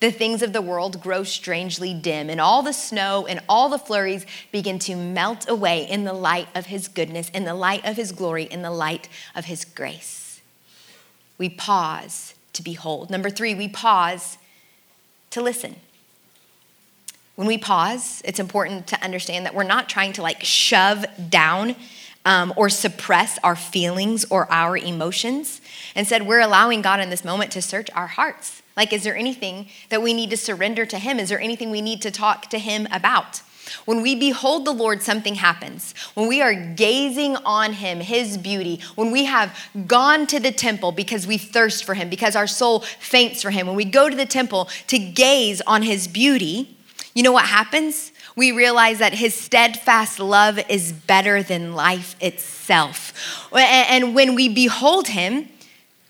The 0.05 0.11
things 0.11 0.43
of 0.43 0.53
the 0.53 0.61
world 0.61 1.01
grow 1.01 1.25
strangely 1.25 1.95
dim, 1.95 2.29
and 2.29 2.39
all 2.39 2.63
the 2.63 2.75
snow 2.75 3.27
and 3.27 3.41
all 3.49 3.71
the 3.71 3.79
flurries 3.79 4.27
begin 4.53 4.79
to 4.81 4.97
melt 4.97 5.49
away 5.49 5.89
in 5.89 6.05
the 6.05 6.13
light 6.13 6.47
of 6.55 6.67
His 6.67 6.89
goodness, 6.89 7.31
in 7.31 7.45
the 7.45 7.55
light 7.55 7.87
of 7.87 7.97
His 7.97 8.13
glory, 8.13 8.45
in 8.45 8.61
the 8.61 8.71
light 8.71 9.09
of 9.35 9.47
His 9.47 9.65
grace. 9.65 10.43
We 11.39 11.49
pause 11.49 12.35
to 12.53 12.63
behold. 12.63 13.09
Number 13.09 13.31
three, 13.31 13.55
we 13.55 13.67
pause 13.67 14.37
to 15.31 15.41
listen. 15.41 15.77
When 17.35 17.49
we 17.49 17.57
pause, 17.57 18.21
it's 18.27 18.39
important 18.39 18.87
to 18.89 19.03
understand 19.03 19.47
that 19.47 19.55
we're 19.55 19.63
not 19.63 19.89
trying 19.89 20.13
to 20.13 20.23
like 20.23 20.45
shove 20.45 21.07
down 21.31 21.77
um, 22.27 22.53
or 22.59 22.69
suppress 22.69 23.39
our 23.43 23.57
feelings 23.57 24.27
or 24.27 24.53
our 24.53 24.77
emotions. 24.77 25.63
Instead, 25.97 26.27
we're 26.27 26.41
allowing 26.41 26.83
God 26.83 27.01
in 27.01 27.09
this 27.09 27.25
moment 27.25 27.53
to 27.53 27.63
search 27.63 27.89
our 27.95 28.09
hearts. 28.09 28.61
Like, 28.77 28.93
is 28.93 29.05
there 29.05 29.17
anything 29.17 29.69
that 29.89 30.03
we 30.03 30.13
need 30.13 30.31
to 30.31 30.37
surrender 30.37 30.85
to 30.87 30.99
Him? 30.99 31.19
Is 31.19 31.29
there 31.29 31.41
anything 31.41 31.71
we 31.71 31.83
need 31.83 32.03
to 32.03 32.11
talk 32.11 32.51
to 32.51 32.59
Him 32.59 32.89
about? 32.91 33.43
When 33.87 34.03
we 34.03 34.15
behold 34.15 34.67
the 34.67 34.73
Lord, 34.73 35.03
something 35.03 35.37
happens. 35.37 35.95
When 36.15 36.29
we 36.29 36.43
are 36.43 36.55
gazing 36.55 37.37
on 37.37 37.75
Him, 37.75 38.01
His 38.01 38.37
beauty, 38.37 38.81
when 38.95 39.11
we 39.11 39.25
have 39.25 39.59
gone 39.87 40.27
to 40.27 40.39
the 40.39 40.53
temple 40.53 40.93
because 40.93 41.27
we 41.27 41.39
thirst 41.39 41.85
for 41.85 41.95
Him, 41.95 42.11
because 42.11 42.37
our 42.37 42.47
soul 42.47 42.81
faints 42.81 43.43
for 43.43 43.51
Him, 43.51 43.67
when 43.67 43.77
we 43.77 43.87
go 43.87 44.11
to 44.11 44.17
the 44.17 44.27
temple 44.27 44.69
to 44.89 44.99
gaze 44.99 45.63
on 45.67 45.83
His 45.83 46.07
beauty, 46.09 46.77
you 47.15 47.23
know 47.23 47.33
what 47.33 47.47
happens? 47.47 48.13
We 48.37 48.53
realize 48.53 48.99
that 48.99 49.15
His 49.15 49.35
steadfast 49.35 50.19
love 50.19 50.59
is 50.69 50.93
better 50.93 51.43
than 51.43 51.75
life 51.75 52.17
itself. 52.21 53.49
And 53.55 54.15
when 54.15 54.35
we 54.35 54.49
behold 54.49 55.09
Him, 55.09 55.49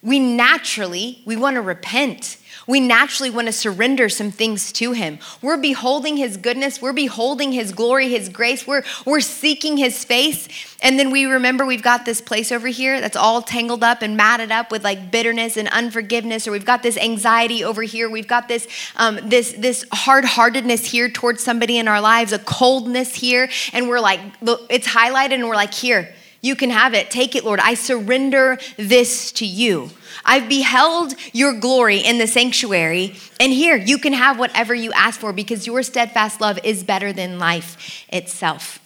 we 0.02 0.18
naturally 0.18 1.22
we 1.24 1.36
want 1.36 1.54
to 1.54 1.62
repent 1.62 2.36
we 2.66 2.80
naturally 2.80 3.30
want 3.30 3.46
to 3.48 3.52
surrender 3.52 4.08
some 4.08 4.30
things 4.30 4.72
to 4.72 4.92
him. 4.92 5.18
We're 5.42 5.56
beholding 5.56 6.16
his 6.16 6.36
goodness, 6.36 6.80
we're 6.80 6.92
beholding 6.92 7.52
his 7.52 7.72
glory, 7.72 8.08
his 8.08 8.28
grace, 8.28 8.66
we're, 8.66 8.82
we're 9.04 9.20
seeking 9.20 9.76
his 9.76 10.04
face. 10.04 10.48
And 10.82 10.98
then 10.98 11.10
we 11.10 11.24
remember 11.24 11.64
we've 11.64 11.82
got 11.82 12.04
this 12.04 12.20
place 12.20 12.52
over 12.52 12.68
here 12.68 13.00
that's 13.00 13.16
all 13.16 13.42
tangled 13.42 13.82
up 13.82 14.02
and 14.02 14.16
matted 14.16 14.50
up 14.50 14.70
with 14.70 14.84
like 14.84 15.10
bitterness 15.10 15.56
and 15.56 15.68
unforgiveness, 15.68 16.46
or 16.46 16.52
we've 16.52 16.64
got 16.64 16.82
this 16.82 16.96
anxiety 16.96 17.64
over 17.64 17.82
here, 17.82 18.08
we've 18.08 18.28
got 18.28 18.48
this, 18.48 18.68
um, 18.96 19.18
this, 19.22 19.52
this 19.52 19.84
hard 19.92 20.24
heartedness 20.24 20.86
here 20.86 21.08
towards 21.08 21.42
somebody 21.42 21.78
in 21.78 21.88
our 21.88 22.00
lives, 22.00 22.32
a 22.32 22.38
coldness 22.38 23.14
here, 23.14 23.48
and 23.72 23.88
we're 23.88 24.00
like, 24.00 24.20
look, 24.40 24.66
it's 24.70 24.86
highlighted, 24.86 25.34
and 25.34 25.48
we're 25.48 25.54
like, 25.54 25.74
here, 25.74 26.14
you 26.44 26.54
can 26.54 26.68
have 26.68 26.92
it. 26.92 27.10
Take 27.10 27.34
it, 27.34 27.42
Lord. 27.42 27.58
I 27.58 27.72
surrender 27.72 28.58
this 28.76 29.32
to 29.32 29.46
you. 29.46 29.88
I've 30.26 30.46
beheld 30.46 31.14
your 31.32 31.58
glory 31.58 31.98
in 31.98 32.18
the 32.18 32.26
sanctuary, 32.26 33.16
and 33.40 33.50
here 33.50 33.76
you 33.76 33.96
can 33.96 34.12
have 34.12 34.38
whatever 34.38 34.74
you 34.74 34.92
ask 34.92 35.18
for 35.18 35.32
because 35.32 35.66
your 35.66 35.82
steadfast 35.82 36.42
love 36.42 36.58
is 36.62 36.84
better 36.84 37.14
than 37.14 37.38
life 37.38 38.04
itself. 38.10 38.78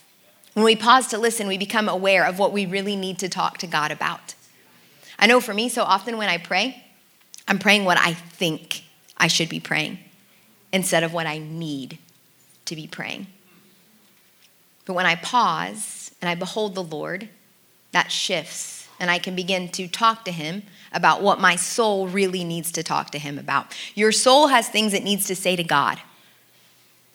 When 0.55 0.65
we 0.65 0.77
pause 0.77 1.09
to 1.09 1.19
listen, 1.19 1.49
we 1.49 1.59
become 1.59 1.89
aware 1.89 2.25
of 2.25 2.39
what 2.39 2.53
we 2.53 2.65
really 2.65 2.95
need 2.95 3.19
to 3.19 3.29
talk 3.29 3.59
to 3.59 3.67
God 3.67 3.91
about. 3.91 4.37
I 5.19 5.27
know 5.27 5.41
for 5.41 5.53
me, 5.53 5.69
so 5.69 5.83
often 5.83 6.17
when 6.17 6.29
I 6.29 6.39
pray, 6.39 6.85
I'm 7.49 7.59
praying 7.59 7.85
what 7.85 7.99
I 7.99 8.15
think 8.15 8.85
I 9.17 9.27
should 9.27 9.49
be 9.49 9.59
praying 9.59 9.99
instead 10.73 11.03
of 11.03 11.13
what 11.13 11.27
I 11.27 11.39
need 11.39 11.99
to 12.67 12.77
be 12.77 12.87
praying. 12.87 13.27
But 14.87 14.95
when 14.95 15.07
I 15.07 15.17
pause 15.17 16.13
and 16.21 16.31
I 16.31 16.37
behold 16.37 16.77
the 16.77 16.85
Lord, 16.85 17.29
that 17.93 18.11
shifts, 18.13 18.89
and 19.01 19.11
I 19.11 19.19
can 19.19 19.35
begin 19.35 19.69
to 19.71 19.89
talk 19.89 20.25
to 20.25 20.33
Him 20.33 20.63
about 20.93 21.23
what 21.23 21.41
my 21.41 21.57
soul 21.57 22.09
really 22.09 22.45
needs 22.45 22.73
to 22.73 22.83
talk 22.83 23.11
to 23.11 23.19
him 23.19 23.39
about. 23.39 23.77
Your 23.95 24.13
soul 24.13 24.49
has 24.49 24.69
things 24.69 24.95
it 24.95 25.03
needs 25.03 25.27
to 25.27 25.37
say 25.37 25.57
to 25.57 25.65
God. 25.65 26.01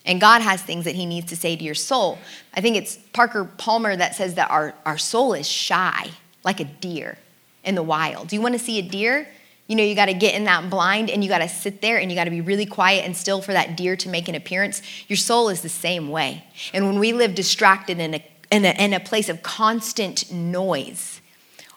And 0.05 0.19
God 0.19 0.41
has 0.41 0.61
things 0.61 0.85
that 0.85 0.95
he 0.95 1.05
needs 1.05 1.27
to 1.27 1.37
say 1.37 1.55
to 1.55 1.63
your 1.63 1.75
soul. 1.75 2.19
I 2.53 2.61
think 2.61 2.75
it's 2.75 2.97
Parker 3.13 3.45
Palmer 3.45 3.95
that 3.95 4.15
says 4.15 4.35
that 4.35 4.51
our, 4.51 4.73
our 4.85 4.97
soul 4.97 5.33
is 5.33 5.47
shy, 5.47 6.11
like 6.43 6.59
a 6.59 6.65
deer 6.65 7.17
in 7.63 7.75
the 7.75 7.83
wild. 7.83 8.27
Do 8.27 8.35
you 8.35 8.41
want 8.41 8.53
to 8.53 8.59
see 8.59 8.79
a 8.79 8.81
deer? 8.81 9.27
You 9.67 9.77
know, 9.77 9.83
you 9.83 9.95
got 9.95 10.07
to 10.07 10.13
get 10.13 10.35
in 10.35 10.43
that 10.43 10.69
blind 10.69 11.09
and 11.09 11.23
you 11.23 11.29
got 11.29 11.39
to 11.39 11.47
sit 11.47 11.81
there 11.81 11.97
and 11.97 12.11
you 12.11 12.17
got 12.17 12.25
to 12.25 12.31
be 12.31 12.41
really 12.41 12.65
quiet 12.65 13.05
and 13.05 13.15
still 13.15 13.41
for 13.41 13.53
that 13.53 13.77
deer 13.77 13.95
to 13.95 14.09
make 14.09 14.27
an 14.27 14.35
appearance. 14.35 14.81
Your 15.07 15.15
soul 15.15 15.47
is 15.47 15.61
the 15.61 15.69
same 15.69 16.09
way. 16.09 16.43
And 16.73 16.85
when 16.85 16.99
we 16.99 17.13
live 17.13 17.33
distracted 17.33 17.97
in 17.97 18.15
a, 18.15 18.25
in 18.53 18.93
a, 18.93 18.95
a 18.95 18.99
place 18.99 19.29
of 19.29 19.41
constant 19.41 20.31
noise, 20.31 21.21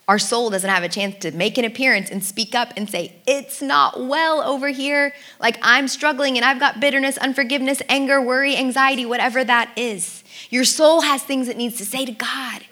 our 0.09 0.18
soul 0.18 0.51
doesn't 0.51 0.68
have 0.68 0.85
a 0.85 0.89
chance 0.89 1.16
to 1.20 1.33
make 1.33 1.59
an 1.59 1.64
appearance 1.64 2.11
and 2.11 2.22
speak 2.22 2.55
up 2.55 2.72
and 2.77 2.89
say, 2.89 3.16
It's 3.27 3.61
not 3.61 4.05
well 4.05 4.41
over 4.43 4.68
here. 4.68 5.12
Like 5.41 5.59
I'm 5.62 5.89
struggling 5.89 6.37
and 6.37 6.45
I've 6.45 6.61
got 6.61 6.79
bitterness, 6.79 7.18
unforgiveness, 7.18 7.83
anger, 7.89 8.20
worry, 8.20 8.57
anxiety, 8.57 9.05
whatever 9.05 9.43
that 9.43 9.72
is. 9.77 10.22
Your 10.49 10.64
soul 10.64 11.01
has 11.01 11.22
things 11.22 11.49
it 11.49 11.57
needs 11.57 11.77
to 11.79 11.85
say 11.85 12.05
to 12.05 12.12
God. 12.12 12.66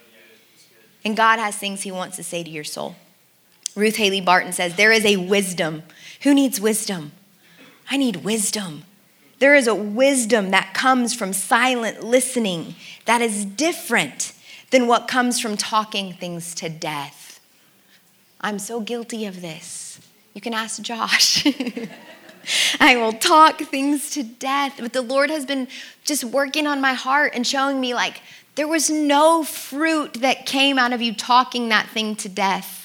And 1.05 1.17
God 1.17 1.39
has 1.39 1.57
things 1.57 1.83
He 1.83 1.91
wants 1.91 2.17
to 2.17 2.23
say 2.23 2.45
to 2.45 2.51
your 2.51 2.65
soul. 2.65 2.95
Ruth 3.75 3.97
Haley 3.97 4.21
Barton 4.21 4.53
says, 4.53 4.77
There 4.77 4.93
is 4.93 5.05
a 5.05 5.17
wisdom. 5.17 5.83
Who 6.23 6.35
needs 6.35 6.61
wisdom? 6.61 7.13
I 7.91 7.97
need 7.97 8.17
wisdom. 8.17 8.85
There 9.39 9.55
is 9.55 9.67
a 9.67 9.75
wisdom 9.75 10.51
that 10.51 10.75
comes 10.75 11.15
from 11.15 11.33
silent 11.33 12.03
listening 12.03 12.75
that 13.05 13.21
is 13.21 13.45
different 13.45 14.33
than 14.71 14.87
what 14.87 15.09
comes 15.09 15.41
from 15.41 15.57
talking 15.57 16.13
things 16.13 16.55
to 16.57 16.69
death. 16.69 17.41
I'm 18.41 18.59
so 18.59 18.81
guilty 18.81 19.27
of 19.27 19.41
this. 19.41 20.01
You 20.35 20.41
can 20.41 20.53
ask 20.55 20.83
Josh. 20.83 21.47
I 22.81 22.97
will 22.97 23.13
talk 23.13 23.59
things 23.61 24.11
to 24.11 24.23
death. 24.23 24.75
But 24.79 24.93
the 24.93 25.03
Lord 25.03 25.31
has 25.31 25.47
been 25.47 25.69
just 26.05 26.25
working 26.25 26.67
on 26.67 26.81
my 26.81 26.93
heart 26.93 27.33
and 27.35 27.47
showing 27.47 27.81
me, 27.81 27.95
like, 27.95 28.21
there 28.55 28.69
was 28.69 28.91
no 28.91 29.43
fruit 29.43 30.15
that 30.15 30.47
came 30.47 30.79
out 30.79 30.93
of 30.93 31.01
you 31.01 31.15
talking 31.15 31.69
that 31.71 31.89
thing 31.89 32.17
to 32.17 32.29
death. 32.29 32.84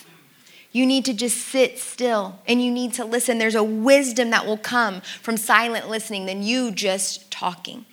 You 0.72 0.86
need 0.86 1.05
to 1.05 1.13
just 1.13 1.38
sit 1.38 1.80
still 1.80 2.39
and 2.47 2.61
you 2.61 2.72
need 2.72 2.93
to 2.93 3.05
listen. 3.05 3.39
There's 3.39 3.55
a 3.55 3.63
wisdom 3.63 4.30
that 4.30 4.45
will 4.45 4.57
come 4.57 5.01
from 5.01 5.38
silent 5.38 5.89
listening 5.89 6.26
than 6.26 6.43
you 6.43 6.72
just 6.72 7.32
talking. 7.32 7.86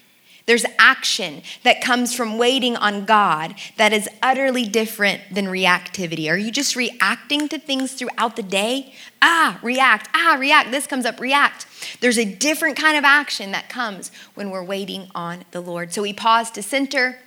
There's 0.46 0.64
action 0.78 1.42
that 1.64 1.80
comes 1.80 2.14
from 2.14 2.38
waiting 2.38 2.76
on 2.76 3.04
God 3.04 3.56
that 3.78 3.92
is 3.92 4.08
utterly 4.22 4.64
different 4.68 5.22
than 5.32 5.46
reactivity. 5.46 6.30
Are 6.30 6.36
you 6.36 6.52
just 6.52 6.76
reacting 6.76 7.48
to 7.48 7.58
things 7.58 7.94
throughout 7.94 8.36
the 8.36 8.44
day? 8.44 8.94
Ah, 9.20 9.58
react. 9.60 10.08
Ah, 10.14 10.36
react. 10.38 10.70
This 10.70 10.86
comes 10.86 11.04
up, 11.04 11.18
react. 11.18 11.66
There's 12.00 12.18
a 12.18 12.24
different 12.24 12.76
kind 12.76 12.96
of 12.96 13.02
action 13.02 13.50
that 13.52 13.68
comes 13.68 14.12
when 14.34 14.50
we're 14.50 14.62
waiting 14.62 15.10
on 15.16 15.44
the 15.50 15.60
Lord. 15.60 15.92
So 15.92 16.02
we 16.02 16.12
pause 16.12 16.52
to 16.52 16.62
center, 16.62 17.18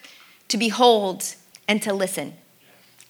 to 0.48 0.58
behold, 0.58 1.36
and 1.68 1.82
to 1.82 1.92
listen. 1.92 2.36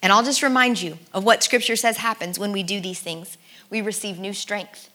And 0.02 0.14
I'll 0.14 0.24
just 0.24 0.44
remind 0.44 0.82
you 0.82 0.98
of 1.14 1.24
what 1.24 1.44
scripture 1.44 1.76
says 1.76 1.98
happens 1.98 2.40
when 2.40 2.52
we 2.52 2.64
do 2.64 2.80
these 2.80 3.00
things. 3.00 3.38
We 3.70 3.82
receive 3.82 4.18
new 4.18 4.34
strength. 4.34 4.90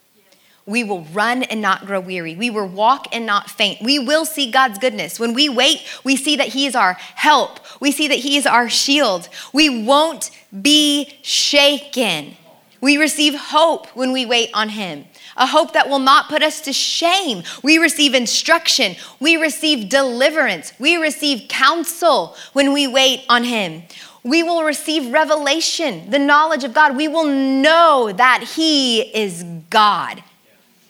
We 0.67 0.83
will 0.83 1.03
run 1.13 1.43
and 1.43 1.61
not 1.61 1.85
grow 1.85 2.01
weary. 2.01 2.35
We 2.35 2.49
will 2.49 2.67
walk 2.67 3.09
and 3.13 3.27
not 3.27 3.51
faint. 3.51 3.83
We 3.83 3.99
will 3.99 4.25
see 4.25 4.51
God's 4.51 4.79
goodness. 4.79 5.21
When 5.21 5.35
we 5.35 5.51
wait, 5.51 5.83
we 6.05 6.17
see 6.17 6.37
that 6.37 6.49
He 6.49 6.67
is 6.67 6.75
our 6.75 6.95
help. 6.95 7.61
We 7.81 7.93
see 7.93 8.09
that 8.09 8.19
He 8.19 8.39
is 8.39 8.47
our 8.47 8.71
shield. 8.71 9.29
We 9.53 9.85
won't 9.85 10.31
be 10.63 11.19
shaken. 11.23 12.37
We 12.81 12.97
receive 12.97 13.35
hope 13.35 13.89
when 13.89 14.13
we 14.13 14.25
wait 14.25 14.51
on 14.55 14.71
Him, 14.71 15.05
a 15.37 15.47
hope 15.47 15.75
that 15.75 15.89
will 15.89 15.99
not 15.99 16.29
put 16.29 16.43
us 16.43 16.63
to 16.63 16.73
shame. 16.73 17.43
We 17.63 17.77
receive 17.77 18.15
instruction. 18.15 18.97
We 19.21 19.37
receive 19.37 19.91
deliverance. 19.91 20.73
We 20.79 20.97
receive 20.97 21.49
counsel 21.49 22.37
when 22.55 22.73
we 22.73 22.87
wait 22.87 23.25
on 23.29 23.45
Him 23.45 23.83
we 24.25 24.43
will 24.43 24.65
receive 24.65 25.13
revelation, 25.13 26.11
the 26.11 26.19
knowledge 26.19 26.65
of 26.65 26.73
God. 26.73 26.97
We 26.97 27.09
will 27.09 27.27
know 27.27 28.11
that 28.11 28.53
He 28.57 29.03
is 29.03 29.45
God 29.69 30.25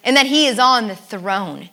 and 0.04 0.16
that 0.16 0.26
He 0.26 0.46
is 0.46 0.60
on 0.60 0.86
the 0.86 0.94
throne. 0.94 1.68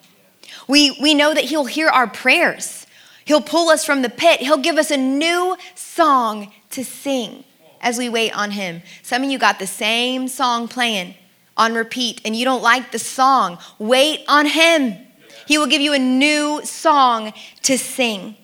We, 0.68 0.98
we 1.00 1.14
know 1.14 1.34
that 1.34 1.46
He'll 1.46 1.66
hear 1.66 1.88
our 1.88 2.08
prayers. 2.08 2.88
He'll 3.26 3.42
pull 3.42 3.70
us 3.70 3.86
from 3.86 4.02
the 4.02 4.10
pit. 4.10 4.40
He'll 4.40 4.58
give 4.58 4.78
us 4.78 4.90
a 4.90 4.98
new 4.98 5.56
song 5.76 6.52
to 6.72 6.84
sing 6.84 7.44
as 7.80 8.00
we 8.00 8.10
wait 8.10 8.36
on 8.36 8.52
Him. 8.52 8.82
Some 9.04 9.24
of 9.24 9.30
you 9.30 9.38
got 9.38 9.60
the 9.60 9.68
same 9.68 10.28
song 10.28 10.68
playing 10.68 11.14
on 11.56 11.76
repeat 11.76 12.22
and 12.26 12.36
you 12.36 12.44
don't 12.44 12.64
like 12.64 12.92
the 12.92 13.00
song. 13.00 13.60
Wait 13.78 14.26
on 14.28 14.48
Him. 14.48 14.98
He 15.46 15.60
will 15.60 15.68
give 15.68 15.82
you 15.82 15.94
a 15.94 16.00
new 16.00 16.62
song 16.64 17.34
to 17.64 17.78
sing. 17.78 18.36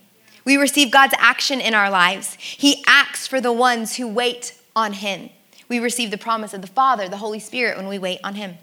We 0.48 0.56
receive 0.56 0.91
God's 0.91 1.14
action 1.18 1.60
in 1.60 1.74
our 1.74 1.89
lives. 1.89 2.38
He 2.39 2.82
acts 2.88 3.28
for 3.28 3.41
the 3.41 3.52
ones 3.52 3.98
who 3.98 4.08
wait 4.08 4.58
on 4.78 4.93
Him. 4.93 5.30
We 5.68 5.78
receive 5.78 6.10
the 6.10 6.18
promise 6.18 6.54
of 6.54 6.62
the 6.62 6.68
Father, 6.68 7.10
the 7.10 7.18
Holy 7.18 7.39
Spirit, 7.39 7.76
when 7.76 7.89
we 7.89 8.00
wait 8.00 8.22
on 8.24 8.36
Him. 8.36 8.58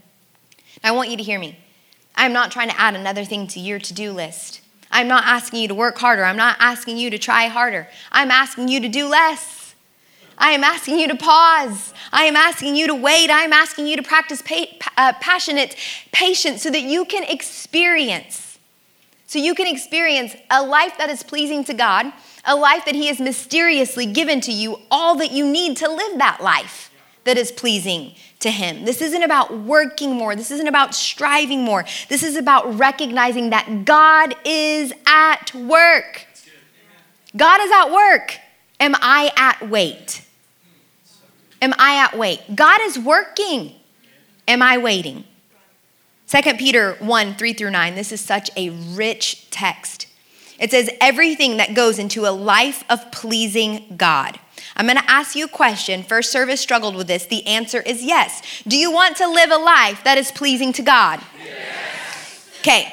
I 0.83 0.93
want 0.93 1.11
you 1.11 1.19
to 1.19 1.23
hear 1.23 1.39
me. 1.39 1.59
I'm 2.17 2.33
not 2.33 2.51
trying 2.51 2.71
to 2.71 2.81
add 2.81 2.95
another 2.95 3.27
thing 3.27 3.47
to 3.49 3.61
your 3.61 3.79
to 3.81 3.93
do 3.93 4.13
list. 4.13 4.63
I'm 4.91 5.09
not 5.09 5.25
asking 5.27 5.61
you 5.61 5.69
to 5.69 5.75
work 5.75 5.99
harder. 5.99 6.25
I'm 6.25 6.39
not 6.39 6.57
asking 6.59 6.97
you 6.97 7.11
to 7.11 7.19
try 7.19 7.49
harder. 7.49 7.87
I'm 8.11 8.31
asking 8.31 8.69
you 8.69 8.81
to 8.81 8.89
do 8.89 9.07
less. 9.07 9.75
I 10.39 10.53
am 10.53 10.65
asking 10.65 10.99
you 11.01 11.09
to 11.09 11.17
pause. 11.17 11.93
I 12.11 12.25
am 12.25 12.35
asking 12.35 12.77
you 12.77 12.87
to 12.87 12.95
wait. 12.95 13.29
I 13.29 13.43
am 13.43 13.53
asking 13.53 13.89
you 13.89 13.97
to 13.99 14.03
practice 14.03 14.41
pa- 14.41 14.69
uh, 14.97 15.13
passionate 15.21 15.77
patience 16.13 16.63
so 16.63 16.71
that 16.71 16.81
you 16.81 17.05
can 17.05 17.25
experience 17.25 18.54
so 19.35 19.41
you 19.41 19.57
can 19.57 19.67
experience 19.67 20.37
a 20.49 20.63
life 20.63 20.97
that 20.97 21.11
is 21.11 21.25
pleasing 21.25 21.65
to 21.65 21.75
God, 21.75 22.13
a 22.45 22.55
life 22.55 22.85
that 22.85 22.95
He 22.95 23.09
has 23.09 23.19
mysteriously 23.19 24.07
given 24.07 24.41
to 24.43 24.53
you, 24.53 24.79
all 24.93 25.17
that 25.17 25.33
you 25.33 25.45
need 25.45 25.77
to 25.79 25.91
live 25.91 26.19
that 26.19 26.41
life 26.41 26.93
that 27.25 27.37
is 27.37 27.51
pleasing 27.51 28.15
to 28.39 28.53
Him. 28.53 28.85
This 28.85 29.03
isn't 29.03 29.25
about 29.25 29.53
working 29.53 30.13
more. 30.13 30.37
This 30.37 30.53
isn't 30.53 30.69
about 30.69 30.95
striving 30.95 31.65
more. 31.65 31.85
This 32.09 32.23
is 32.23 32.37
about 32.37 32.79
recognizing 32.79 33.51
that 33.51 33.85
God 33.85 34.37
is 34.45 34.93
at 35.05 35.53
work. 35.53 36.29
God 37.37 37.61
is 37.61 37.73
at 37.73 37.91
work. 37.91 38.39
Am 38.79 38.95
I 39.01 39.33
at 39.37 39.69
wait? 39.69 40.25
Am 41.61 41.75
I 41.77 42.05
at 42.05 42.17
wait? 42.17 42.55
God 42.55 42.81
is 42.83 43.01
working. 43.01 43.73
Am 44.47 44.63
I 44.63 44.79
waiting? 44.79 45.25
2 46.29 46.55
Peter 46.55 46.95
1 47.01 47.35
3 47.35 47.53
through 47.53 47.71
9. 47.71 47.95
This 47.95 48.13
is 48.13 48.21
such 48.21 48.51
a 48.57 48.71
rich 48.71 49.51
text. 49.51 50.07
It 50.59 50.71
says, 50.71 50.89
everything 51.01 51.57
that 51.57 51.75
goes 51.75 51.99
into 51.99 52.27
a 52.27 52.31
life 52.31 52.85
of 52.89 53.11
pleasing 53.11 53.95
God. 53.97 54.39
I'm 54.77 54.87
gonna 54.87 55.03
ask 55.07 55.37
you 55.37 55.45
a 55.45 55.49
question. 55.49 56.03
First 56.03 56.33
service 56.33 56.61
struggled 56.61 56.97
with 56.97 57.07
this. 57.07 57.27
The 57.27 57.47
answer 57.47 57.81
is 57.83 58.03
yes. 58.03 58.43
Do 58.67 58.79
you 58.79 58.91
want 58.91 59.17
to 59.19 59.29
live 59.29 59.51
a 59.51 59.57
life 59.57 60.03
that 60.05 60.19
is 60.19 60.31
pleasing 60.33 60.73
to 60.75 60.83
God? 60.83 61.21
Yes. 61.45 62.51
Okay. 62.61 62.93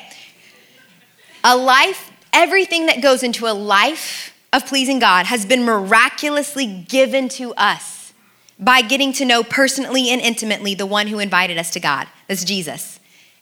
A 1.44 1.56
life, 1.56 2.12
everything 2.34 2.88
that 2.88 3.02
goes 3.02 3.24
into 3.24 3.48
a 3.48 3.54
life 3.54 4.34
of 4.54 4.66
pleasing 4.66 5.00
God 5.00 5.28
has 5.28 5.46
been 5.46 5.64
miraculously 5.64 6.86
given 6.88 7.30
to 7.30 7.54
us 7.54 8.14
by 8.60 8.82
getting 8.82 9.14
to 9.14 9.26
know 9.26 9.44
personally 9.44 10.10
and 10.10 10.22
intimately 10.22 10.76
the 10.76 10.86
one 10.86 11.08
who 11.08 11.20
invited 11.20 11.58
us 11.58 11.72
to 11.72 11.80
God. 11.80 12.08
That's 12.28 12.44
Jesus. 12.44 13.00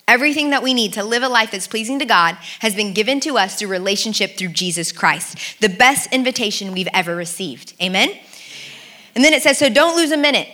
Everything 0.10 0.50
that 0.50 0.64
we 0.64 0.74
need 0.74 0.94
to 0.94 1.04
live 1.04 1.22
a 1.22 1.30
life 1.30 1.52
that's 1.52 1.68
pleasing 1.68 2.00
to 2.00 2.06
God 2.06 2.36
has 2.62 2.74
been 2.74 2.96
given 2.96 3.20
to 3.20 3.38
us 3.38 3.60
through 3.60 3.68
relationship 3.68 4.38
through 4.38 4.48
Jesus 4.48 4.92
Christ, 4.92 5.38
the 5.62 5.70
best 5.70 6.12
invitation 6.12 6.74
we've 6.74 6.88
ever 6.96 7.16
received. 7.16 7.76
Amen? 7.80 8.10
And 9.14 9.24
then 9.24 9.34
it 9.34 9.44
says, 9.44 9.60
so 9.60 9.70
don't 9.70 9.96
lose 9.96 10.12
a 10.12 10.18
minute. 10.18 10.50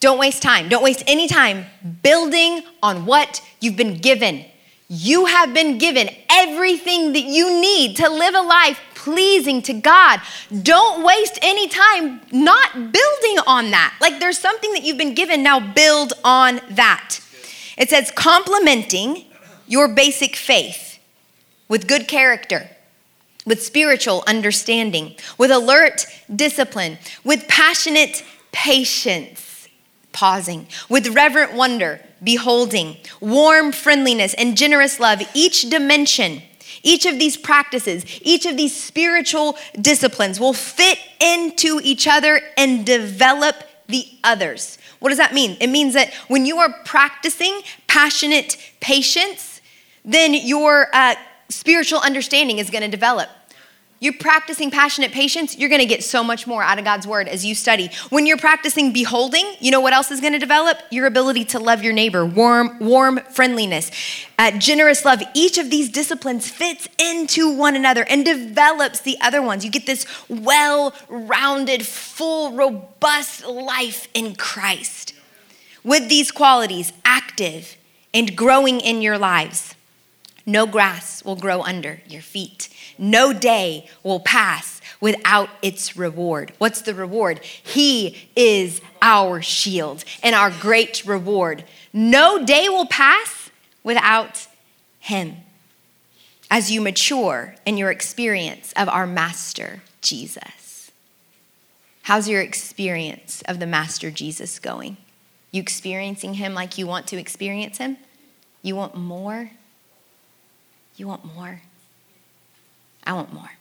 Don't 0.00 0.18
waste 0.18 0.42
time. 0.42 0.68
Don't 0.68 0.82
waste 0.84 1.04
any 1.06 1.26
time 1.26 1.64
building 2.02 2.64
on 2.82 3.06
what 3.06 3.40
you've 3.60 3.76
been 3.76 3.96
given. 3.96 4.44
You 4.88 5.24
have 5.24 5.54
been 5.54 5.78
given 5.78 6.10
everything 6.28 7.14
that 7.14 7.24
you 7.24 7.62
need 7.62 7.96
to 7.96 8.10
live 8.10 8.34
a 8.34 8.42
life 8.42 8.78
pleasing 8.94 9.62
to 9.62 9.72
God. 9.72 10.20
Don't 10.62 11.02
waste 11.02 11.38
any 11.40 11.66
time 11.66 12.20
not 12.30 12.74
building 12.74 13.38
on 13.46 13.70
that. 13.70 13.96
Like 14.02 14.20
there's 14.20 14.38
something 14.38 14.70
that 14.74 14.82
you've 14.82 14.98
been 14.98 15.14
given, 15.14 15.42
now 15.42 15.60
build 15.60 16.12
on 16.22 16.60
that. 16.68 17.20
It 17.76 17.90
says, 17.90 18.10
complementing 18.10 19.24
your 19.66 19.88
basic 19.88 20.36
faith 20.36 20.98
with 21.68 21.88
good 21.88 22.06
character, 22.08 22.68
with 23.46 23.62
spiritual 23.62 24.22
understanding, 24.26 25.14
with 25.38 25.50
alert 25.50 26.06
discipline, 26.34 26.98
with 27.24 27.48
passionate 27.48 28.24
patience, 28.52 29.68
pausing, 30.12 30.66
with 30.88 31.08
reverent 31.08 31.54
wonder, 31.54 32.00
beholding, 32.22 32.98
warm 33.20 33.72
friendliness, 33.72 34.34
and 34.34 34.56
generous 34.56 35.00
love, 35.00 35.22
each 35.34 35.70
dimension. 35.70 36.42
Each 36.84 37.06
of 37.06 37.18
these 37.18 37.36
practices, 37.36 38.04
each 38.22 38.44
of 38.44 38.56
these 38.56 38.74
spiritual 38.74 39.56
disciplines 39.80 40.40
will 40.40 40.52
fit 40.52 40.98
into 41.20 41.80
each 41.82 42.08
other 42.08 42.40
and 42.56 42.84
develop 42.84 43.56
the 43.92 44.06
others. 44.24 44.78
What 44.98 45.10
does 45.10 45.18
that 45.18 45.32
mean? 45.32 45.56
It 45.60 45.68
means 45.68 45.94
that 45.94 46.12
when 46.28 46.44
you 46.46 46.58
are 46.58 46.72
practicing 46.84 47.60
passionate 47.86 48.56
patience, 48.80 49.60
then 50.04 50.34
your 50.34 50.88
uh, 50.92 51.14
spiritual 51.48 52.00
understanding 52.00 52.58
is 52.58 52.70
going 52.70 52.82
to 52.82 52.88
develop. 52.88 53.28
You're 54.02 54.14
practicing 54.14 54.72
passionate 54.72 55.12
patience, 55.12 55.56
you're 55.56 55.68
to 55.78 55.86
get 55.86 56.02
so 56.02 56.24
much 56.24 56.44
more 56.44 56.60
out 56.60 56.76
of 56.76 56.84
God's 56.84 57.06
word 57.06 57.28
as 57.28 57.46
you 57.46 57.54
study. 57.54 57.88
When 58.10 58.26
you're 58.26 58.36
practicing 58.36 58.92
beholding, 58.92 59.54
you 59.60 59.70
know 59.70 59.78
what 59.78 59.92
else 59.92 60.10
is 60.10 60.20
to 60.32 60.40
develop? 60.40 60.78
Your 60.90 61.06
ability 61.06 61.44
to 61.44 61.60
love 61.60 61.84
your 61.84 61.92
neighbor, 61.92 62.26
warm, 62.26 62.80
warm 62.80 63.20
friendliness, 63.30 63.92
uh, 64.40 64.58
generous 64.58 65.04
love. 65.04 65.22
Each 65.34 65.56
of 65.56 65.70
these 65.70 65.88
disciplines 65.88 66.50
fits 66.50 66.88
into 66.98 67.56
one 67.56 67.76
another 67.76 68.04
and 68.10 68.24
develops 68.24 68.98
the 68.98 69.16
other 69.20 69.40
ones. 69.40 69.64
You 69.64 69.70
get 69.70 69.86
this 69.86 70.04
well 70.28 70.92
rounded, 71.08 71.86
full, 71.86 72.54
robust 72.54 73.46
life 73.46 74.08
in 74.14 74.34
Christ. 74.34 75.14
With 75.84 76.08
these 76.08 76.32
qualities 76.32 76.92
active 77.04 77.76
and 78.12 78.36
growing 78.36 78.80
in 78.80 79.00
your 79.00 79.16
lives, 79.16 79.76
no 80.44 80.66
grass 80.66 81.24
will 81.24 81.36
grow 81.36 81.62
under 81.62 82.00
your 82.08 82.22
feet. 82.22 82.68
No 83.02 83.32
day 83.32 83.88
will 84.04 84.20
pass 84.20 84.80
without 85.00 85.48
its 85.60 85.96
reward. 85.96 86.52
What's 86.58 86.82
the 86.82 86.94
reward? 86.94 87.40
He 87.42 88.30
is 88.36 88.80
our 89.02 89.42
shield 89.42 90.04
and 90.22 90.36
our 90.36 90.52
great 90.52 91.04
reward. 91.04 91.64
No 91.92 92.44
day 92.44 92.68
will 92.68 92.86
pass 92.86 93.50
without 93.82 94.46
him. 95.00 95.38
as 96.48 96.70
you 96.70 96.80
mature 96.80 97.56
in 97.66 97.76
your 97.76 97.90
experience 97.90 98.72
of 98.76 98.88
our 98.88 99.06
Master 99.06 99.82
Jesus? 100.00 100.92
How's 102.02 102.28
your 102.28 102.40
experience 102.40 103.42
of 103.48 103.58
the 103.58 103.66
Master 103.66 104.12
Jesus 104.12 104.60
going? 104.60 104.96
You 105.50 105.60
experiencing 105.60 106.34
him 106.34 106.54
like 106.54 106.78
you 106.78 106.86
want 106.86 107.08
to 107.08 107.16
experience 107.16 107.78
him? 107.78 107.96
You 108.62 108.76
want 108.76 108.94
more? 108.94 109.50
You 110.96 111.08
want 111.08 111.24
more? 111.34 111.62
I 113.04 113.12
want 113.12 113.32
more. 113.32 113.52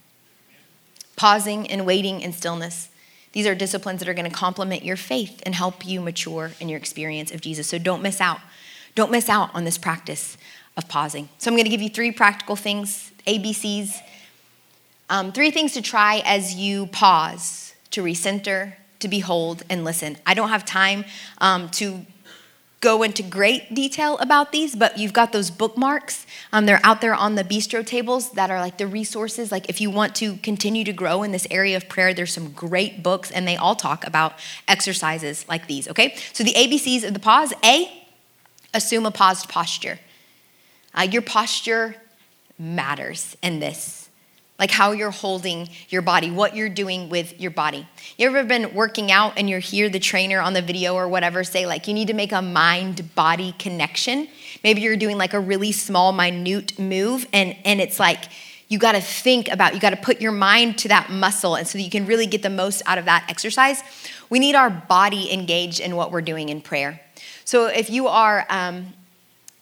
Pausing 1.16 1.70
and 1.70 1.86
waiting 1.86 2.22
in 2.22 2.34
stillness. 2.34 2.90
These 3.34 3.48
are 3.48 3.56
disciplines 3.56 4.00
that 4.00 4.10
are 4.10 4.14
going 4.14 4.30
to 4.30 4.36
complement 4.36 4.84
your 4.84 4.98
faith 4.98 5.42
and 5.46 5.56
help 5.56 5.86
you 5.86 6.02
mature 6.02 6.52
in 6.60 6.68
your 6.68 6.78
experience 6.78 7.32
of 7.32 7.42
Jesus. 7.42 7.68
So 7.68 7.78
don't 7.78 8.02
miss 8.02 8.20
out. 8.20 8.40
Don't 8.96 9.12
miss 9.12 9.30
out 9.30 9.54
on 9.56 9.64
this 9.64 9.78
practice 9.78 10.38
of 10.76 10.88
pausing. 10.90 11.30
So 11.38 11.50
I'm 11.50 11.56
going 11.56 11.66
to 11.66 11.70
give 11.70 11.82
you 11.82 11.90
three 11.90 12.12
practical 12.12 12.56
things, 12.56 13.12
ABCs. 13.28 14.02
Um, 15.10 15.32
three 15.32 15.52
things 15.52 15.74
to 15.74 15.82
try 15.82 16.22
as 16.26 16.56
you 16.56 16.88
pause 16.88 17.74
to 17.92 18.02
recenter, 18.02 18.74
to 19.00 19.08
behold, 19.08 19.64
and 19.70 19.84
listen. 19.84 20.18
I 20.26 20.34
don't 20.34 20.50
have 20.50 20.66
time 20.66 21.06
um, 21.40 21.70
to 21.72 22.06
go 22.82 23.04
into 23.04 23.22
great 23.22 23.74
detail 23.74 24.18
about 24.18 24.52
these, 24.52 24.76
but 24.76 24.98
you've 24.98 25.14
got 25.14 25.32
those 25.32 25.52
bookmarks. 25.52 26.26
Um, 26.52 26.66
they're 26.66 26.82
out 26.84 27.00
there 27.00 27.14
on 27.14 27.36
the 27.36 27.44
bistro 27.44 27.86
tables 27.86 28.32
that 28.32 28.50
are 28.50 28.60
like 28.60 28.80
the 28.80 28.88
resources. 28.88 29.52
Like 29.52 29.70
if 29.70 29.80
you 29.80 29.92
want 29.92 30.16
to 30.16 30.38
continue 30.38 30.84
to 30.86 30.92
grow 30.92 31.22
in 31.22 31.32
this 31.32 31.48
area 31.52 31.78
of 31.78 31.88
prayer, 31.88 32.14
there's 32.14 32.34
some 32.34 32.52
great 32.52 33.04
books, 33.04 33.30
and 33.30 33.48
they 33.48 33.56
all 33.56 33.76
talk 33.76 34.06
about 34.06 34.34
exercises 34.68 35.46
like 35.48 35.68
these, 35.68 35.88
okay? 35.90 36.16
So 36.34 36.44
the 36.44 36.54
ABCs 36.54 37.08
of 37.08 37.14
the 37.14 37.20
pause 37.20 37.54
A, 37.64 38.04
assume 38.74 39.06
a 39.06 39.12
paused 39.12 39.48
posture. 39.48 40.00
Uh, 40.94 41.04
your 41.04 41.22
posture 41.22 41.96
matters 42.58 43.38
in 43.44 43.60
this 43.60 44.01
like 44.62 44.70
how 44.70 44.92
you're 44.92 45.10
holding 45.10 45.68
your 45.90 46.04
body, 46.04 46.30
what 46.30 46.56
you're 46.56 46.70
doing 46.70 47.10
with 47.10 47.42
your 47.42 47.50
body. 47.50 47.88
You 48.20 48.28
ever 48.28 48.44
been 48.44 48.76
working 48.76 49.12
out 49.12 49.34
and 49.36 49.50
you 49.50 49.58
hear 49.58 49.90
the 49.90 50.00
trainer 50.00 50.40
on 50.40 50.54
the 50.54 50.62
video 50.62 50.94
or 50.94 51.08
whatever 51.08 51.44
say, 51.44 51.66
like, 51.66 51.88
you 51.88 51.96
need 51.96 52.10
to 52.10 52.14
make 52.14 52.32
a 52.32 52.44
mind 52.44 53.16
body 53.16 53.56
connection? 53.58 54.28
Maybe 54.64 54.82
you're 54.82 54.96
doing 54.96 55.18
like 55.18 55.34
a 55.34 55.40
really 55.40 55.72
small, 55.72 56.12
minute 56.12 56.78
move, 56.78 57.28
and, 57.34 57.58
and 57.66 57.82
it's 57.82 58.00
like, 58.00 58.26
you 58.68 58.78
got 58.78 58.92
to 58.92 59.02
think 59.02 59.50
about, 59.50 59.74
you 59.74 59.80
got 59.80 59.90
to 59.90 59.98
put 59.98 60.22
your 60.22 60.32
mind 60.32 60.78
to 60.78 60.90
that 60.90 61.10
muscle, 61.10 61.56
and 61.56 61.68
so 61.68 61.80
that 61.80 61.84
you 61.84 61.90
can 61.90 62.06
really 62.06 62.28
get 62.28 62.44
the 62.44 62.50
most 62.50 62.84
out 62.86 63.00
of 63.00 63.06
that 63.06 63.26
exercise. 63.30 63.82
We 64.30 64.38
need 64.38 64.54
our 64.54 64.70
body 64.70 65.34
engaged 65.34 65.80
in 65.80 65.96
what 65.96 66.12
we're 66.12 66.22
doing 66.22 66.50
in 66.50 66.62
prayer. 66.62 67.02
So 67.46 67.66
if 67.66 67.90
you 67.90 68.08
are 68.08 68.46
um, 68.48 68.94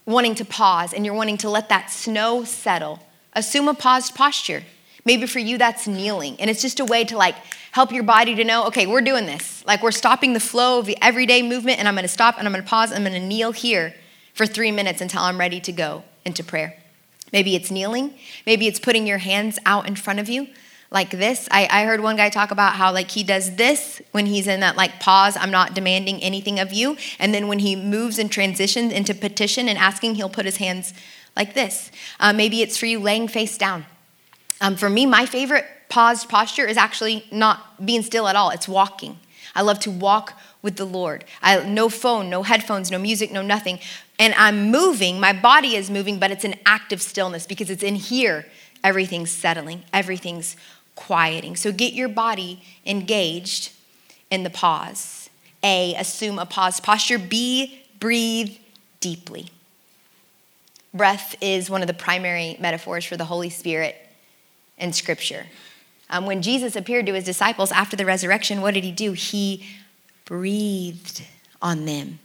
wanting 0.05 0.35
to 0.35 0.45
pause 0.45 0.93
and 0.93 1.05
you're 1.05 1.15
wanting 1.15 1.37
to 1.37 1.49
let 1.49 1.69
that 1.69 1.89
snow 1.89 2.43
settle, 2.43 2.99
assume 3.31 3.69
a 3.69 3.73
paused 3.73 4.13
posture. 4.13 4.63
Maybe 5.05 5.25
for 5.25 5.39
you, 5.39 5.57
that's 5.57 5.87
kneeling. 5.87 6.35
And 6.39 6.49
it's 6.49 6.61
just 6.61 6.79
a 6.79 6.85
way 6.85 7.03
to 7.05 7.17
like 7.17 7.35
help 7.71 7.91
your 7.91 8.03
body 8.03 8.35
to 8.35 8.43
know, 8.43 8.67
okay, 8.67 8.85
we're 8.85 9.01
doing 9.01 9.25
this. 9.25 9.63
Like 9.65 9.81
we're 9.81 9.91
stopping 9.91 10.33
the 10.33 10.39
flow 10.39 10.79
of 10.79 10.85
the 10.85 10.97
everyday 11.01 11.41
movement, 11.41 11.79
and 11.79 11.87
I'm 11.87 11.95
gonna 11.95 12.07
stop 12.07 12.37
and 12.37 12.47
I'm 12.47 12.53
gonna 12.53 12.63
pause, 12.63 12.91
and 12.91 13.05
I'm 13.05 13.11
gonna 13.11 13.25
kneel 13.25 13.51
here 13.51 13.93
for 14.33 14.45
three 14.45 14.71
minutes 14.71 15.01
until 15.01 15.21
I'm 15.21 15.39
ready 15.39 15.59
to 15.61 15.71
go 15.71 16.03
into 16.25 16.43
prayer. 16.43 16.77
Maybe 17.31 17.55
it's 17.55 17.69
kneeling, 17.69 18.15
maybe 18.45 18.67
it's 18.67 18.79
putting 18.79 19.05
your 19.05 19.19
hands 19.19 19.59
out 19.65 19.87
in 19.87 19.95
front 19.95 20.19
of 20.19 20.29
you 20.29 20.47
like 20.91 21.11
this. 21.11 21.47
I, 21.51 21.67
I 21.69 21.85
heard 21.85 22.01
one 22.01 22.15
guy 22.15 22.29
talk 22.29 22.49
about 22.51 22.73
how 22.73 22.91
like 22.91 23.11
he 23.11 23.23
does 23.23 23.55
this 23.55 24.01
when 24.11 24.25
he's 24.25 24.47
in 24.47 24.61
that 24.61 24.75
like 24.75 24.99
pause, 24.99 25.37
I'm 25.37 25.51
not 25.51 25.75
demanding 25.75 26.21
anything 26.23 26.59
of 26.59 26.73
you. 26.73 26.97
And 27.19 27.33
then 27.33 27.47
when 27.47 27.59
he 27.59 27.75
moves 27.75 28.17
and 28.17 28.31
transitions 28.31 28.91
into 28.91 29.13
petition 29.13 29.69
and 29.69 29.77
asking, 29.77 30.15
he'll 30.15 30.29
put 30.29 30.45
his 30.45 30.57
hands 30.57 30.93
like 31.35 31.53
this. 31.53 31.91
Uh, 32.19 32.33
maybe 32.33 32.61
it's 32.61 32.77
for 32.77 32.87
you 32.87 32.99
laying 32.99 33.27
face 33.27 33.57
down 33.57 33.85
um, 34.61 34.75
for 34.75 34.89
me, 34.89 35.05
my 35.05 35.25
favorite 35.25 35.65
paused 35.89 36.29
posture 36.29 36.65
is 36.65 36.77
actually 36.77 37.25
not 37.31 37.85
being 37.85 38.03
still 38.03 38.27
at 38.27 38.35
all, 38.35 38.49
it's 38.49 38.67
walking. 38.67 39.19
I 39.55 39.61
love 39.61 39.79
to 39.79 39.91
walk 39.91 40.39
with 40.61 40.75
the 40.75 40.85
Lord. 40.85 41.25
I, 41.41 41.63
no 41.63 41.89
phone, 41.89 42.29
no 42.29 42.43
headphones, 42.43 42.91
no 42.91 42.99
music, 42.99 43.31
no 43.31 43.41
nothing. 43.41 43.79
And 44.19 44.33
I'm 44.35 44.69
moving, 44.69 45.19
my 45.19 45.33
body 45.33 45.75
is 45.75 45.89
moving, 45.89 46.19
but 46.19 46.31
it's 46.31 46.43
an 46.43 46.55
active 46.65 47.01
stillness 47.01 47.47
because 47.47 47.69
it's 47.69 47.83
in 47.83 47.95
here 47.95 48.45
everything's 48.83 49.31
settling, 49.31 49.83
everything's 49.91 50.55
quieting. 50.95 51.55
So 51.55 51.71
get 51.71 51.93
your 51.93 52.09
body 52.09 52.61
engaged 52.85 53.71
in 54.29 54.43
the 54.43 54.49
pause. 54.49 55.29
A, 55.63 55.95
assume 55.95 56.39
a 56.39 56.45
pause 56.45 56.79
posture. 56.79 57.17
B, 57.17 57.81
breathe 57.99 58.57
deeply. 58.99 59.47
Breath 60.93 61.35
is 61.41 61.69
one 61.69 61.81
of 61.81 61.87
the 61.87 61.93
primary 61.93 62.57
metaphors 62.59 63.05
for 63.05 63.17
the 63.17 63.25
Holy 63.25 63.49
Spirit 63.49 63.95
in 64.79 64.93
Scripture. 64.93 65.47
Um, 66.09 66.25
when 66.25 66.41
Jesus 66.41 66.75
appeared 66.75 67.05
to 67.05 67.13
his 67.13 67.23
disciples 67.23 67.71
after 67.71 67.95
the 67.95 68.05
resurrection, 68.05 68.61
what 68.61 68.73
did 68.73 68.83
he 68.83 68.91
do? 68.91 69.13
He 69.13 69.65
breathed 70.25 71.23
on 71.61 71.85
them. 71.85 72.19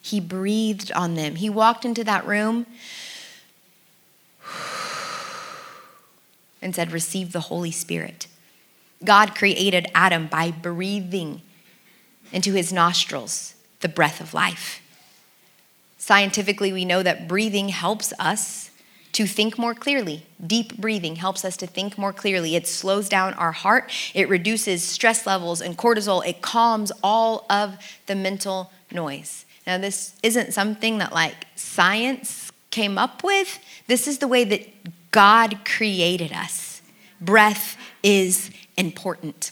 He 0.00 0.20
breathed 0.20 0.92
on 0.92 1.14
them. 1.14 1.36
He 1.36 1.48
walked 1.48 1.84
into 1.84 2.04
that 2.04 2.26
room 2.26 2.66
and 6.62 6.74
said, 6.74 6.92
Receive 6.92 7.32
the 7.32 7.40
Holy 7.40 7.70
Spirit. 7.70 8.26
God 9.04 9.34
created 9.34 9.86
Adam 9.94 10.26
by 10.26 10.50
breathing 10.50 11.42
into 12.32 12.52
his 12.52 12.72
nostrils 12.72 13.54
the 13.80 13.88
breath 13.88 14.20
of 14.20 14.34
life. 14.34 14.80
Scientifically, 15.98 16.72
we 16.72 16.84
know 16.84 17.02
that 17.02 17.28
breathing 17.28 17.70
helps 17.70 18.12
us 18.18 18.70
to 19.16 19.26
think 19.26 19.58
more 19.58 19.72
clearly. 19.72 20.26
Deep 20.46 20.76
breathing 20.76 21.16
helps 21.16 21.42
us 21.42 21.56
to 21.56 21.66
think 21.66 21.96
more 21.96 22.12
clearly. 22.12 22.54
It 22.54 22.66
slows 22.66 23.08
down 23.08 23.32
our 23.32 23.52
heart, 23.52 23.90
it 24.12 24.28
reduces 24.28 24.82
stress 24.82 25.26
levels 25.26 25.62
and 25.62 25.74
cortisol, 25.78 26.22
it 26.26 26.42
calms 26.42 26.92
all 27.02 27.46
of 27.48 27.78
the 28.04 28.14
mental 28.14 28.70
noise. 28.92 29.46
Now, 29.66 29.78
this 29.78 30.14
isn't 30.22 30.52
something 30.52 30.98
that 30.98 31.14
like 31.14 31.46
science 31.54 32.52
came 32.70 32.98
up 32.98 33.24
with. 33.24 33.58
This 33.86 34.06
is 34.06 34.18
the 34.18 34.28
way 34.28 34.44
that 34.44 34.68
God 35.12 35.64
created 35.64 36.30
us. 36.30 36.82
Breath 37.18 37.78
is 38.02 38.50
important. 38.76 39.50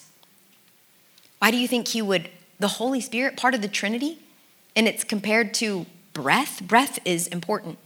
Why 1.39 1.51
do 1.51 1.57
you 1.57 1.67
think 1.67 1.89
He 1.89 2.03
would, 2.03 2.29
the 2.59 2.69
Holy 2.69 3.01
Spirit, 3.01 3.39
part 3.39 3.55
of 3.55 3.63
the 3.63 3.69
Trinity, 3.69 4.19
and 4.77 4.87
it's 4.87 5.05
compared 5.05 5.55
to 5.55 5.87
breath? 6.13 6.61
Breath 6.63 6.99
is 7.07 7.27
important. 7.29 7.79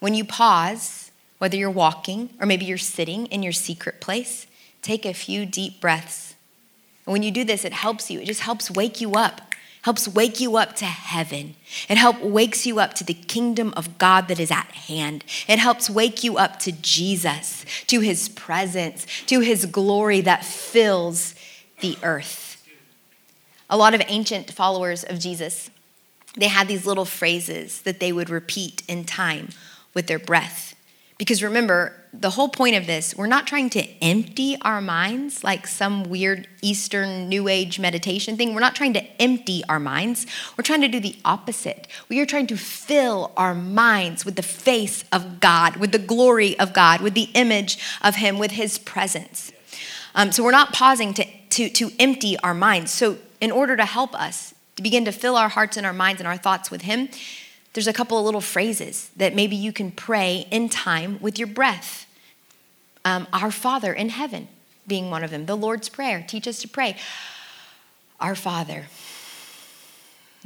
When 0.00 0.14
you 0.14 0.24
pause, 0.24 1.10
whether 1.38 1.56
you're 1.56 1.70
walking 1.70 2.30
or 2.40 2.46
maybe 2.46 2.64
you're 2.64 2.78
sitting 2.78 3.26
in 3.26 3.42
your 3.42 3.52
secret 3.52 4.00
place, 4.00 4.46
take 4.82 5.04
a 5.04 5.14
few 5.14 5.46
deep 5.46 5.80
breaths. 5.80 6.34
And 7.06 7.12
when 7.12 7.22
you 7.22 7.30
do 7.30 7.44
this, 7.44 7.64
it 7.64 7.72
helps 7.72 8.10
you. 8.10 8.20
It 8.20 8.26
just 8.26 8.40
helps 8.40 8.70
wake 8.70 9.00
you 9.00 9.12
up, 9.12 9.54
helps 9.82 10.06
wake 10.06 10.40
you 10.40 10.56
up 10.56 10.76
to 10.76 10.84
heaven. 10.84 11.54
It 11.88 11.96
helps 11.96 12.20
wakes 12.20 12.66
you 12.66 12.78
up 12.78 12.94
to 12.94 13.04
the 13.04 13.14
kingdom 13.14 13.72
of 13.76 13.98
God 13.98 14.28
that 14.28 14.38
is 14.38 14.50
at 14.50 14.70
hand. 14.72 15.24
It 15.48 15.58
helps 15.58 15.88
wake 15.88 16.22
you 16.22 16.36
up 16.36 16.58
to 16.60 16.72
Jesus, 16.72 17.64
to 17.86 18.00
his 18.00 18.28
presence, 18.28 19.06
to 19.26 19.40
his 19.40 19.66
glory 19.66 20.20
that 20.20 20.44
fills 20.44 21.34
the 21.80 21.96
earth. 22.02 22.62
A 23.70 23.76
lot 23.76 23.94
of 23.94 24.02
ancient 24.08 24.52
followers 24.52 25.04
of 25.04 25.18
Jesus, 25.18 25.70
they 26.36 26.48
had 26.48 26.68
these 26.68 26.86
little 26.86 27.04
phrases 27.04 27.82
that 27.82 28.00
they 28.00 28.12
would 28.12 28.30
repeat 28.30 28.82
in 28.88 29.04
time 29.04 29.48
with 29.94 30.06
their 30.06 30.18
breath. 30.18 30.74
Because 31.18 31.42
remember, 31.42 31.94
the 32.12 32.30
whole 32.30 32.48
point 32.48 32.76
of 32.76 32.86
this, 32.86 33.14
we're 33.16 33.26
not 33.26 33.46
trying 33.46 33.70
to 33.70 33.84
empty 34.02 34.56
our 34.62 34.80
minds 34.80 35.42
like 35.42 35.66
some 35.66 36.04
weird 36.04 36.46
Eastern 36.62 37.28
New 37.28 37.48
Age 37.48 37.80
meditation 37.80 38.36
thing. 38.36 38.54
We're 38.54 38.60
not 38.60 38.76
trying 38.76 38.92
to 38.94 39.04
empty 39.20 39.62
our 39.68 39.80
minds. 39.80 40.26
We're 40.56 40.62
trying 40.62 40.80
to 40.82 40.88
do 40.88 41.00
the 41.00 41.16
opposite. 41.24 41.88
We 42.08 42.20
are 42.20 42.26
trying 42.26 42.46
to 42.48 42.56
fill 42.56 43.32
our 43.36 43.54
minds 43.54 44.24
with 44.24 44.36
the 44.36 44.42
face 44.42 45.04
of 45.10 45.40
God, 45.40 45.76
with 45.76 45.90
the 45.90 45.98
glory 45.98 46.58
of 46.58 46.72
God, 46.72 47.00
with 47.00 47.14
the 47.14 47.30
image 47.34 47.78
of 48.00 48.16
Him, 48.16 48.38
with 48.38 48.52
His 48.52 48.78
presence. 48.78 49.52
Um, 50.14 50.30
so 50.30 50.44
we're 50.44 50.52
not 50.52 50.72
pausing 50.72 51.14
to, 51.14 51.24
to, 51.50 51.68
to 51.68 51.90
empty 51.98 52.38
our 52.38 52.54
minds. 52.54 52.92
So, 52.92 53.18
in 53.40 53.50
order 53.50 53.76
to 53.76 53.84
help 53.84 54.14
us 54.14 54.54
to 54.76 54.82
begin 54.82 55.04
to 55.04 55.12
fill 55.12 55.36
our 55.36 55.48
hearts 55.48 55.76
and 55.76 55.84
our 55.84 55.92
minds 55.92 56.20
and 56.20 56.26
our 56.26 56.36
thoughts 56.36 56.70
with 56.70 56.82
Him, 56.82 57.08
there's 57.78 57.86
a 57.86 57.92
couple 57.92 58.18
of 58.18 58.24
little 58.24 58.40
phrases 58.40 59.08
that 59.14 59.36
maybe 59.36 59.54
you 59.54 59.72
can 59.72 59.92
pray 59.92 60.48
in 60.50 60.68
time 60.68 61.16
with 61.20 61.38
your 61.38 61.46
breath. 61.46 62.06
Um, 63.04 63.28
Our 63.32 63.52
Father 63.52 63.92
in 63.92 64.08
heaven 64.08 64.48
being 64.88 65.12
one 65.12 65.22
of 65.22 65.30
them. 65.30 65.46
The 65.46 65.56
Lord's 65.56 65.88
Prayer, 65.88 66.24
teach 66.26 66.48
us 66.48 66.60
to 66.62 66.68
pray. 66.68 66.96
Our 68.18 68.34
Father 68.34 68.86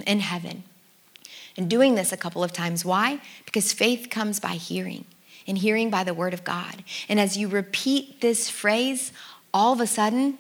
in 0.06 0.20
heaven. 0.20 0.64
And 1.56 1.70
doing 1.70 1.94
this 1.94 2.12
a 2.12 2.18
couple 2.18 2.44
of 2.44 2.52
times. 2.52 2.84
Why? 2.84 3.18
Because 3.46 3.72
faith 3.72 4.10
comes 4.10 4.38
by 4.38 4.56
hearing, 4.56 5.06
and 5.46 5.56
hearing 5.56 5.88
by 5.88 6.04
the 6.04 6.12
word 6.12 6.34
of 6.34 6.44
God. 6.44 6.84
And 7.08 7.18
as 7.18 7.38
you 7.38 7.48
repeat 7.48 8.20
this 8.20 8.50
phrase, 8.50 9.10
all 9.54 9.72
of 9.72 9.80
a 9.80 9.86
sudden, 9.86 10.36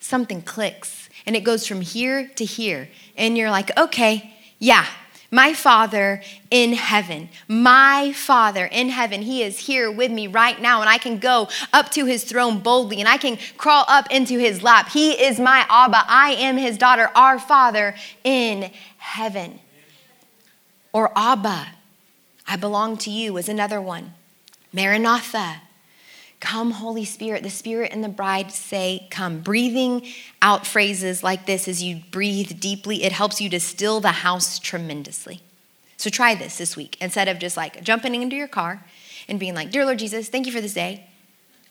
something 0.00 0.42
clicks, 0.42 1.08
and 1.24 1.36
it 1.36 1.44
goes 1.44 1.68
from 1.68 1.82
here 1.82 2.26
to 2.34 2.44
here. 2.44 2.88
And 3.16 3.38
you're 3.38 3.52
like, 3.52 3.78
okay, 3.78 4.34
yeah, 4.58 4.86
My 5.30 5.54
Father 5.54 6.22
in 6.50 6.74
heaven, 6.74 7.28
my 7.48 8.12
Father 8.12 8.66
in 8.66 8.90
heaven, 8.90 9.22
He 9.22 9.42
is 9.42 9.60
here 9.60 9.90
with 9.90 10.10
me 10.10 10.26
right 10.26 10.60
now, 10.60 10.80
and 10.80 10.88
I 10.88 10.98
can 10.98 11.18
go 11.18 11.48
up 11.72 11.90
to 11.92 12.04
His 12.04 12.24
throne 12.24 12.60
boldly 12.60 13.00
and 13.00 13.08
I 13.08 13.16
can 13.16 13.38
crawl 13.56 13.84
up 13.88 14.10
into 14.10 14.38
His 14.38 14.62
lap. 14.62 14.90
He 14.90 15.12
is 15.12 15.40
my 15.40 15.66
Abba. 15.68 16.04
I 16.06 16.32
am 16.32 16.56
His 16.56 16.78
daughter, 16.78 17.10
our 17.14 17.38
Father 17.38 17.94
in 18.22 18.70
heaven. 18.98 19.60
Or 20.92 21.12
Abba, 21.16 21.68
I 22.46 22.56
belong 22.56 22.96
to 22.98 23.10
you 23.10 23.36
is 23.36 23.48
another 23.48 23.80
one. 23.80 24.14
Maranatha, 24.72 25.62
Come, 26.46 26.70
Holy 26.70 27.04
Spirit. 27.04 27.42
The 27.42 27.50
Spirit 27.50 27.90
and 27.92 28.04
the 28.04 28.08
bride 28.08 28.52
say, 28.52 29.08
Come. 29.10 29.40
Breathing 29.40 30.06
out 30.40 30.64
phrases 30.64 31.24
like 31.24 31.44
this 31.44 31.66
as 31.66 31.82
you 31.82 32.02
breathe 32.12 32.60
deeply, 32.60 33.02
it 33.02 33.10
helps 33.10 33.40
you 33.40 33.50
to 33.50 33.58
still 33.58 33.98
the 33.98 34.12
house 34.12 34.60
tremendously. 34.60 35.40
So 35.96 36.08
try 36.08 36.36
this 36.36 36.56
this 36.56 36.76
week 36.76 36.96
instead 37.00 37.26
of 37.26 37.40
just 37.40 37.56
like 37.56 37.82
jumping 37.82 38.14
into 38.14 38.36
your 38.36 38.46
car 38.46 38.84
and 39.26 39.40
being 39.40 39.56
like, 39.56 39.72
Dear 39.72 39.84
Lord 39.84 39.98
Jesus, 39.98 40.28
thank 40.28 40.46
you 40.46 40.52
for 40.52 40.60
this 40.60 40.74
day. 40.74 41.08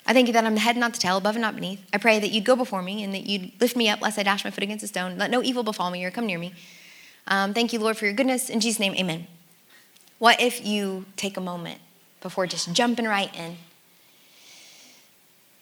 I 0.05 0.11
thank 0.11 0.27
you 0.27 0.33
that 0.33 0.43
I'm 0.43 0.55
the 0.55 0.59
head, 0.59 0.75
not 0.75 0.91
the 0.91 0.99
tail, 0.99 1.15
above 1.15 1.35
and 1.35 1.41
not 1.41 1.55
beneath. 1.55 1.81
I 1.93 1.97
pray 1.97 2.19
that 2.19 2.31
you'd 2.31 2.43
go 2.43 2.57
before 2.57 2.81
me 2.81 3.01
and 3.01 3.13
that 3.13 3.25
you'd 3.25 3.53
lift 3.61 3.77
me 3.77 3.87
up 3.87 4.01
lest 4.01 4.19
I 4.19 4.23
dash 4.23 4.43
my 4.43 4.51
foot 4.51 4.65
against 4.65 4.83
a 4.83 4.89
stone. 4.89 5.17
Let 5.17 5.31
no 5.31 5.41
evil 5.41 5.63
befall 5.63 5.89
me 5.89 6.03
or 6.03 6.11
come 6.11 6.25
near 6.25 6.37
me. 6.37 6.53
Um, 7.27 7.53
thank 7.53 7.71
you, 7.71 7.79
Lord, 7.79 7.95
for 7.95 8.03
your 8.03 8.13
goodness. 8.13 8.49
In 8.49 8.59
Jesus' 8.59 8.81
name, 8.81 8.93
amen. 8.95 9.27
What 10.19 10.41
if 10.41 10.65
you 10.65 11.05
take 11.15 11.37
a 11.37 11.41
moment 11.41 11.79
before 12.19 12.45
just 12.45 12.73
jumping 12.73 13.05
right 13.05 13.33
in 13.33 13.55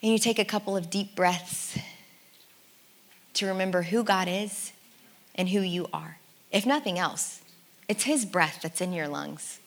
and 0.03 0.11
you 0.11 0.19
take 0.19 0.37
a 0.37 0.45
couple 0.45 0.75
of 0.75 0.89
deep 0.89 1.15
breaths 1.15 1.79
to 3.35 3.47
remember 3.47 3.83
who 3.83 4.03
God 4.03 4.27
is 4.27 4.73
and 5.33 5.49
who 5.49 5.61
you 5.61 5.87
are. 5.93 6.17
If 6.51 6.65
nothing 6.65 6.99
else, 6.99 7.41
it's 7.87 8.03
His 8.03 8.25
breath 8.25 8.59
that's 8.61 8.81
in 8.81 8.91
your 8.91 9.07
lungs. 9.07 9.59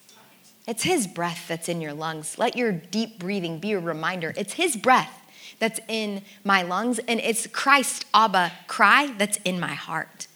It's 0.67 0.83
His 0.83 1.07
breath 1.07 1.45
that's 1.47 1.67
in 1.67 1.81
your 1.81 1.93
lungs. 1.93 2.37
Let 2.37 2.55
your 2.55 2.71
deep 2.71 3.17
breathing 3.17 3.57
be 3.57 3.71
a 3.73 3.79
reminder. 3.79 4.31
It's 4.37 4.53
His 4.53 4.77
breath 4.77 5.11
that's 5.59 5.79
in 5.87 6.21
my 6.43 6.61
lungs, 6.61 6.99
and 6.99 7.19
it's 7.19 7.47
Christ, 7.47 8.05
Abba, 8.13 8.51
cry 8.67 9.13
that's 9.17 9.39
in 9.43 9.59
my 9.59 9.73
heart. 9.73 10.27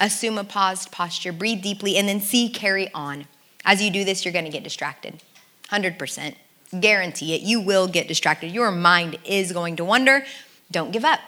Assume 0.00 0.38
a 0.38 0.44
paused 0.44 0.90
posture, 0.90 1.32
breathe 1.32 1.62
deeply, 1.62 1.96
and 1.96 2.08
then 2.08 2.20
see 2.20 2.48
carry 2.48 2.92
on. 2.92 3.26
As 3.64 3.80
you 3.80 3.90
do 3.90 4.04
this, 4.04 4.24
you're 4.24 4.32
to 4.32 4.50
get 4.50 4.64
distracted. 4.64 5.22
100%. 5.70 6.34
Guarantee 6.78 7.34
it. 7.34 7.42
You 7.42 7.60
will 7.60 7.88
get 7.88 8.06
distracted. 8.06 8.52
Your 8.52 8.70
mind 8.70 9.18
is 9.24 9.52
going 9.52 9.76
to 9.76 9.84
wander. 9.84 10.24
Don't 10.70 10.92
give 10.92 11.04
up. 11.04 11.20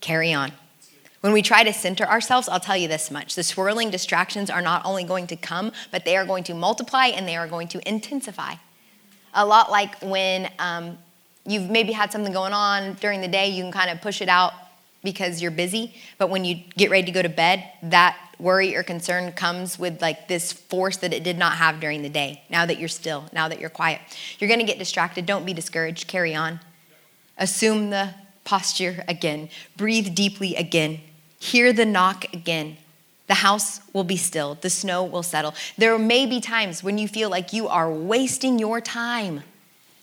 Carry 0.00 0.32
on. 0.32 0.52
When 1.20 1.32
we 1.32 1.42
try 1.42 1.64
to 1.64 1.72
center 1.72 2.04
ourselves, 2.04 2.48
I'll 2.48 2.60
tell 2.60 2.76
you 2.76 2.88
this 2.88 3.10
much 3.10 3.34
the 3.34 3.42
swirling 3.42 3.90
distractions 3.90 4.48
are 4.48 4.62
not 4.62 4.82
only 4.84 5.04
going 5.04 5.26
to 5.28 5.36
come, 5.36 5.72
but 5.90 6.04
they 6.04 6.16
are 6.16 6.24
going 6.24 6.44
to 6.44 6.54
multiply 6.54 7.06
and 7.06 7.28
they 7.28 7.36
are 7.36 7.46
going 7.46 7.68
to 7.68 7.88
intensify. 7.88 8.54
A 9.34 9.44
lot 9.44 9.70
like 9.70 10.00
when 10.00 10.50
um, 10.58 10.98
you've 11.46 11.70
maybe 11.70 11.92
had 11.92 12.10
something 12.10 12.32
going 12.32 12.52
on 12.52 12.94
during 12.94 13.20
the 13.20 13.28
day, 13.28 13.48
you 13.48 13.62
can 13.62 13.72
kind 13.72 13.90
of 13.90 14.00
push 14.00 14.22
it 14.22 14.28
out 14.28 14.52
because 15.02 15.40
you're 15.40 15.50
busy, 15.50 15.94
but 16.18 16.28
when 16.28 16.44
you 16.44 16.56
get 16.76 16.90
ready 16.90 17.06
to 17.06 17.12
go 17.12 17.22
to 17.22 17.28
bed, 17.28 17.64
that 17.82 18.16
worry 18.38 18.76
or 18.76 18.82
concern 18.82 19.32
comes 19.32 19.78
with 19.78 20.00
like 20.00 20.28
this 20.28 20.52
force 20.52 20.96
that 20.98 21.12
it 21.12 21.22
did 21.22 21.38
not 21.38 21.54
have 21.54 21.80
during 21.80 22.02
the 22.02 22.08
day. 22.08 22.42
Now 22.50 22.66
that 22.66 22.78
you're 22.78 22.88
still, 22.88 23.26
now 23.32 23.48
that 23.48 23.60
you're 23.60 23.70
quiet, 23.70 24.00
you're 24.38 24.48
going 24.48 24.60
to 24.60 24.66
get 24.66 24.78
distracted. 24.78 25.26
Don't 25.26 25.44
be 25.44 25.54
discouraged. 25.54 26.06
Carry 26.06 26.34
on. 26.34 26.60
Assume 27.38 27.90
the 27.90 28.14
posture 28.44 29.04
again. 29.08 29.48
Breathe 29.76 30.14
deeply 30.14 30.56
again. 30.56 31.00
Hear 31.38 31.72
the 31.72 31.86
knock 31.86 32.32
again. 32.34 32.76
The 33.26 33.34
house 33.34 33.80
will 33.92 34.04
be 34.04 34.16
still. 34.16 34.58
The 34.60 34.70
snow 34.70 35.04
will 35.04 35.22
settle. 35.22 35.54
There 35.78 35.96
may 35.98 36.26
be 36.26 36.40
times 36.40 36.82
when 36.82 36.98
you 36.98 37.06
feel 37.06 37.30
like 37.30 37.52
you 37.52 37.68
are 37.68 37.90
wasting 37.90 38.58
your 38.58 38.80
time, 38.80 39.44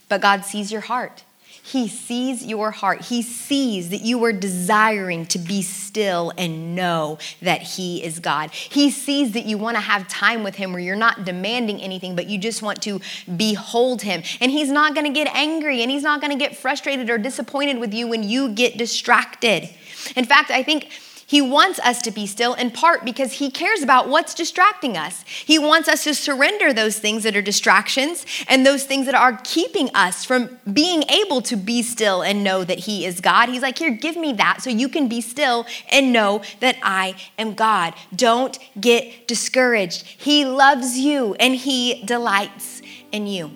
but 0.08 0.22
God 0.22 0.46
sees 0.46 0.72
your 0.72 0.82
heart. 0.82 1.24
He 1.64 1.88
sees 1.88 2.46
your 2.46 2.72
heart. 2.72 3.02
He 3.02 3.22
sees 3.22 3.90
that 3.90 4.02
you 4.02 4.24
are 4.24 4.32
desiring 4.32 5.26
to 5.28 5.40
be 5.40 5.62
still 5.62 6.32
and 6.38 6.76
know 6.76 7.18
that 7.42 7.62
He 7.62 8.04
is 8.04 8.20
God. 8.20 8.52
He 8.52 8.90
sees 8.90 9.34
that 9.34 9.46
you 9.46 9.58
want 9.58 9.76
to 9.76 9.82
have 9.82 10.08
time 10.08 10.44
with 10.44 10.56
Him 10.56 10.72
where 10.72 10.82
you're 10.82 10.96
not 10.96 11.26
demanding 11.26 11.82
anything, 11.82 12.16
but 12.16 12.28
you 12.28 12.38
just 12.38 12.62
want 12.62 12.82
to 12.84 13.02
behold 13.36 14.02
Him. 14.02 14.24
And 14.40 14.52
He's 14.52 14.72
not 14.72 14.94
going 14.94 15.06
to 15.06 15.14
get 15.14 15.34
angry 15.36 15.82
and 15.82 15.92
He's 15.92 16.04
not 16.04 16.22
going 16.22 16.32
to 16.32 16.40
get 16.40 16.56
frustrated 16.56 17.10
or 17.10 17.18
disappointed 17.18 17.80
with 17.80 17.94
you 17.94 18.08
when 18.08 18.24
you 18.24 18.50
get 18.50 18.78
distracted. 18.78 19.70
In 20.16 20.26
fact, 20.26 20.52
I 20.52 20.64
think 20.64 20.90
he 21.30 21.42
wants 21.42 21.78
us 21.80 22.02
to 22.04 22.12
be 22.12 22.26
still 22.26 22.54
in 22.54 22.72
part 22.72 23.04
because 23.04 23.34
He 23.34 23.52
cares 23.52 23.84
about 23.84 24.08
what's 24.08 24.34
distracting 24.34 24.96
us. 24.96 25.26
He 25.28 25.60
wants 25.60 25.90
us 25.90 26.06
to 26.06 26.16
surrender 26.16 26.72
those 26.72 27.00
things 27.00 27.24
that 27.24 27.36
are 27.36 27.42
distractions 27.42 28.26
and 28.48 28.66
those 28.66 28.86
things 28.86 29.08
that 29.08 29.14
are 29.14 29.38
keeping 29.44 29.90
us 29.94 30.24
from 30.24 30.58
being 30.72 31.04
able 31.10 31.42
to 31.42 31.58
be 31.58 31.84
still 31.84 32.22
and 32.24 32.46
know 32.46 32.64
that 32.64 32.80
He 32.80 33.06
is 33.06 33.20
God. 33.20 33.50
He's 33.50 33.62
like, 33.62 33.78
Here, 33.78 33.92
give 33.92 34.16
me 34.16 34.32
that 34.34 34.62
so 34.62 34.70
you 34.70 34.88
can 34.88 35.10
be 35.10 35.20
still 35.20 35.66
and 35.92 36.14
know 36.14 36.42
that 36.62 36.78
I 36.82 37.16
am 37.38 37.56
God. 37.56 37.94
Don't 38.16 38.58
get 38.80 39.28
discouraged. 39.28 40.04
He 40.06 40.46
loves 40.46 40.98
you 40.98 41.36
and 41.42 41.54
He 41.54 42.06
delights 42.06 42.82
in 43.12 43.28
you. 43.28 43.52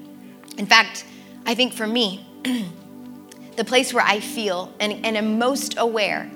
In 0.57 0.65
fact, 0.65 1.05
I 1.45 1.55
think 1.55 1.71
for 1.71 1.87
me, 1.87 2.27
the 3.55 3.63
place 3.63 3.93
where 3.93 4.03
I 4.05 4.19
feel 4.19 4.73
and, 4.81 5.05
and 5.05 5.15
am 5.15 5.39
most 5.39 5.77
aware 5.77 6.29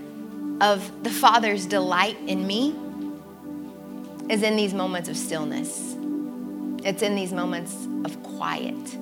of 0.62 1.04
the 1.04 1.10
Father's 1.10 1.66
delight 1.66 2.18
in 2.28 2.48
me 2.48 2.76
is 4.30 4.42
in 4.42 4.56
these 4.56 4.74
moments 4.74 5.10
of 5.10 5.18
stillness. 5.18 5.96
It's 6.84 7.02
in 7.02 7.16
these 7.16 7.34
moments 7.34 7.88
of 8.06 8.22
quiet 8.24 8.96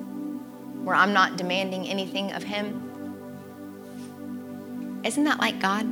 where 0.82 0.96
I'm 0.96 1.12
not 1.12 1.36
demanding 1.36 1.86
anything 1.88 2.32
of 2.32 2.42
Him. 2.42 2.90
Isn't 5.04 5.24
that 5.24 5.38
like 5.38 5.60
God? 5.60 5.86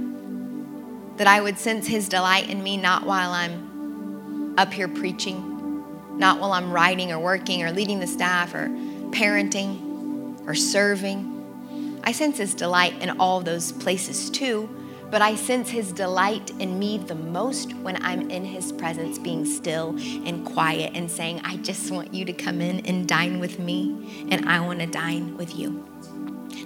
That 1.18 1.26
I 1.26 1.40
would 1.40 1.58
sense 1.58 1.86
His 1.86 2.08
delight 2.08 2.48
in 2.48 2.62
me 2.62 2.76
not 2.76 3.06
while 3.06 3.30
I'm 3.30 4.54
up 4.58 4.72
here 4.72 4.88
preaching, 4.88 6.18
not 6.18 6.40
while 6.40 6.52
I'm 6.52 6.72
writing 6.72 7.12
or 7.12 7.18
working 7.18 7.62
or 7.62 7.70
leading 7.70 8.00
the 8.00 8.06
staff 8.06 8.54
or 8.54 8.68
parenting 9.10 10.46
or 10.46 10.54
serving. 10.54 12.00
I 12.04 12.12
sense 12.12 12.38
His 12.38 12.54
delight 12.54 13.00
in 13.00 13.10
all 13.20 13.40
those 13.40 13.70
places 13.72 14.28
too 14.28 14.68
but 15.12 15.20
I 15.20 15.34
sense 15.34 15.68
his 15.68 15.92
delight 15.92 16.52
in 16.58 16.78
me 16.78 16.96
the 16.96 17.14
most 17.14 17.74
when 17.74 18.02
I'm 18.02 18.30
in 18.30 18.46
his 18.46 18.72
presence, 18.72 19.18
being 19.18 19.44
still 19.44 19.90
and 20.24 20.42
quiet 20.42 20.92
and 20.94 21.10
saying, 21.10 21.42
I 21.44 21.58
just 21.58 21.90
want 21.90 22.14
you 22.14 22.24
to 22.24 22.32
come 22.32 22.62
in 22.62 22.86
and 22.86 23.06
dine 23.06 23.38
with 23.38 23.58
me, 23.58 24.26
and 24.30 24.48
I 24.48 24.60
want 24.60 24.80
to 24.80 24.86
dine 24.86 25.36
with 25.36 25.54
you. 25.54 25.86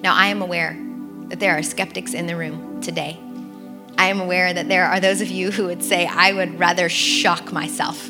Now, 0.00 0.14
I 0.14 0.28
am 0.28 0.42
aware 0.42 0.78
that 1.26 1.40
there 1.40 1.58
are 1.58 1.62
skeptics 1.64 2.14
in 2.14 2.28
the 2.28 2.36
room 2.36 2.80
today. 2.80 3.18
I 3.98 4.06
am 4.06 4.20
aware 4.20 4.54
that 4.54 4.68
there 4.68 4.84
are 4.84 5.00
those 5.00 5.20
of 5.20 5.28
you 5.28 5.50
who 5.50 5.64
would 5.64 5.82
say, 5.82 6.06
I 6.06 6.32
would 6.32 6.56
rather 6.56 6.88
shock 6.88 7.52
myself 7.52 8.08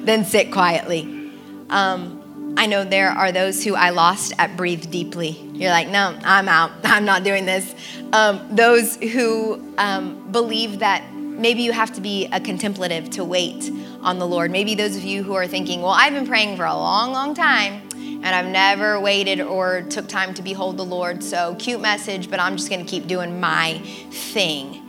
than 0.00 0.24
sit 0.24 0.50
quietly. 0.50 1.30
Um, 1.70 2.17
I 2.58 2.66
know 2.66 2.82
there 2.82 3.10
are 3.10 3.30
those 3.30 3.64
who 3.64 3.76
I 3.76 3.90
lost 3.90 4.32
at 4.36 4.56
Breathe 4.56 4.90
Deeply. 4.90 5.30
You're 5.52 5.70
like, 5.70 5.88
no, 5.88 6.18
I'm 6.24 6.48
out. 6.48 6.72
I'm 6.84 7.04
not 7.04 7.22
doing 7.22 7.46
this 7.46 7.74
um, 8.12 8.48
those 8.50 8.96
who 8.96 9.74
um, 9.78 10.30
believe 10.32 10.78
that 10.80 11.12
maybe 11.12 11.62
you 11.62 11.72
have 11.72 11.92
to 11.92 12.00
be 12.00 12.26
a 12.32 12.40
contemplative 12.40 13.10
to 13.10 13.24
wait 13.24 13.70
on 14.00 14.18
the 14.18 14.26
Lord. 14.26 14.50
Maybe 14.50 14.74
those 14.74 14.96
of 14.96 15.04
you 15.04 15.22
who 15.22 15.34
are 15.34 15.46
thinking, 15.46 15.82
well, 15.82 15.92
I've 15.92 16.12
been 16.12 16.26
praying 16.26 16.56
for 16.56 16.64
a 16.64 16.74
long, 16.74 17.12
long 17.12 17.34
time 17.34 17.82
and 17.92 18.26
I've 18.26 18.46
never 18.46 18.98
waited 18.98 19.40
or 19.40 19.82
took 19.82 20.08
time 20.08 20.34
to 20.34 20.42
behold 20.42 20.76
the 20.76 20.84
Lord. 20.84 21.22
So, 21.22 21.54
cute 21.60 21.80
message, 21.80 22.28
but 22.28 22.40
I'm 22.40 22.56
just 22.56 22.68
going 22.68 22.84
to 22.84 22.90
keep 22.90 23.06
doing 23.06 23.38
my 23.38 23.78
thing. 24.10 24.84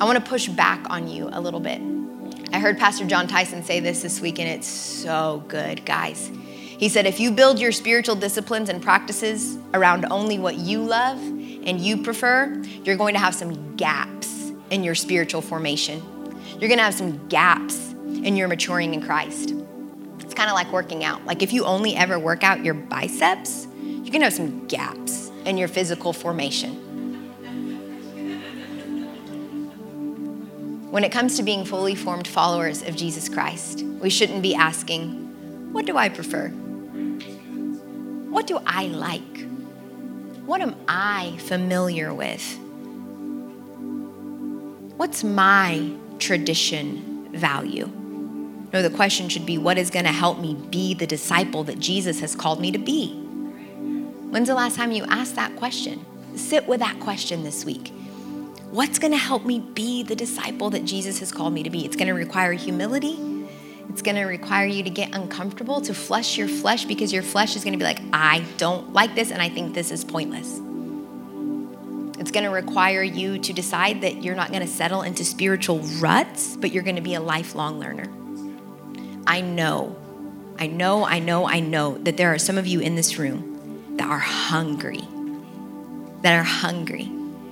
I 0.00 0.04
want 0.04 0.18
to 0.18 0.28
push 0.28 0.48
back 0.48 0.84
on 0.90 1.06
you 1.06 1.28
a 1.32 1.40
little 1.40 1.60
bit. 1.60 1.80
I 2.52 2.58
heard 2.58 2.78
Pastor 2.78 3.04
Jon 3.04 3.28
Tyson 3.28 3.62
say 3.62 3.78
this 3.78 4.02
this 4.02 4.20
week, 4.20 4.40
and 4.40 4.48
it's 4.48 4.66
so 4.66 5.44
good, 5.46 5.84
guys. 5.84 6.30
He 6.78 6.88
said, 6.88 7.06
if 7.06 7.20
you 7.20 7.30
build 7.32 7.58
your 7.58 7.72
spiritual 7.72 8.14
disciplines 8.14 8.68
and 8.68 8.82
practices 8.82 9.58
around 9.74 10.06
only 10.10 10.38
what 10.38 10.56
you 10.56 10.80
love, 10.80 11.18
and 11.68 11.80
you 11.80 12.02
prefer, 12.02 12.62
you're 12.82 12.96
going 12.96 13.12
to 13.12 13.20
have 13.20 13.34
some 13.34 13.76
gaps 13.76 14.52
in 14.70 14.82
your 14.82 14.94
spiritual 14.94 15.42
formation. 15.42 16.02
You're 16.52 16.68
going 16.68 16.78
to 16.78 16.84
have 16.84 16.94
some 16.94 17.28
gaps 17.28 17.92
in 17.92 18.36
your 18.36 18.48
maturing 18.48 18.94
in 18.94 19.02
Christ. 19.02 19.52
It's 20.20 20.32
kind 20.32 20.48
of 20.48 20.54
like 20.54 20.72
working 20.72 21.04
out. 21.04 21.26
Like 21.26 21.42
if 21.42 21.52
you 21.52 21.64
only 21.64 21.94
ever 21.94 22.18
work 22.18 22.42
out 22.42 22.64
your 22.64 22.74
biceps, 22.74 23.66
you're 23.82 24.12
going 24.12 24.20
to 24.20 24.24
have 24.24 24.32
some 24.32 24.66
gaps 24.66 25.30
in 25.44 25.58
your 25.58 25.68
physical 25.68 26.14
formation. 26.14 26.84
When 30.90 31.04
it 31.04 31.12
comes 31.12 31.36
to 31.36 31.42
being 31.42 31.66
fully 31.66 31.94
formed 31.94 32.26
followers 32.26 32.80
of 32.82 32.96
Jesus 32.96 33.28
Christ, 33.28 33.82
we 34.00 34.08
shouldn't 34.08 34.40
be 34.40 34.54
asking, 34.54 35.72
What 35.72 35.84
do 35.84 35.98
I 35.98 36.08
prefer? 36.08 36.50
What 38.30 38.46
do 38.46 38.60
I 38.66 38.86
like? 38.86 39.46
What 40.44 40.60
am 40.60 40.74
I 40.86 41.36
familiar 41.40 42.12
with? 42.12 42.58
What's 44.96 45.22
my 45.22 45.90
tradition 46.18 47.28
value? 47.32 47.86
No, 48.72 48.82
the 48.82 48.90
question 48.90 49.28
should 49.28 49.46
be 49.46 49.56
what 49.56 49.78
is 49.78 49.90
going 49.90 50.04
to 50.04 50.12
help 50.12 50.38
me 50.40 50.54
be 50.54 50.92
the 50.92 51.06
disciple 51.06 51.64
that 51.64 51.78
Jesus 51.78 52.20
has 52.20 52.34
called 52.34 52.60
me 52.60 52.70
to 52.70 52.78
be? 52.78 53.14
When's 54.30 54.48
the 54.48 54.54
last 54.54 54.76
time 54.76 54.92
you 54.92 55.04
asked 55.04 55.36
that 55.36 55.56
question? 55.56 56.04
Sit 56.34 56.66
with 56.66 56.80
that 56.80 57.00
question 57.00 57.44
this 57.44 57.64
week. 57.64 57.92
What's 58.70 58.98
going 58.98 59.12
to 59.12 59.18
help 59.18 59.46
me 59.46 59.60
be 59.60 60.02
the 60.02 60.14
disciple 60.14 60.68
that 60.70 60.84
Jesus 60.84 61.20
has 61.20 61.32
called 61.32 61.54
me 61.54 61.62
to 61.62 61.70
be? 61.70 61.86
It's 61.86 61.96
going 61.96 62.08
to 62.08 62.14
require 62.14 62.52
humility. 62.52 63.37
It's 63.90 64.02
going 64.02 64.16
to 64.16 64.24
require 64.24 64.66
you 64.66 64.82
to 64.82 64.90
get 64.90 65.14
uncomfortable, 65.14 65.80
to 65.82 65.94
flush 65.94 66.36
your 66.36 66.48
flesh 66.48 66.84
because 66.84 67.12
your 67.12 67.22
flesh 67.22 67.56
is 67.56 67.64
going 67.64 67.72
to 67.72 67.78
be 67.78 67.84
like, 67.84 68.00
I 68.12 68.44
don't 68.58 68.92
like 68.92 69.14
this 69.14 69.30
and 69.30 69.40
I 69.40 69.48
think 69.48 69.74
this 69.74 69.90
is 69.90 70.04
pointless. 70.04 70.60
It's 72.20 72.30
going 72.30 72.44
to 72.44 72.50
require 72.50 73.02
you 73.02 73.38
to 73.38 73.52
decide 73.52 74.00
that 74.02 74.22
you're 74.22 74.34
not 74.34 74.48
going 74.48 74.60
to 74.60 74.68
settle 74.68 75.02
into 75.02 75.24
spiritual 75.24 75.78
ruts, 76.00 76.56
but 76.56 76.72
you're 76.72 76.82
going 76.82 76.96
to 76.96 77.02
be 77.02 77.14
a 77.14 77.20
lifelong 77.20 77.78
learner. 77.78 78.06
I 79.26 79.40
know, 79.40 79.96
I 80.58 80.66
know, 80.66 81.04
I 81.04 81.20
know, 81.20 81.46
I 81.46 81.60
know 81.60 81.96
that 81.98 82.16
there 82.16 82.32
are 82.34 82.38
some 82.38 82.58
of 82.58 82.66
you 82.66 82.80
in 82.80 82.96
this 82.96 83.18
room 83.18 83.94
that 83.96 84.08
are 84.08 84.18
hungry, 84.18 85.02
that 86.22 86.34
are 86.34 86.44
hungry 86.44 87.10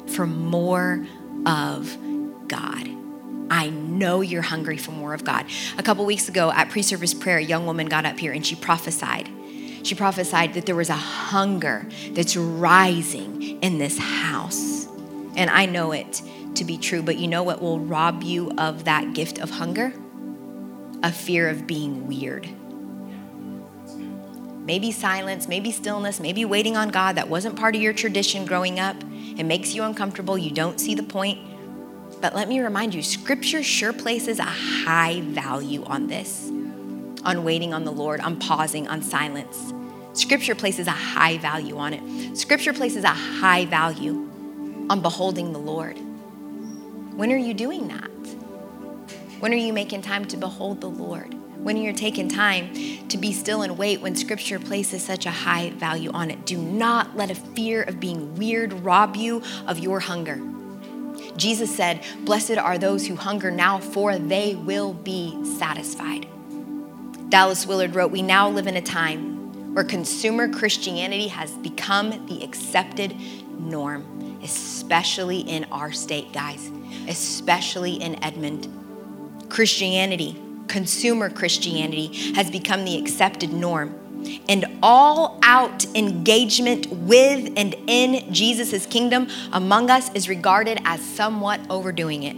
for 0.09 0.27
more 0.27 1.07
of 1.47 1.97
God. 2.49 2.96
I 3.51 3.71
know 3.71 4.21
you're 4.21 4.43
hungry 4.43 4.77
for 4.77 4.91
more 4.91 5.15
of 5.15 5.25
God. 5.25 5.47
A 5.79 5.83
couple 5.83 6.05
weeks 6.05 6.29
ago 6.29 6.51
at 6.51 6.71
pre 6.71 6.83
service 6.83 7.15
prayer, 7.15 7.39
a 7.39 7.43
young 7.43 7.67
woman 7.67 7.87
got 7.89 8.05
up 8.05 8.19
here 8.19 8.33
and 8.33 8.45
she 8.45 8.57
prophesied 8.57 9.31
she 9.87 9.95
prophesied 9.95 10.55
that 10.55 10.67
there 10.67 10.75
was 10.75 10.91
a 10.91 10.97
hunger 10.97 11.87
that's 12.11 12.37
rising 12.37 13.63
in 13.63 13.79
this 13.79 13.97
house. 13.97 14.89
And 15.37 15.49
I 15.49 15.67
know 15.67 15.93
it 15.93 16.23
to 16.57 16.65
be 16.65 16.77
true, 16.77 17.03
but 17.03 17.19
you 17.19 17.29
know 17.29 17.45
what 17.45 17.63
will 17.63 17.79
rob 17.79 18.25
you 18.25 18.51
of 18.59 18.85
that 18.85 19.15
gift 19.15 19.39
of 19.39 19.51
hunger? 19.51 19.93
A 21.05 21.13
fear 21.13 21.49
of 21.49 21.69
being 21.69 22.09
weird. 22.09 22.49
Maybe 24.67 24.91
silence, 24.91 25.47
maybe 25.47 25.71
stillness, 25.71 26.19
maybe 26.19 26.45
waiting 26.45 26.77
on 26.77 26.89
God 26.89 27.15
that 27.17 27.29
wasn't 27.29 27.57
part 27.57 27.77
of 27.77 27.81
your 27.81 27.93
tradition 27.93 28.45
growing 28.45 28.81
up. 28.81 28.97
It 29.37 29.45
makes 29.45 29.73
you 29.73 29.85
uncomfortable. 29.85 30.37
You 30.37 30.51
don't 30.51 30.81
see 30.81 30.97
the 30.97 31.05
point. 31.05 31.39
But 32.27 32.35
let 32.35 32.49
me 32.49 32.59
remind 32.59 32.93
you, 32.93 33.05
Scripture 33.05 33.63
sure 33.63 33.93
places 33.93 34.41
a 34.41 34.43
high 34.43 35.21
value 35.21 35.85
on 35.85 36.09
this 36.09 36.51
on 37.25 37.45
waiting 37.45 37.73
on 37.73 37.85
the 37.85 37.93
Lord, 37.93 38.19
on 38.21 38.37
pausing, 38.37 38.89
on 38.89 39.01
silence. 39.01 39.73
Scripture 40.13 40.57
places 40.57 40.89
a 40.89 40.91
high 40.91 41.39
value 41.39 41.77
on 41.77 41.95
it. 41.95 42.37
Scripture 42.37 42.73
places 42.73 43.05
a 43.05 43.11
high 43.11 43.65
value 43.67 44.29
on 44.91 45.03
beholding 45.03 45.53
the 45.53 45.61
Lord. 45.61 45.97
When 47.15 47.31
are 47.31 47.37
you 47.37 47.55
doing 47.55 47.87
that? 47.87 48.11
When 49.39 49.53
are 49.53 49.57
you 49.57 49.73
making 49.73 50.03
time 50.03 50.25
to 50.25 50.37
behold 50.37 50.81
the 50.81 50.91
Lord? 50.91 51.33
When 51.63 51.77
are 51.77 51.81
you're 51.81 51.93
taking 51.93 52.29
time 52.29 52.75
to 53.07 53.19
be 53.19 53.33
still 53.33 53.63
and 53.63 53.79
wait 53.79 54.01
when 54.01 54.17
Scripture 54.17 54.59
places 54.59 55.05
such 55.05 55.27
a 55.27 55.31
high 55.31 55.71
value 55.71 56.11
on 56.11 56.33
it. 56.33 56.45
Do 56.45 56.59
not 56.59 57.17
let 57.17 57.31
a 57.31 57.37
fear 57.37 57.85
of 57.85 58.01
being 58.01 58.35
weird 58.35 58.73
rob 58.73 59.15
you 59.15 59.45
of 59.69 59.79
your 59.79 60.01
hunger. 60.01 60.41
Jesus 61.37 61.75
said, 61.75 62.03
Blessed 62.21 62.59
are 62.59 62.79
those 62.79 63.07
who 63.07 63.17
hunger 63.17 63.51
now, 63.51 63.79
for 63.79 64.19
they 64.19 64.55
will 64.55 64.93
be 64.93 65.45
satisfied. 65.45 66.27
Dallas 67.29 67.67
Willard 67.67 67.95
wrote, 67.95 68.11
We 68.11 68.23
now 68.23 68.49
live 68.49 68.67
in 68.67 68.77
a 68.77 68.83
time 68.83 69.75
where 69.75 69.85
consumer 69.85 70.49
Christianity 70.49 71.29
has 71.29 71.51
become 71.53 72.27
the 72.27 72.43
accepted 72.43 73.15
norm, 73.59 74.39
especially 74.43 75.41
in 75.41 75.65
our 75.65 75.93
state, 75.93 76.33
guys, 76.33 76.71
especially 77.09 77.95
in 77.95 78.23
Edmond. 78.25 78.69
Christianity, 79.49 80.41
consumer 80.69 81.31
Christianity, 81.31 82.33
has 82.35 82.51
become 82.51 82.85
the 82.85 82.99
accepted 82.99 83.53
norm. 83.53 83.95
And 84.49 84.79
all 84.83 85.39
out 85.43 85.85
engagement 85.95 86.89
with 86.91 87.53
and 87.57 87.75
in 87.87 88.33
Jesus' 88.33 88.87
kingdom 88.87 89.29
among 89.53 89.91
us 89.91 90.13
is 90.15 90.29
regarded 90.29 90.81
as 90.85 91.01
somewhat 91.01 91.61
overdoing 91.71 92.23
it. 92.23 92.37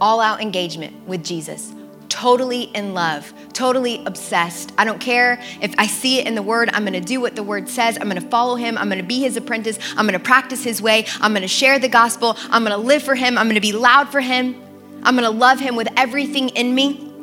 All 0.00 0.20
out 0.20 0.40
engagement 0.40 1.06
with 1.06 1.24
Jesus 1.24 1.72
totally 2.14 2.62
in 2.62 2.94
love, 2.94 3.34
totally 3.52 4.02
obsessed. 4.06 4.72
I 4.78 4.84
don't 4.84 5.00
care 5.00 5.40
if 5.60 5.74
I 5.78 5.88
see 5.88 6.20
it 6.20 6.28
in 6.28 6.36
the 6.36 6.42
word, 6.42 6.70
I'm 6.72 6.84
gonna 6.84 7.00
do 7.00 7.20
what 7.20 7.34
the 7.34 7.42
word 7.42 7.68
says. 7.68 7.98
I'm 8.00 8.06
gonna 8.06 8.20
follow 8.20 8.54
him. 8.54 8.78
I'm 8.78 8.88
gonna 8.88 9.02
be 9.02 9.18
his 9.20 9.36
apprentice. 9.36 9.78
I'm 9.96 10.06
gonna 10.06 10.20
practice 10.20 10.62
his 10.62 10.80
way. 10.80 11.06
I'm 11.20 11.34
gonna 11.34 11.48
share 11.48 11.80
the 11.80 11.88
gospel. 11.88 12.36
I'm 12.50 12.62
gonna 12.62 12.78
live 12.78 13.02
for 13.02 13.16
him. 13.16 13.36
I'm 13.36 13.48
gonna 13.48 13.60
be 13.60 13.72
loud 13.72 14.10
for 14.10 14.20
him. 14.20 14.54
I'm 15.02 15.16
gonna 15.16 15.30
love 15.30 15.58
him 15.58 15.74
with 15.74 15.88
everything 15.96 16.50
in 16.50 16.74
me. 16.74 17.13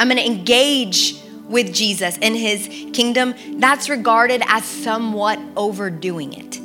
I'm 0.00 0.08
gonna 0.08 0.20
engage 0.20 1.20
with 1.48 1.74
Jesus 1.74 2.18
in 2.18 2.34
his 2.34 2.68
kingdom. 2.92 3.34
That's 3.58 3.88
regarded 3.88 4.42
as 4.46 4.64
somewhat 4.64 5.38
overdoing 5.56 6.32
it. 6.34 6.60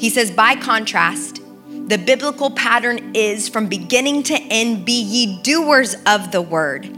He 0.00 0.10
says, 0.10 0.30
by 0.30 0.56
contrast, 0.56 1.40
the 1.68 1.98
biblical 1.98 2.50
pattern 2.50 3.14
is 3.14 3.48
from 3.48 3.66
beginning 3.66 4.22
to 4.24 4.34
end 4.34 4.84
be 4.84 5.00
ye 5.00 5.42
doers 5.42 5.94
of 6.06 6.32
the 6.32 6.42
word 6.42 6.88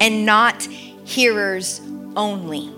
and 0.00 0.24
not 0.24 0.62
hearers 0.62 1.80
only. 2.16 2.72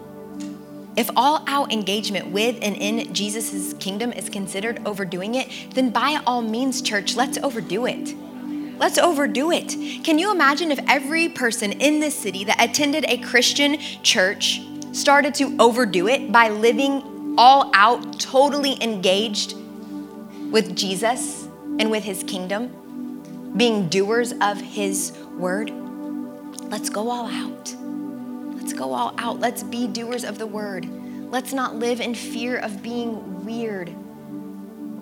If 0.96 1.10
all 1.14 1.44
out 1.46 1.72
engagement 1.72 2.28
with 2.28 2.56
and 2.62 2.74
in 2.74 3.12
Jesus' 3.12 3.74
kingdom 3.74 4.12
is 4.12 4.30
considered 4.30 4.80
overdoing 4.86 5.34
it, 5.34 5.48
then 5.74 5.90
by 5.90 6.20
all 6.26 6.40
means, 6.40 6.80
church, 6.80 7.14
let's 7.14 7.36
overdo 7.38 7.86
it. 7.86 8.14
Let's 8.78 8.98
overdo 8.98 9.50
it. 9.50 9.68
Can 10.04 10.18
you 10.18 10.30
imagine 10.30 10.70
if 10.70 10.80
every 10.88 11.28
person 11.28 11.72
in 11.72 12.00
this 12.00 12.14
city 12.14 12.44
that 12.44 12.62
attended 12.62 13.04
a 13.08 13.18
Christian 13.18 13.78
church 14.02 14.60
started 14.92 15.34
to 15.36 15.56
overdo 15.58 16.08
it 16.08 16.30
by 16.30 16.48
living 16.48 17.34
all 17.38 17.70
out, 17.74 18.20
totally 18.20 18.82
engaged 18.82 19.54
with 20.50 20.76
Jesus? 20.76 21.46
and 21.78 21.90
with 21.90 22.04
his 22.04 22.22
kingdom, 22.22 23.52
being 23.56 23.88
doers 23.88 24.32
of 24.40 24.60
his 24.60 25.12
word, 25.36 25.70
let's 26.70 26.90
go 26.90 27.10
all 27.10 27.26
out. 27.26 27.74
Let's 28.56 28.72
go 28.72 28.92
all 28.92 29.14
out. 29.18 29.40
Let's 29.40 29.62
be 29.62 29.86
doers 29.86 30.24
of 30.24 30.38
the 30.38 30.46
word. 30.46 30.88
Let's 31.30 31.52
not 31.52 31.76
live 31.76 32.00
in 32.00 32.14
fear 32.14 32.56
of 32.58 32.82
being 32.82 33.44
weird. 33.44 33.94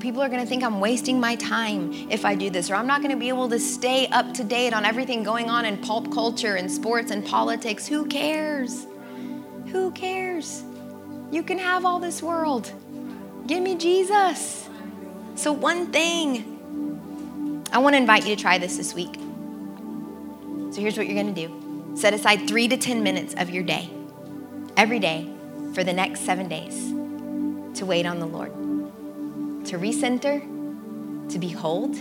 People 0.04 0.20
are 0.22 0.28
going 0.28 0.42
to 0.42 0.46
think 0.46 0.62
I'm 0.62 0.80
wasting 0.80 1.18
my 1.18 1.34
time 1.36 1.90
if 2.10 2.26
I 2.26 2.34
do 2.34 2.50
this, 2.50 2.70
or 2.70 2.74
I'm 2.74 2.86
not 2.86 3.00
going 3.00 3.10
to 3.12 3.16
be 3.16 3.30
able 3.30 3.48
to 3.48 3.58
stay 3.58 4.06
up 4.08 4.34
to 4.34 4.44
date 4.44 4.74
on 4.74 4.84
everything 4.84 5.22
going 5.22 5.48
on 5.48 5.64
in 5.64 5.78
pulp 5.78 6.12
culture 6.12 6.56
and 6.56 6.70
sports 6.70 7.10
and 7.10 7.24
politics. 7.24 7.86
Who 7.86 8.04
cares? 8.04 8.86
Who 9.68 9.90
cares? 9.92 10.62
You 11.30 11.42
can 11.42 11.56
have 11.56 11.86
all 11.86 12.00
this 12.00 12.22
world. 12.22 12.70
Give 13.46 13.62
me 13.62 13.76
Jesus. 13.76 14.68
So, 15.36 15.52
one 15.52 15.86
thing 15.90 17.64
I 17.72 17.78
want 17.78 17.94
to 17.94 17.98
invite 17.98 18.26
you 18.26 18.36
to 18.36 18.42
try 18.42 18.58
this 18.58 18.76
this 18.76 18.92
week. 18.92 19.14
So 19.14 20.82
here's 20.82 20.98
what 20.98 21.06
you're 21.06 21.14
going 21.14 21.34
to 21.34 21.46
do 21.46 21.96
set 21.96 22.12
aside 22.12 22.46
three 22.46 22.68
to 22.68 22.76
10 22.76 23.02
minutes 23.02 23.32
of 23.38 23.48
your 23.48 23.62
day, 23.62 23.88
every 24.76 24.98
day, 24.98 25.32
for 25.72 25.82
the 25.82 25.94
next 25.94 26.26
seven 26.26 26.46
days 26.46 26.90
to 27.78 27.86
wait 27.86 28.04
on 28.04 28.18
the 28.18 28.26
Lord, 28.26 28.52
to 29.66 29.78
recenter, 29.78 30.40
to 31.30 31.38
behold, 31.38 31.96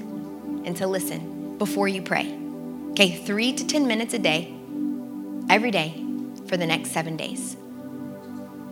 and 0.65 0.75
to 0.77 0.87
listen 0.87 1.57
before 1.57 1.87
you 1.87 2.01
pray. 2.01 2.37
Okay, 2.91 3.15
three 3.15 3.53
to 3.53 3.65
10 3.65 3.87
minutes 3.87 4.13
a 4.13 4.19
day, 4.19 4.53
every 5.49 5.71
day, 5.71 6.03
for 6.47 6.57
the 6.57 6.65
next 6.65 6.91
seven 6.91 7.17
days. 7.17 7.57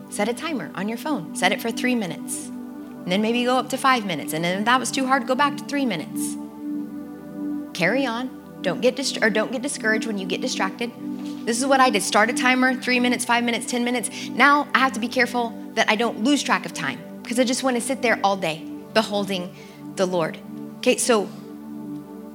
Set 0.10 0.28
a 0.28 0.34
timer 0.34 0.72
on 0.76 0.90
your 0.90 0.98
phone, 0.98 1.36
set 1.36 1.52
it 1.52 1.62
for 1.62 1.72
three 1.72 1.96
minutes. 1.96 2.48
And 2.48 3.12
then 3.12 3.22
maybe 3.22 3.44
go 3.46 3.58
up 3.58 3.70
to 3.70 3.78
five 3.78 4.06
minutes. 4.06 4.34
And 4.34 4.44
then 4.44 4.60
if 4.60 4.66
that 4.66 4.80
was 4.80 4.92
too 4.92 5.08
hard, 5.08 5.26
go 5.26 5.34
back 5.34 5.58
to 5.58 5.64
three 5.66 5.86
minutes 5.86 6.36
carry 7.74 8.06
on. 8.06 8.30
Don't 8.62 8.82
get 8.82 8.96
dist- 8.96 9.24
or 9.24 9.30
don't 9.30 9.52
get 9.52 9.64
discouraged 9.64 10.06
when 10.06 10.18
you 10.18 10.26
get 10.28 10.40
distracted. 10.40 10.92
This 11.46 11.60
is 11.60 11.66
what 11.66 11.80
I 11.80 11.90
did. 11.90 12.04
Start 12.04 12.30
a 12.30 12.34
timer, 12.34 12.76
three 12.76 13.00
minutes, 13.00 13.26
five 13.26 13.44
minutes, 13.44 13.66
10 13.66 13.84
minutes. 13.84 14.30
Now 14.30 14.68
I 14.76 14.80
have 14.80 14.92
to 14.94 15.00
be 15.00 15.08
careful 15.08 15.52
that 15.74 15.90
I 15.90 15.96
don't 15.96 16.24
lose 16.24 16.44
track 16.44 16.66
of 16.66 16.74
time 16.74 17.00
because 17.24 17.40
I 17.40 17.44
just 17.44 17.64
want 17.64 17.76
to 17.76 17.82
sit 17.82 18.04
there 18.04 18.20
all 18.24 18.38
day 18.38 18.71
beholding 18.94 19.56
the 19.96 20.06
Lord. 20.06 20.38
Okay, 20.78 20.98
so 20.98 21.30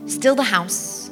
still 0.06 0.34
the 0.34 0.44
house, 0.44 1.10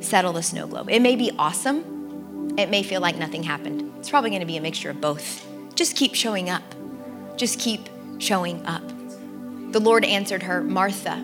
settle 0.00 0.32
the 0.32 0.42
snow 0.42 0.66
globe. 0.66 0.90
It 0.90 1.00
may 1.00 1.16
be 1.16 1.32
awesome, 1.38 2.54
it 2.58 2.70
may 2.70 2.82
feel 2.82 3.00
like 3.00 3.16
nothing 3.16 3.42
happened. 3.42 3.92
It's 3.98 4.10
probably 4.10 4.30
to 4.40 4.46
be 4.46 4.56
a 4.56 4.60
mixture 4.60 4.90
of 4.90 5.00
both. 5.00 5.46
Just 5.74 5.96
keep 5.96 6.14
showing 6.14 6.50
up. 6.50 6.62
Just 7.36 7.58
keep 7.58 7.88
showing 8.18 8.64
up. 8.66 8.82
The 9.72 9.80
Lord 9.80 10.04
answered 10.04 10.42
her, 10.44 10.62
Martha, 10.62 11.16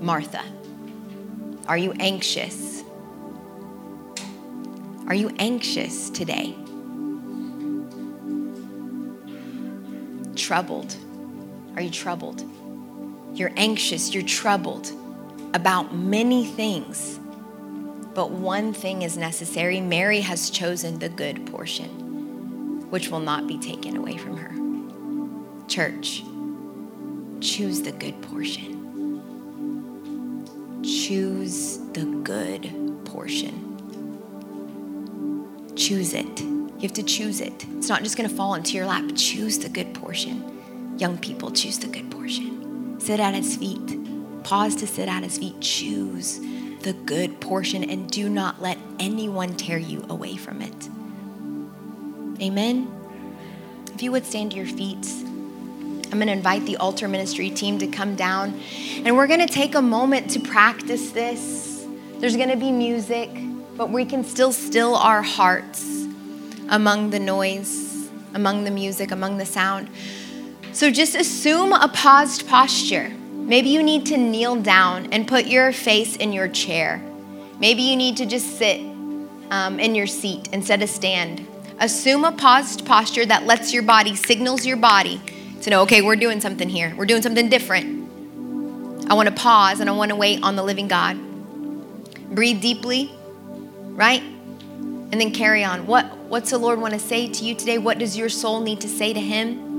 Martha. 0.00 0.44
Are 1.66 1.78
you 1.78 1.92
anxious? 1.98 2.84
Are 5.08 5.14
you 5.14 5.30
anxious 5.38 6.10
today? 6.10 6.54
Troubled? 10.36 10.96
Are 11.76 11.82
you 11.82 11.90
troubled? 11.90 12.44
You're 13.34 13.52
anxious, 13.56 14.12
you're 14.12 14.22
troubled 14.22 14.92
about 15.54 15.94
many 15.94 16.46
things. 16.46 17.18
But 18.14 18.30
one 18.30 18.74
thing 18.74 19.02
is 19.02 19.16
necessary 19.16 19.80
Mary 19.80 20.20
has 20.20 20.50
chosen 20.50 20.98
the 20.98 21.08
good 21.08 21.46
portion, 21.46 22.90
which 22.90 23.08
will 23.08 23.20
not 23.20 23.46
be 23.46 23.58
taken 23.58 23.96
away 23.96 24.18
from 24.18 24.36
her. 24.36 24.52
Church, 25.66 26.22
choose 27.40 27.80
the 27.80 27.92
good 27.92 28.20
portion. 28.22 28.80
Choose 30.82 31.78
the 31.92 32.04
good 32.22 32.70
portion. 33.06 33.70
Choose 35.74 36.12
it. 36.12 36.40
You 36.40 36.80
have 36.82 36.92
to 36.94 37.02
choose 37.02 37.40
it. 37.40 37.66
It's 37.76 37.88
not 37.88 38.02
just 38.02 38.18
going 38.18 38.28
to 38.28 38.34
fall 38.34 38.54
into 38.54 38.76
your 38.76 38.86
lap. 38.86 39.04
Choose 39.14 39.58
the 39.58 39.68
good 39.68 39.94
portion. 39.94 40.51
Young 41.02 41.18
people, 41.18 41.50
choose 41.50 41.80
the 41.80 41.88
good 41.88 42.12
portion. 42.12 43.00
Sit 43.00 43.18
at 43.18 43.34
his 43.34 43.56
feet. 43.56 43.98
Pause 44.44 44.76
to 44.76 44.86
sit 44.86 45.08
at 45.08 45.24
his 45.24 45.36
feet. 45.36 45.60
Choose 45.60 46.38
the 46.82 46.92
good 46.92 47.40
portion 47.40 47.82
and 47.82 48.08
do 48.08 48.28
not 48.28 48.62
let 48.62 48.78
anyone 49.00 49.56
tear 49.56 49.78
you 49.78 50.06
away 50.08 50.36
from 50.36 50.62
it. 50.62 50.88
Amen. 52.40 52.88
If 53.92 54.00
you 54.00 54.12
would 54.12 54.24
stand 54.24 54.52
to 54.52 54.58
your 54.58 54.66
feet, 54.66 55.04
I'm 56.12 56.20
going 56.20 56.28
to 56.28 56.34
invite 56.34 56.66
the 56.66 56.76
altar 56.76 57.08
ministry 57.08 57.50
team 57.50 57.80
to 57.80 57.88
come 57.88 58.14
down 58.14 58.60
and 59.04 59.16
we're 59.16 59.26
going 59.26 59.44
to 59.44 59.52
take 59.52 59.74
a 59.74 59.82
moment 59.82 60.30
to 60.30 60.38
practice 60.38 61.10
this. 61.10 61.84
There's 62.18 62.36
going 62.36 62.50
to 62.50 62.56
be 62.56 62.70
music, 62.70 63.28
but 63.76 63.90
we 63.90 64.04
can 64.04 64.22
still 64.22 64.52
still 64.52 64.94
our 64.94 65.22
hearts 65.22 66.06
among 66.68 67.10
the 67.10 67.18
noise, 67.18 68.08
among 68.34 68.62
the 68.62 68.70
music, 68.70 69.10
among 69.10 69.38
the 69.38 69.46
sound. 69.46 69.88
So 70.72 70.90
just 70.90 71.14
assume 71.14 71.74
a 71.74 71.88
paused 71.88 72.48
posture. 72.48 73.10
Maybe 73.32 73.68
you 73.68 73.82
need 73.82 74.06
to 74.06 74.16
kneel 74.16 74.56
down 74.56 75.12
and 75.12 75.28
put 75.28 75.46
your 75.46 75.70
face 75.70 76.16
in 76.16 76.32
your 76.32 76.48
chair. 76.48 77.02
Maybe 77.60 77.82
you 77.82 77.94
need 77.94 78.16
to 78.16 78.26
just 78.26 78.56
sit 78.56 78.80
um, 79.50 79.78
in 79.78 79.94
your 79.94 80.06
seat 80.06 80.48
instead 80.50 80.80
of 80.80 80.88
stand. 80.88 81.46
Assume 81.78 82.24
a 82.24 82.32
paused 82.32 82.86
posture 82.86 83.26
that 83.26 83.44
lets 83.44 83.74
your 83.74 83.82
body, 83.82 84.16
signals 84.16 84.64
your 84.64 84.78
body 84.78 85.20
to 85.60 85.70
know, 85.70 85.82
okay, 85.82 86.00
we're 86.00 86.16
doing 86.16 86.40
something 86.40 86.68
here. 86.68 86.94
We're 86.96 87.06
doing 87.06 87.22
something 87.22 87.50
different. 87.50 89.10
I 89.10 89.14
want 89.14 89.28
to 89.28 89.34
pause 89.34 89.80
and 89.80 89.90
I 89.90 89.92
want 89.92 90.08
to 90.08 90.16
wait 90.16 90.42
on 90.42 90.56
the 90.56 90.62
living 90.62 90.88
God. 90.88 91.18
Breathe 92.34 92.62
deeply, 92.62 93.12
right? 93.90 94.22
And 94.22 95.20
then 95.20 95.32
carry 95.32 95.64
on. 95.64 95.86
What, 95.86 96.16
what's 96.28 96.50
the 96.50 96.58
Lord 96.58 96.80
want 96.80 96.94
to 96.94 97.00
say 97.00 97.28
to 97.28 97.44
you 97.44 97.54
today? 97.54 97.76
What 97.76 97.98
does 97.98 98.16
your 98.16 98.30
soul 98.30 98.60
need 98.60 98.80
to 98.80 98.88
say 98.88 99.12
to 99.12 99.20
Him? 99.20 99.71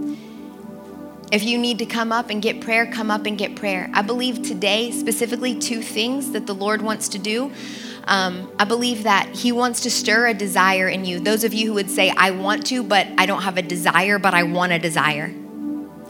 If 1.33 1.43
you 1.43 1.57
need 1.57 1.79
to 1.79 1.87
come 1.87 2.11
up 2.11 2.29
and 2.29 2.43
get 2.43 2.61
prayer, 2.61 2.85
come 2.85 3.09
up 3.09 3.25
and 3.25 3.35
get 3.35 3.55
prayer. 3.55 3.89
I 3.91 4.03
believe 4.03 4.43
today, 4.43 4.91
specifically, 4.91 5.57
two 5.57 5.81
things 5.81 6.29
that 6.33 6.45
the 6.45 6.53
Lord 6.53 6.83
wants 6.83 7.09
to 7.09 7.17
do. 7.17 7.51
Um, 8.03 8.51
I 8.59 8.65
believe 8.65 9.01
that 9.01 9.29
He 9.29 9.51
wants 9.51 9.81
to 9.81 9.89
stir 9.89 10.27
a 10.27 10.35
desire 10.35 10.87
in 10.87 11.05
you. 11.05 11.19
Those 11.19 11.43
of 11.43 11.51
you 11.51 11.69
who 11.69 11.73
would 11.73 11.89
say, 11.89 12.13
I 12.15 12.29
want 12.29 12.67
to, 12.67 12.83
but 12.83 13.07
I 13.17 13.25
don't 13.25 13.41
have 13.41 13.57
a 13.57 13.63
desire, 13.63 14.19
but 14.19 14.35
I 14.35 14.43
want 14.43 14.73
a 14.73 14.77
desire. 14.77 15.33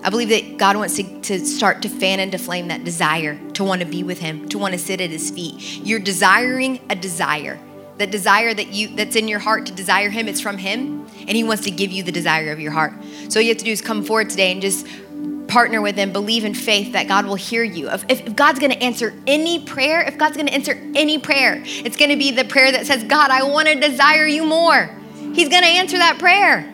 I 0.03 0.09
believe 0.09 0.27
that 0.27 0.57
God 0.57 0.75
wants 0.75 0.97
to, 0.97 1.21
to 1.21 1.39
start 1.45 1.83
to 1.83 1.87
fan 1.87 2.19
and 2.19 2.29
to 2.33 2.37
flame 2.37 2.67
that 2.67 2.83
desire 2.83 3.39
to 3.51 3.63
want 3.63 3.79
to 3.79 3.87
be 3.87 4.03
with 4.03 4.19
Him, 4.19 4.49
to 4.49 4.57
want 4.57 4.73
to 4.73 4.77
sit 4.77 4.99
at 4.99 5.09
His 5.09 5.31
feet. 5.31 5.79
You're 5.85 6.01
desiring 6.01 6.81
a 6.89 6.97
desire. 6.97 7.57
The 7.95 8.07
desire 8.07 8.53
that 8.53 8.73
you 8.73 8.93
that's 8.95 9.15
in 9.15 9.27
your 9.27 9.39
heart 9.39 9.67
to 9.67 9.71
desire 9.71 10.09
Him, 10.09 10.27
it's 10.27 10.41
from 10.41 10.57
Him, 10.57 11.07
and 11.19 11.29
He 11.29 11.43
wants 11.43 11.63
to 11.63 11.71
give 11.71 11.91
you 11.91 12.03
the 12.03 12.11
desire 12.11 12.51
of 12.51 12.59
your 12.59 12.71
heart. 12.71 12.91
So 13.29 13.39
all 13.39 13.41
you 13.43 13.49
have 13.49 13.59
to 13.59 13.65
do 13.65 13.71
is 13.71 13.81
come 13.81 14.03
forward 14.03 14.29
today 14.31 14.51
and 14.51 14.61
just 14.61 14.87
partner 15.53 15.81
with 15.81 15.95
Him, 15.95 16.11
believe 16.11 16.45
in 16.45 16.55
faith 16.55 16.93
that 16.93 17.07
God 17.07 17.27
will 17.27 17.35
hear 17.35 17.63
you. 17.63 17.87
If, 17.87 18.03
if 18.09 18.35
God's 18.35 18.57
gonna 18.57 18.73
answer 18.73 19.13
any 19.27 19.63
prayer, 19.63 20.01
if 20.01 20.17
God's 20.17 20.35
gonna 20.35 20.49
answer 20.49 20.81
any 20.95 21.19
prayer, 21.19 21.61
it's 21.63 21.95
gonna 21.95 22.17
be 22.17 22.31
the 22.31 22.43
prayer 22.43 22.71
that 22.71 22.87
says, 22.87 23.03
God, 23.03 23.29
I 23.29 23.43
wanna 23.43 23.79
desire 23.79 24.25
you 24.25 24.43
more. 24.43 24.89
He's 25.33 25.49
gonna 25.49 25.67
answer 25.67 25.97
that 25.97 26.17
prayer. 26.17 26.73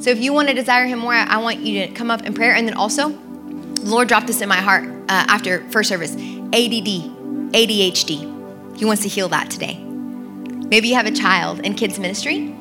So 0.00 0.08
if 0.08 0.20
you 0.20 0.32
wanna 0.32 0.54
desire 0.54 0.86
Him 0.86 1.00
more, 1.00 1.12
I 1.12 1.36
want 1.36 1.58
you 1.58 1.86
to 1.86 1.92
come 1.92 2.10
up 2.10 2.22
in 2.22 2.32
prayer. 2.32 2.54
And 2.54 2.66
then 2.66 2.74
also, 2.74 3.10
the 3.10 3.90
Lord 3.90 4.08
dropped 4.08 4.26
this 4.26 4.40
in 4.40 4.48
my 4.48 4.56
heart 4.56 4.84
uh, 4.84 5.26
after 5.28 5.68
first 5.68 5.90
service 5.90 6.14
ADD, 6.14 7.12
ADHD. 7.52 8.78
He 8.78 8.86
wants 8.86 9.02
to 9.02 9.08
heal 9.08 9.28
that 9.28 9.50
today. 9.50 9.76
Maybe 9.76 10.88
you 10.88 10.94
have 10.94 11.06
a 11.06 11.12
child 11.12 11.60
in 11.60 11.74
kids' 11.74 11.98
ministry 11.98 12.54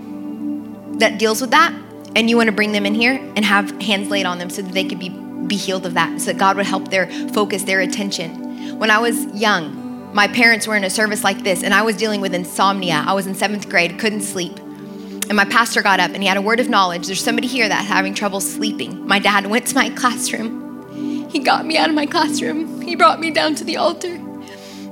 that 0.97 1.19
deals 1.19 1.39
with 1.39 1.51
that 1.51 1.73
and 2.15 2.29
you 2.29 2.37
want 2.37 2.47
to 2.47 2.55
bring 2.55 2.71
them 2.71 2.85
in 2.85 2.95
here 2.95 3.13
and 3.35 3.45
have 3.45 3.69
hands 3.81 4.09
laid 4.09 4.25
on 4.25 4.37
them 4.37 4.49
so 4.49 4.61
that 4.61 4.73
they 4.73 4.83
could 4.83 4.99
be, 4.99 5.09
be 5.09 5.55
healed 5.55 5.85
of 5.85 5.93
that, 5.93 6.19
so 6.19 6.27
that 6.27 6.37
God 6.37 6.57
would 6.57 6.65
help 6.65 6.89
their 6.89 7.07
focus, 7.29 7.63
their 7.63 7.81
attention. 7.81 8.77
When 8.79 8.91
I 8.91 8.99
was 8.99 9.25
young, 9.27 10.13
my 10.13 10.27
parents 10.27 10.65
were 10.67 10.75
in 10.75 10.83
a 10.83 10.89
service 10.89 11.23
like 11.23 11.43
this, 11.43 11.63
and 11.63 11.73
I 11.73 11.81
was 11.83 11.95
dealing 11.95 12.21
with 12.21 12.33
insomnia. 12.33 13.03
I 13.05 13.13
was 13.13 13.27
in 13.27 13.35
seventh 13.35 13.69
grade, 13.69 13.99
couldn't 13.99 14.21
sleep. 14.21 14.57
And 14.57 15.35
my 15.35 15.45
pastor 15.45 15.83
got 15.83 15.99
up 15.99 16.11
and 16.11 16.23
he 16.23 16.27
had 16.27 16.37
a 16.37 16.41
word 16.41 16.59
of 16.59 16.69
knowledge. 16.69 17.05
There's 17.05 17.23
somebody 17.23 17.47
here 17.47 17.69
that's 17.69 17.87
having 17.87 18.15
trouble 18.15 18.41
sleeping. 18.41 19.05
My 19.05 19.19
dad 19.19 19.45
went 19.45 19.67
to 19.67 19.75
my 19.75 19.89
classroom. 19.95 21.29
He 21.29 21.37
got 21.37 21.67
me 21.67 21.77
out 21.77 21.89
of 21.89 21.95
my 21.95 22.07
classroom. 22.07 22.81
He 22.81 22.95
brought 22.95 23.19
me 23.19 23.29
down 23.29 23.53
to 23.55 23.63
the 23.63 23.77
altar. 23.77 24.15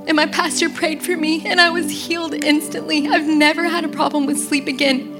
And 0.06 0.14
my 0.14 0.26
pastor 0.26 0.70
prayed 0.70 1.02
for 1.02 1.16
me, 1.16 1.44
and 1.44 1.60
I 1.60 1.68
was 1.68 1.90
healed 1.90 2.32
instantly. 2.32 3.08
I've 3.08 3.26
never 3.26 3.64
had 3.64 3.84
a 3.84 3.88
problem 3.88 4.24
with 4.24 4.38
sleep 4.38 4.66
again. 4.66 5.17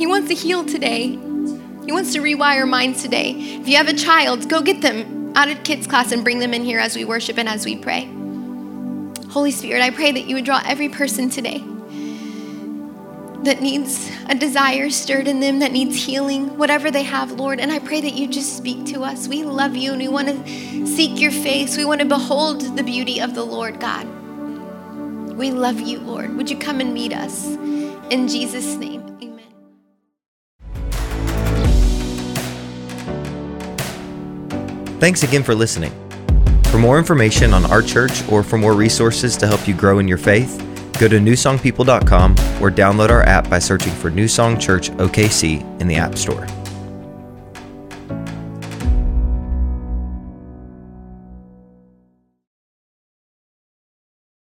He 0.00 0.06
wants 0.06 0.28
to 0.28 0.34
heal 0.34 0.64
today. 0.64 1.08
He 1.08 1.92
wants 1.92 2.14
to 2.14 2.20
rewire 2.20 2.66
minds 2.66 3.02
today. 3.02 3.32
If 3.32 3.68
you 3.68 3.76
have 3.76 3.86
a 3.86 3.92
child, 3.92 4.48
go 4.48 4.62
get 4.62 4.80
them 4.80 5.34
out 5.36 5.50
of 5.50 5.62
kids' 5.62 5.86
class 5.86 6.10
and 6.10 6.24
bring 6.24 6.38
them 6.38 6.54
in 6.54 6.64
here 6.64 6.78
as 6.78 6.96
we 6.96 7.04
worship 7.04 7.36
and 7.36 7.46
as 7.46 7.66
we 7.66 7.76
pray. 7.76 8.10
Holy 9.28 9.50
Spirit, 9.50 9.82
I 9.82 9.90
pray 9.90 10.10
that 10.10 10.24
you 10.26 10.36
would 10.36 10.46
draw 10.46 10.62
every 10.64 10.88
person 10.88 11.28
today 11.28 11.58
that 13.44 13.60
needs 13.60 14.10
a 14.30 14.34
desire 14.34 14.88
stirred 14.88 15.28
in 15.28 15.38
them, 15.38 15.58
that 15.58 15.70
needs 15.70 16.02
healing, 16.02 16.56
whatever 16.56 16.90
they 16.90 17.02
have, 17.02 17.32
Lord. 17.32 17.60
And 17.60 17.70
I 17.70 17.78
pray 17.78 18.00
that 18.00 18.14
you 18.14 18.26
just 18.26 18.56
speak 18.56 18.86
to 18.86 19.02
us. 19.02 19.28
We 19.28 19.42
love 19.42 19.76
you 19.76 19.92
and 19.92 20.00
we 20.00 20.08
want 20.08 20.28
to 20.28 20.86
seek 20.86 21.20
your 21.20 21.30
face. 21.30 21.76
We 21.76 21.84
want 21.84 22.00
to 22.00 22.06
behold 22.06 22.62
the 22.74 22.82
beauty 22.82 23.20
of 23.20 23.34
the 23.34 23.44
Lord, 23.44 23.78
God. 23.80 24.06
We 25.36 25.50
love 25.50 25.78
you, 25.78 25.98
Lord. 25.98 26.34
Would 26.38 26.48
you 26.48 26.56
come 26.56 26.80
and 26.80 26.94
meet 26.94 27.12
us? 27.12 27.44
In 27.44 28.28
Jesus' 28.28 28.76
name. 28.76 28.99
Thanks 35.00 35.22
again 35.22 35.42
for 35.42 35.54
listening. 35.54 35.92
For 36.64 36.76
more 36.76 36.98
information 36.98 37.54
on 37.54 37.64
our 37.64 37.80
church 37.80 38.22
or 38.28 38.42
for 38.42 38.58
more 38.58 38.74
resources 38.74 39.34
to 39.38 39.46
help 39.46 39.66
you 39.66 39.72
grow 39.72 39.98
in 39.98 40.06
your 40.06 40.18
faith, 40.18 40.58
go 41.00 41.08
to 41.08 41.18
newsongpeople.com 41.18 42.32
or 42.62 42.70
download 42.70 43.08
our 43.08 43.22
app 43.22 43.48
by 43.48 43.58
searching 43.58 43.94
for 43.94 44.10
New 44.10 44.28
Song 44.28 44.58
Church 44.58 44.90
OKC 44.90 45.80
in 45.80 45.88
the 45.88 45.96
App 45.96 46.16
Store. 46.16 46.46